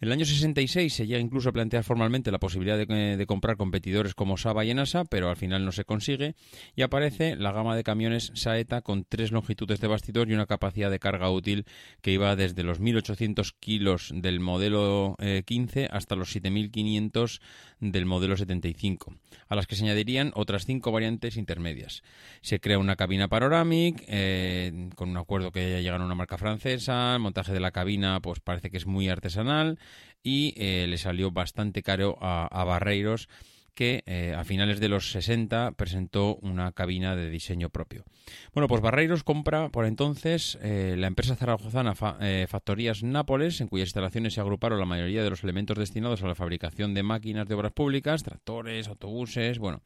En 0.00 0.08
el 0.08 0.12
año 0.12 0.24
66 0.24 0.94
se 0.94 1.06
llega 1.06 1.20
incluso 1.20 1.50
a 1.50 1.52
plantear 1.52 1.84
formalmente 1.84 2.30
la 2.30 2.38
posibilidad 2.38 2.78
de, 2.78 3.16
de 3.18 3.26
comprar 3.26 3.58
competidores 3.58 4.13
como 4.14 4.36
Saba 4.36 4.64
y 4.64 4.70
Enasa, 4.70 5.04
pero 5.04 5.28
al 5.28 5.36
final 5.36 5.64
no 5.64 5.72
se 5.72 5.84
consigue 5.84 6.34
y 6.76 6.82
aparece 6.82 7.36
la 7.36 7.52
gama 7.52 7.76
de 7.76 7.84
camiones 7.84 8.32
Saeta 8.34 8.82
con 8.82 9.04
tres 9.04 9.32
longitudes 9.32 9.80
de 9.80 9.88
bastidor 9.88 10.30
y 10.30 10.34
una 10.34 10.46
capacidad 10.46 10.90
de 10.90 10.98
carga 10.98 11.30
útil 11.30 11.66
que 12.00 12.12
iba 12.12 12.36
desde 12.36 12.62
los 12.62 12.80
1800 12.80 13.52
kilos 13.52 14.10
del 14.14 14.40
modelo 14.40 15.16
eh, 15.18 15.42
15 15.44 15.88
hasta 15.90 16.16
los 16.16 16.30
7500 16.30 17.40
del 17.80 18.06
modelo 18.06 18.36
75, 18.36 19.14
a 19.48 19.54
las 19.54 19.66
que 19.66 19.76
se 19.76 19.84
añadirían 19.84 20.32
otras 20.34 20.64
cinco 20.64 20.92
variantes 20.92 21.36
intermedias. 21.36 22.02
Se 22.40 22.60
crea 22.60 22.78
una 22.78 22.96
cabina 22.96 23.28
panorámica 23.28 24.02
eh, 24.06 24.90
con 24.94 25.10
un 25.10 25.16
acuerdo 25.16 25.50
que 25.50 25.70
ya 25.70 25.80
llegan 25.80 26.02
a 26.02 26.06
una 26.06 26.14
marca 26.14 26.38
francesa, 26.38 27.14
el 27.14 27.20
montaje 27.20 27.52
de 27.52 27.60
la 27.60 27.70
cabina 27.70 28.20
pues 28.20 28.40
parece 28.40 28.70
que 28.70 28.76
es 28.76 28.86
muy 28.86 29.08
artesanal 29.08 29.78
y 30.22 30.54
eh, 30.56 30.86
le 30.88 30.98
salió 30.98 31.30
bastante 31.30 31.82
caro 31.82 32.16
a, 32.20 32.46
a 32.46 32.64
Barreiros 32.64 33.28
que 33.74 34.02
eh, 34.06 34.34
a 34.36 34.44
finales 34.44 34.80
de 34.80 34.88
los 34.88 35.10
60 35.10 35.72
presentó 35.72 36.36
una 36.36 36.72
cabina 36.72 37.16
de 37.16 37.30
diseño 37.30 37.70
propio. 37.70 38.04
Bueno, 38.52 38.68
pues 38.68 38.80
Barreiros 38.80 39.24
compra 39.24 39.68
por 39.68 39.84
entonces 39.86 40.58
eh, 40.62 40.94
la 40.96 41.08
empresa 41.08 41.36
zaragozana 41.36 41.94
eh, 42.20 42.46
Factorías 42.48 43.02
Nápoles, 43.02 43.60
en 43.60 43.68
cuyas 43.68 43.88
instalaciones 43.88 44.34
se 44.34 44.40
agruparon 44.40 44.78
la 44.78 44.86
mayoría 44.86 45.22
de 45.22 45.30
los 45.30 45.42
elementos 45.44 45.76
destinados 45.76 46.22
a 46.22 46.28
la 46.28 46.34
fabricación 46.34 46.94
de 46.94 47.02
máquinas 47.02 47.48
de 47.48 47.54
obras 47.54 47.72
públicas, 47.72 48.22
tractores, 48.22 48.88
autobuses, 48.88 49.58
bueno. 49.58 49.82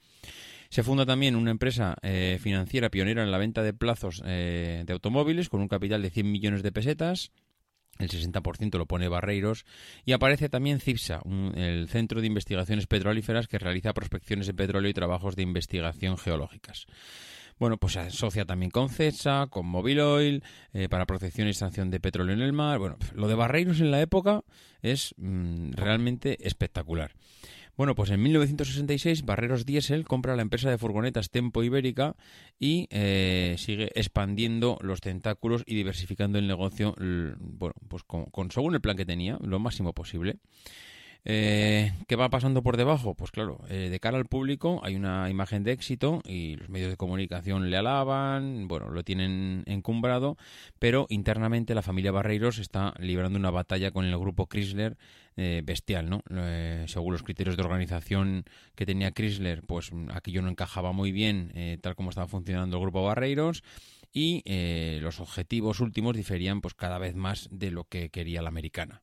Se 0.70 0.82
funda 0.82 1.06
también 1.06 1.34
una 1.34 1.50
empresa 1.50 1.96
financiera 2.40 2.90
pionera 2.90 3.22
en 3.22 3.30
la 3.30 3.38
venta 3.38 3.62
de 3.62 3.72
plazos 3.72 4.20
de 4.22 4.84
automóviles 4.90 5.48
con 5.48 5.62
un 5.62 5.68
capital 5.68 6.02
de 6.02 6.10
100 6.10 6.30
millones 6.30 6.62
de 6.62 6.72
pesetas, 6.72 7.32
el 7.98 8.08
60% 8.08 8.78
lo 8.78 8.86
pone 8.86 9.08
Barreiros 9.08 9.64
y 10.04 10.12
aparece 10.12 10.48
también 10.48 10.80
CIPSA, 10.80 11.20
un, 11.24 11.56
el 11.56 11.88
Centro 11.88 12.20
de 12.20 12.26
Investigaciones 12.26 12.86
Petrolíferas 12.86 13.48
que 13.48 13.58
realiza 13.58 13.92
prospecciones 13.92 14.46
de 14.46 14.54
petróleo 14.54 14.90
y 14.90 14.94
trabajos 14.94 15.36
de 15.36 15.42
investigación 15.42 16.16
geológicas. 16.18 16.86
Bueno, 17.58 17.76
pues 17.76 17.94
se 17.94 18.00
asocia 18.00 18.44
también 18.44 18.70
con 18.70 18.88
CESA, 18.88 19.48
con 19.50 19.66
Mobil 19.66 19.98
Oil, 20.00 20.44
eh, 20.72 20.88
para 20.88 21.06
protección 21.06 21.48
y 21.48 21.50
extracción 21.50 21.90
de 21.90 21.98
petróleo 21.98 22.34
en 22.34 22.42
el 22.42 22.52
mar. 22.52 22.78
Bueno, 22.78 22.96
lo 23.14 23.26
de 23.26 23.34
Barreiros 23.34 23.80
en 23.80 23.90
la 23.90 24.00
época 24.00 24.44
es 24.80 25.14
mmm, 25.16 25.72
realmente 25.72 26.46
espectacular. 26.46 27.12
Bueno, 27.78 27.94
pues 27.94 28.10
en 28.10 28.20
1966 28.20 29.24
Barreros 29.24 29.64
Diesel 29.64 30.04
compra 30.04 30.34
la 30.34 30.42
empresa 30.42 30.68
de 30.68 30.78
furgonetas 30.78 31.30
Tempo 31.30 31.62
Ibérica 31.62 32.16
y 32.58 32.88
eh, 32.90 33.54
sigue 33.56 33.92
expandiendo 33.94 34.78
los 34.82 35.00
tentáculos 35.00 35.62
y 35.64 35.76
diversificando 35.76 36.40
el 36.40 36.48
negocio, 36.48 36.96
bueno, 36.98 37.74
pues 37.86 38.02
con, 38.02 38.24
con, 38.24 38.50
según 38.50 38.74
el 38.74 38.80
plan 38.80 38.96
que 38.96 39.06
tenía, 39.06 39.38
lo 39.40 39.60
máximo 39.60 39.92
posible. 39.92 40.38
Eh, 41.24 41.92
¿Qué 42.06 42.16
va 42.16 42.30
pasando 42.30 42.62
por 42.62 42.76
debajo? 42.76 43.14
Pues 43.14 43.30
claro, 43.30 43.60
eh, 43.68 43.88
de 43.90 44.00
cara 44.00 44.16
al 44.16 44.26
público 44.26 44.80
hay 44.82 44.96
una 44.96 45.28
imagen 45.28 45.62
de 45.62 45.72
éxito 45.72 46.22
y 46.24 46.56
los 46.56 46.68
medios 46.68 46.90
de 46.90 46.96
comunicación 46.96 47.70
le 47.70 47.76
alaban, 47.76 48.68
bueno, 48.68 48.88
lo 48.90 49.04
tienen 49.04 49.62
encumbrado, 49.66 50.36
pero 50.78 51.06
internamente 51.10 51.74
la 51.74 51.82
familia 51.82 52.12
Barreiros 52.12 52.58
está 52.58 52.94
librando 52.98 53.38
una 53.38 53.50
batalla 53.50 53.90
con 53.90 54.04
el 54.04 54.16
grupo 54.16 54.46
Chrysler 54.46 54.96
eh, 55.36 55.62
bestial, 55.64 56.08
¿no? 56.08 56.22
Según 56.86 57.12
los 57.12 57.22
criterios 57.22 57.56
de 57.56 57.62
organización 57.62 58.44
que 58.74 58.86
tenía 58.86 59.12
Chrysler, 59.12 59.62
pues 59.62 59.90
aquello 60.12 60.42
no 60.42 60.48
encajaba 60.48 60.92
muy 60.92 61.12
bien 61.12 61.52
tal 61.80 61.94
como 61.94 62.10
estaba 62.10 62.26
funcionando 62.26 62.76
el 62.76 62.82
grupo 62.82 63.04
Barreiros 63.04 63.62
y 64.12 64.42
los 65.00 65.20
objetivos 65.20 65.80
últimos 65.80 66.16
diferían 66.16 66.60
pues 66.60 66.74
cada 66.74 66.98
vez 66.98 67.14
más 67.14 67.48
de 67.52 67.70
lo 67.70 67.84
que 67.84 68.08
quería 68.08 68.42
la 68.42 68.48
americana. 68.48 69.02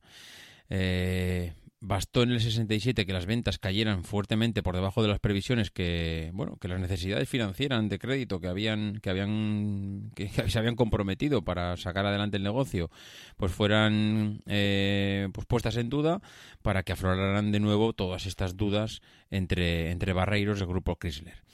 Eh, 0.68 1.52
bastó 1.86 2.24
en 2.24 2.32
el 2.32 2.40
67 2.40 3.06
que 3.06 3.12
las 3.12 3.26
ventas 3.26 3.58
cayeran 3.58 4.02
fuertemente 4.02 4.64
por 4.64 4.74
debajo 4.74 5.02
de 5.02 5.08
las 5.08 5.20
previsiones 5.20 5.70
que 5.70 6.30
bueno 6.34 6.56
que 6.56 6.66
las 6.66 6.80
necesidades 6.80 7.28
financieras 7.28 7.88
de 7.88 7.98
crédito 8.00 8.40
que 8.40 8.48
habían 8.48 8.98
que 9.00 9.10
habían 9.10 10.10
que, 10.16 10.28
se 10.48 10.58
habían 10.58 10.74
comprometido 10.74 11.42
para 11.42 11.76
sacar 11.76 12.04
adelante 12.04 12.38
el 12.38 12.42
negocio 12.42 12.90
pues 13.36 13.52
fueran 13.52 14.42
eh, 14.46 15.28
pues 15.32 15.46
puestas 15.46 15.76
en 15.76 15.88
duda 15.88 16.20
para 16.62 16.82
que 16.82 16.92
afloraran 16.92 17.52
de 17.52 17.60
nuevo 17.60 17.92
todas 17.92 18.26
estas 18.26 18.56
dudas 18.56 19.00
entre 19.30 19.92
entre 19.92 20.12
barreiros 20.12 20.58
del 20.58 20.68
grupo 20.68 20.96
Chrysler. 20.96 21.44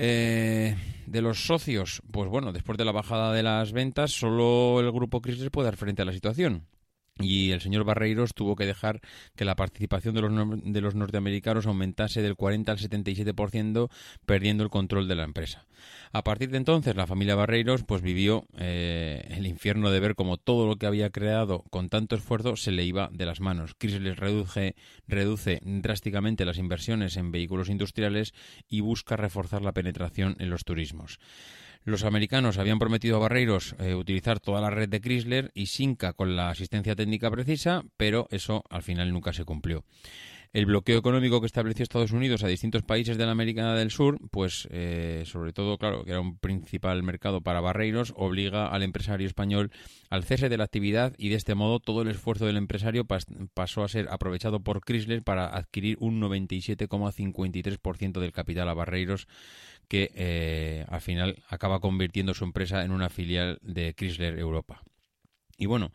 Eh, 0.00 0.76
de 1.06 1.22
los 1.22 1.44
socios, 1.46 2.02
pues 2.12 2.30
bueno, 2.30 2.52
después 2.52 2.78
de 2.78 2.84
la 2.84 2.92
bajada 2.92 3.32
de 3.32 3.42
las 3.42 3.72
ventas, 3.72 4.12
solo 4.12 4.78
el 4.78 4.92
grupo 4.92 5.20
Chrysler 5.20 5.50
puede 5.50 5.66
dar 5.66 5.76
frente 5.76 6.02
a 6.02 6.04
la 6.04 6.12
situación 6.12 6.66
y 7.18 7.50
el 7.50 7.60
señor 7.60 7.84
Barreiros 7.84 8.34
tuvo 8.34 8.56
que 8.56 8.66
dejar 8.66 9.00
que 9.36 9.44
la 9.44 9.56
participación 9.56 10.14
de 10.14 10.22
los, 10.22 10.62
de 10.64 10.80
los 10.80 10.94
norteamericanos 10.94 11.66
aumentase 11.66 12.22
del 12.22 12.36
40 12.36 12.72
al 12.72 12.78
77%, 12.78 13.90
perdiendo 14.26 14.64
el 14.64 14.70
control 14.70 15.08
de 15.08 15.16
la 15.16 15.24
empresa. 15.24 15.66
A 16.12 16.24
partir 16.24 16.50
de 16.50 16.56
entonces, 16.56 16.96
la 16.96 17.06
familia 17.06 17.34
Barreiros 17.34 17.84
pues 17.84 18.02
vivió 18.02 18.46
eh, 18.58 19.26
el 19.30 19.46
infierno 19.46 19.90
de 19.90 20.00
ver 20.00 20.14
cómo 20.14 20.36
todo 20.36 20.66
lo 20.66 20.76
que 20.76 20.86
había 20.86 21.10
creado 21.10 21.64
con 21.70 21.88
tanto 21.88 22.16
esfuerzo 22.16 22.56
se 22.56 22.72
le 22.72 22.84
iba 22.84 23.10
de 23.12 23.26
las 23.26 23.40
manos. 23.40 23.74
Chrysler 23.78 24.18
reduce, 24.18 24.74
reduce 25.06 25.60
drásticamente 25.62 26.44
las 26.44 26.58
inversiones 26.58 27.16
en 27.16 27.32
vehículos 27.32 27.68
industriales 27.68 28.32
y 28.68 28.80
busca 28.80 29.16
reforzar 29.16 29.62
la 29.62 29.72
penetración 29.72 30.36
en 30.38 30.50
los 30.50 30.64
turismos. 30.64 31.18
Los 31.84 32.04
americanos 32.04 32.58
habían 32.58 32.78
prometido 32.78 33.16
a 33.16 33.20
Barreiros 33.20 33.74
eh, 33.78 33.94
utilizar 33.94 34.40
toda 34.40 34.60
la 34.60 34.70
red 34.70 34.88
de 34.88 35.00
Chrysler 35.00 35.50
y 35.54 35.66
Sinca 35.66 36.12
con 36.12 36.36
la 36.36 36.50
asistencia 36.50 36.94
técnica 36.94 37.30
precisa, 37.30 37.82
pero 37.96 38.28
eso 38.30 38.64
al 38.68 38.82
final 38.82 39.12
nunca 39.12 39.32
se 39.32 39.44
cumplió. 39.44 39.84
El 40.54 40.64
bloqueo 40.64 40.98
económico 40.98 41.40
que 41.40 41.46
estableció 41.46 41.82
Estados 41.82 42.12
Unidos 42.12 42.42
a 42.42 42.48
distintos 42.48 42.82
países 42.82 43.18
de 43.18 43.26
la 43.26 43.32
América 43.32 43.74
del 43.74 43.90
Sur, 43.90 44.18
pues 44.30 44.66
eh, 44.70 45.24
sobre 45.26 45.52
todo, 45.52 45.76
claro, 45.76 46.04
que 46.04 46.12
era 46.12 46.20
un 46.20 46.38
principal 46.38 47.02
mercado 47.02 47.42
para 47.42 47.60
Barreiros, 47.60 48.14
obliga 48.16 48.68
al 48.68 48.82
empresario 48.82 49.26
español 49.26 49.70
al 50.08 50.24
cese 50.24 50.48
de 50.48 50.56
la 50.56 50.64
actividad 50.64 51.12
y 51.18 51.28
de 51.28 51.36
este 51.36 51.54
modo 51.54 51.80
todo 51.80 52.00
el 52.00 52.08
esfuerzo 52.08 52.46
del 52.46 52.56
empresario 52.56 53.06
pasó 53.52 53.84
a 53.84 53.88
ser 53.88 54.08
aprovechado 54.08 54.60
por 54.60 54.82
Chrysler 54.82 55.22
para 55.22 55.48
adquirir 55.48 55.98
un 56.00 56.18
97,53% 56.18 58.18
del 58.18 58.32
capital 58.32 58.70
a 58.70 58.74
Barreiros 58.74 59.28
que 59.88 60.10
eh, 60.14 60.84
al 60.88 61.00
final 61.00 61.42
acaba 61.48 61.80
convirtiendo 61.80 62.34
su 62.34 62.44
empresa 62.44 62.84
en 62.84 62.92
una 62.92 63.08
filial 63.08 63.58
de 63.62 63.94
Chrysler 63.94 64.38
Europa. 64.38 64.82
Y 65.56 65.66
bueno, 65.66 65.92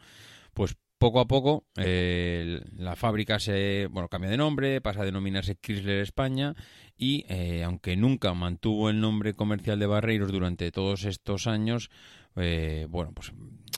pues 0.54 0.76
poco 0.98 1.20
a 1.20 1.28
poco 1.28 1.66
eh, 1.78 2.62
la 2.76 2.96
fábrica 2.96 3.40
se 3.40 3.88
bueno 3.92 4.10
cambia 4.10 4.30
de 4.30 4.38
nombre, 4.38 4.82
pasa 4.82 5.02
a 5.02 5.06
denominarse 5.06 5.56
Chrysler 5.56 6.00
España 6.00 6.56
y 6.98 7.26
eh, 7.30 7.64
aunque 7.64 7.96
nunca 7.96 8.34
mantuvo 8.34 8.90
el 8.90 9.00
nombre 9.00 9.34
comercial 9.34 9.80
de 9.80 9.86
Barreiros 9.86 10.32
durante 10.32 10.72
todos 10.72 11.06
estos 11.06 11.48
años, 11.48 11.90
bueno 12.36 13.12
pues 13.14 13.32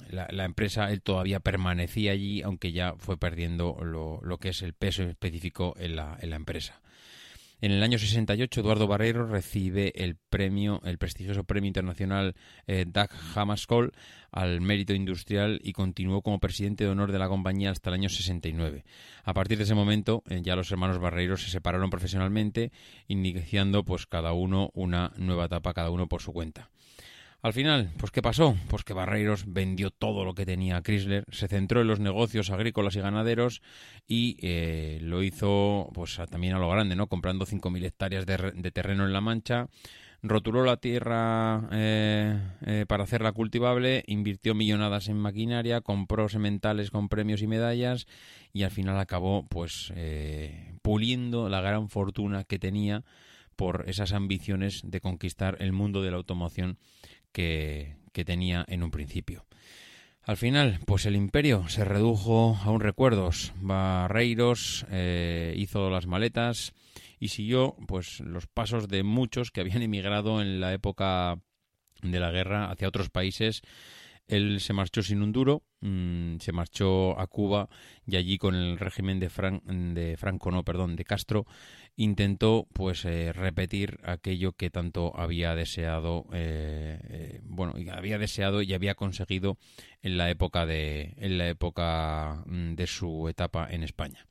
la, 0.09 0.45
empresa 0.45 0.91
él 0.91 1.01
todavía 1.01 1.39
permanecía 1.39 2.11
allí, 2.11 2.41
aunque 2.41 2.71
ya 2.71 2.93
fue 2.97 3.17
perdiendo 3.17 3.77
lo, 3.83 4.21
lo 4.21 4.37
que 4.37 4.49
es 4.49 4.61
el 4.61 4.73
peso 4.73 5.03
específico 5.03 5.73
en 5.77 5.95
la, 5.95 6.17
en 6.21 6.29
la 6.29 6.35
empresa. 6.35 6.81
En 7.61 7.71
el 7.71 7.81
año 7.83 7.97
68, 7.97 8.61
Eduardo 8.61 8.87
Barreiro 8.87 9.25
recibe 9.25 9.93
el 9.95 10.17
premio, 10.17 10.81
el 10.83 10.97
prestigioso 10.97 11.45
premio 11.45 11.67
internacional 11.67 12.35
eh, 12.67 12.85
Doug 12.87 13.09
Hammarskjöld 13.33 13.91
al 14.31 14.59
mérito 14.59 14.93
industrial 14.93 15.59
y 15.63 15.71
continuó 15.71 16.21
como 16.21 16.39
presidente 16.39 16.83
de 16.83 16.89
honor 16.89 17.13
de 17.13 17.19
la 17.19 17.29
compañía 17.29 17.71
hasta 17.71 17.89
el 17.89 17.95
año 17.95 18.09
69. 18.09 18.83
A 19.23 19.33
partir 19.33 19.57
de 19.57 19.63
ese 19.63 19.73
momento, 19.73 20.23
eh, 20.29 20.41
ya 20.43 20.55
los 20.57 20.69
hermanos 20.71 20.99
Barreiros 20.99 21.43
se 21.43 21.49
separaron 21.49 21.89
profesionalmente, 21.89 22.71
iniciando 23.07 23.83
pues 23.83 24.05
cada 24.05 24.33
uno 24.33 24.69
una 24.73 25.13
nueva 25.17 25.45
etapa, 25.45 25.73
cada 25.73 25.91
uno 25.91 26.07
por 26.07 26.21
su 26.21 26.33
cuenta. 26.33 26.69
Al 27.45 27.53
final, 27.53 27.91
pues 27.99 28.11
¿qué 28.11 28.23
pasó? 28.23 28.57
Pues 28.69 28.83
que 28.83 28.95
Barreiros 28.95 29.43
vendió 29.45 29.91
todo 29.91 30.25
lo 30.25 30.33
que 30.33 30.47
tenía 30.47 30.81
Chrysler, 30.81 31.25
se 31.31 31.47
centró 31.47 31.81
en 31.81 31.87
los 31.87 31.99
negocios 31.99 32.49
agrícolas 32.49 32.95
y 32.95 33.01
ganaderos 33.01 33.61
y 34.07 34.35
eh, 34.41 34.97
lo 35.03 35.21
hizo 35.21 35.91
pues 35.93 36.19
también 36.31 36.55
a 36.55 36.57
lo 36.57 36.67
grande, 36.67 36.95
¿no? 36.95 37.05
Comprando 37.05 37.45
5.000 37.45 37.85
hectáreas 37.85 38.25
de, 38.25 38.71
terreno 38.71 39.05
en 39.05 39.13
La 39.13 39.21
Mancha, 39.21 39.67
rotuló 40.23 40.63
la 40.63 40.77
tierra 40.77 41.69
eh, 41.71 42.35
eh, 42.65 42.85
para 42.87 43.03
hacerla 43.03 43.31
cultivable, 43.31 44.03
invirtió 44.07 44.55
millonadas 44.55 45.07
en 45.07 45.19
maquinaria, 45.19 45.81
compró 45.81 46.29
sementales 46.29 46.89
con 46.89 47.09
premios 47.09 47.43
y 47.43 47.47
medallas 47.47 48.07
y 48.53 48.63
al 48.63 48.71
final 48.71 48.97
acabó 48.97 49.45
pues 49.45 49.93
puliendo 50.81 51.47
la 51.47 51.61
gran 51.61 51.89
fortuna 51.89 52.43
que 52.43 52.57
tenía 52.57 53.03
por 53.55 53.85
esas 53.87 54.13
ambiciones 54.13 54.81
de 54.83 54.99
conquistar 54.99 55.57
el 55.59 55.73
mundo 55.73 56.01
de 56.01 56.11
la 56.11 56.17
automoción 56.17 56.77
que, 57.35 57.97
tenía 58.25 58.63
en 58.69 58.81
un 58.81 58.91
principio. 58.91 59.45
Al 60.23 60.37
final, 60.37 60.79
pues 60.87 61.05
el 61.05 61.15
imperio 61.15 61.67
se 61.67 61.83
redujo 61.83 62.57
a 62.63 62.71
un 62.71 62.79
recuerdos. 62.79 63.53
Barreiros 63.57 64.85
eh, 64.89 65.53
hizo 65.57 65.89
las 65.89 66.07
maletas 66.07 66.73
y 67.19 67.27
siguió 67.27 67.75
pues 67.87 68.21
los 68.21 68.47
pasos 68.47 68.87
de 68.87 69.03
muchos 69.03 69.51
que 69.51 69.61
habían 69.61 69.81
emigrado 69.81 70.41
en 70.41 70.61
la 70.61 70.73
época 70.73 71.39
de 72.01 72.19
la 72.19 72.31
guerra 72.31 72.71
hacia 72.71 72.87
otros 72.87 73.09
países 73.09 73.61
él 74.27 74.59
se 74.59 74.73
marchó 74.73 75.03
sin 75.03 75.21
un 75.21 75.31
duro, 75.31 75.63
mm, 75.81 76.37
se 76.39 76.51
marchó 76.51 77.19
a 77.19 77.27
Cuba 77.27 77.69
y 78.05 78.15
allí 78.15 78.37
con 78.37 78.55
el 78.55 78.77
régimen 78.77 79.19
de, 79.19 79.29
de 79.29 80.17
Franco, 80.17 80.51
no, 80.51 80.63
perdón, 80.63 80.95
de 80.95 81.05
Castro, 81.05 81.45
intentó 81.95 82.67
pues 82.73 83.05
eh, 83.05 83.33
repetir 83.33 83.99
aquello 84.03 84.53
que 84.53 84.69
tanto 84.69 85.17
había 85.17 85.55
deseado, 85.55 86.25
eh, 86.33 86.99
eh, 87.09 87.41
bueno, 87.43 87.73
había 87.91 88.17
deseado 88.17 88.61
y 88.61 88.73
había 88.73 88.95
conseguido 88.95 89.57
en 90.01 90.17
la 90.17 90.29
época 90.29 90.65
de, 90.65 91.13
en 91.17 91.37
la 91.37 91.47
época 91.47 92.43
mm, 92.45 92.75
de 92.75 92.87
su 92.87 93.27
etapa 93.29 93.67
en 93.69 93.83
España. 93.83 94.25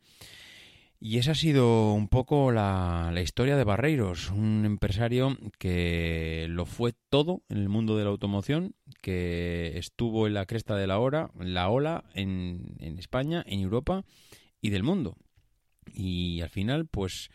Y 1.00 1.18
esa 1.18 1.32
ha 1.32 1.34
sido 1.34 1.92
un 1.92 2.08
poco 2.08 2.50
la, 2.50 3.12
historia 3.22 3.56
de 3.56 3.64
Barreiros, 3.64 4.30
un 4.30 4.64
empresario 4.64 5.36
que 5.58 6.46
lo 6.48 6.64
fue 6.64 6.94
todo 7.10 7.42
en 7.48 7.58
el 7.58 7.68
mundo 7.68 7.96
de 7.96 8.04
la 8.04 8.10
automoción, 8.10 8.74
que 9.02 9.76
estuvo 9.76 10.26
en 10.26 10.34
la 10.34 10.46
cresta 10.46 10.76
de 10.76 10.86
la 10.86 10.98
hora, 10.98 11.30
la 11.38 11.68
ola 11.68 12.04
en, 12.14 12.76
España, 12.98 13.44
en 13.46 13.60
Europa 13.60 14.04
y 14.62 14.70
del 14.70 14.82
mundo. 14.82 15.16
Y 15.92 16.40
al 16.40 16.48
final, 16.48 16.86
pues 16.86 17.28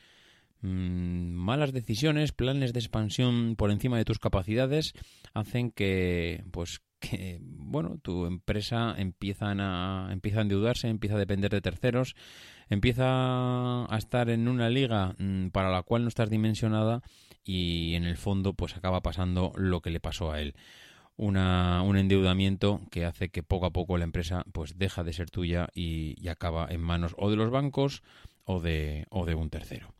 mm, 0.61 1.31
malas 1.33 1.71
decisiones, 1.71 2.31
planes 2.31 2.73
de 2.73 2.79
expansión 2.79 3.55
por 3.55 3.69
encima 3.69 3.97
de 3.97 4.05
tus 4.05 4.17
capacidades 4.17 4.93
hacen 5.35 5.69
que, 5.69 6.43
pues, 6.51 6.81
que 6.99 7.39
bueno, 7.41 7.99
tu 8.01 8.25
empresa 8.25 8.95
empiezan 8.97 9.59
a, 9.61 10.09
empieza 10.11 10.39
a 10.39 10.41
endeudarse, 10.41 10.87
empieza 10.87 11.15
a 11.15 11.19
depender 11.19 11.51
de 11.51 11.61
terceros, 11.61 12.15
empieza 12.69 13.85
a 13.85 13.97
estar 13.97 14.29
en 14.29 14.47
una 14.47 14.69
liga 14.69 15.15
mm, 15.17 15.49
para 15.49 15.69
la 15.69 15.83
cual 15.83 16.03
no 16.03 16.07
estás 16.07 16.29
dimensionada 16.29 17.01
y 17.43 17.95
en 17.95 18.03
el 18.03 18.17
fondo 18.17 18.53
pues 18.53 18.77
acaba 18.77 19.01
pasando 19.01 19.51
lo 19.55 19.81
que 19.81 19.89
le 19.89 19.99
pasó 19.99 20.31
a 20.31 20.41
él. 20.41 20.55
Una, 21.17 21.81
un 21.81 21.97
endeudamiento 21.97 22.81
que 22.91 23.05
hace 23.05 23.29
que 23.29 23.43
poco 23.43 23.65
a 23.65 23.71
poco 23.71 23.97
la 23.97 24.05
empresa 24.05 24.45
pues 24.53 24.77
deja 24.77 25.03
de 25.03 25.13
ser 25.13 25.29
tuya 25.29 25.67
y, 25.73 26.15
y 26.23 26.29
acaba 26.29 26.67
en 26.69 26.81
manos 26.81 27.13
o 27.17 27.29
de 27.29 27.35
los 27.35 27.49
bancos 27.49 28.03
o 28.45 28.61
de, 28.61 29.05
o 29.09 29.25
de 29.25 29.35
un 29.35 29.49
tercero. 29.49 29.93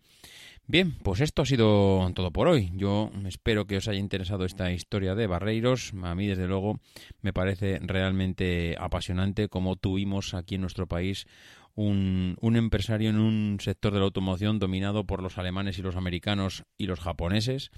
Bien, 0.71 0.93
pues 1.01 1.19
esto 1.21 1.41
ha 1.41 1.45
sido 1.47 2.11
todo 2.13 2.29
por 2.29 2.47
hoy. 2.47 2.69
Yo 2.75 3.09
espero 3.25 3.65
que 3.65 3.77
os 3.77 3.87
haya 3.87 3.97
interesado 3.97 4.45
esta 4.45 4.71
historia 4.71 5.15
de 5.15 5.25
Barreiros. 5.25 5.93
A 6.03 6.13
mí, 6.13 6.27
desde 6.27 6.45
luego, 6.45 6.79
me 7.23 7.33
parece 7.33 7.79
realmente 7.81 8.75
apasionante 8.79 9.49
cómo 9.49 9.77
tuvimos 9.77 10.35
aquí 10.35 10.55
en 10.55 10.61
nuestro 10.61 10.85
país 10.85 11.25
un, 11.83 12.35
un, 12.41 12.55
empresario 12.55 13.09
en 13.09 13.19
un 13.19 13.57
sector 13.59 13.93
de 13.93 13.99
la 13.99 14.05
automoción 14.05 14.59
dominado 14.59 15.05
por 15.05 15.23
los 15.23 15.37
alemanes 15.37 15.79
y 15.79 15.81
los 15.81 15.95
americanos 15.95 16.65
y 16.77 16.87
los 16.87 16.99
japoneses 16.99 17.71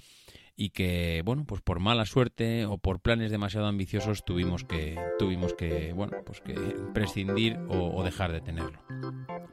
y 0.56 0.70
que 0.70 1.22
bueno 1.24 1.44
pues 1.46 1.62
por 1.62 1.80
mala 1.80 2.04
suerte 2.04 2.66
o 2.66 2.78
por 2.78 3.00
planes 3.00 3.30
demasiado 3.30 3.66
ambiciosos 3.66 4.24
tuvimos 4.24 4.64
que 4.64 4.98
tuvimos 5.18 5.54
que 5.54 5.92
bueno 5.92 6.18
pues 6.26 6.40
que 6.40 6.54
prescindir 6.92 7.58
o, 7.68 8.02
dejar 8.02 8.32
de 8.32 8.40
tenerlo. 8.40 8.78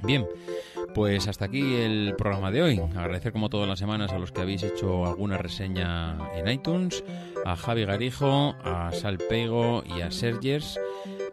Bien 0.04 0.26
pues 0.94 1.28
hasta 1.28 1.46
aquí 1.46 1.76
el 1.76 2.16
programa 2.18 2.52
de 2.52 2.64
hoy. 2.64 2.82
Agradecer 2.96 3.32
como 3.32 3.50
todas 3.50 3.68
las 3.68 3.80
semanas 3.80 4.12
a 4.12 4.20
los 4.20 4.32
que 4.32 4.42
habéis 4.42 4.64
hecho 4.64 5.06
alguna 5.06 5.38
reseña 5.38 6.18
en 6.36 6.48
iTunes 6.50 7.04
a 7.46 7.56
Javi 7.56 7.86
Garijo 7.86 8.56
a 8.64 8.92
Sal 8.92 9.18
Pego 9.18 9.84
y 9.86 10.02
a 10.02 10.12
Sergers 10.12 10.80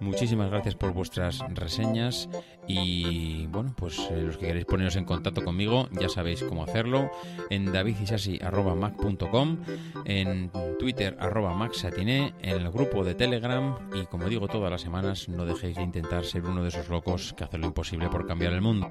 muchísimas 0.01 0.51
gracias 0.51 0.75
por 0.75 0.93
vuestras 0.93 1.41
reseñas 1.55 2.29
y 2.67 3.47
bueno, 3.47 3.75
pues 3.77 3.99
eh, 4.11 4.23
los 4.23 4.37
que 4.37 4.47
queréis 4.47 4.67
poneros 4.67 4.97
en 4.97 5.05
contacto 5.05 5.45
conmigo 5.45 5.89
ya 5.93 6.09
sabéis 6.09 6.43
cómo 6.43 6.65
hacerlo 6.65 7.11
en 7.51 7.73
davidisasi.mac.com, 7.73 9.59
en 10.05 10.51
Twitter 10.79 11.17
arroba 11.21 11.57
en 12.03 12.33
el 12.43 12.71
grupo 12.71 13.05
de 13.05 13.15
Telegram 13.15 13.77
y 13.95 14.07
como 14.07 14.29
digo 14.29 14.49
todas 14.49 14.71
las 14.71 14.81
semanas 14.81 15.29
no 15.29 15.45
dejéis 15.45 15.77
de 15.77 15.83
intentar 15.83 16.25
ser 16.25 16.45
uno 16.45 16.63
de 16.63 16.69
esos 16.69 16.89
locos 16.89 17.35
que 17.37 17.45
hacen 17.45 17.61
lo 17.61 17.69
imposible 17.69 18.09
por 18.09 18.27
cambiar 18.27 18.53
el 18.53 18.63
mundo. 18.63 18.91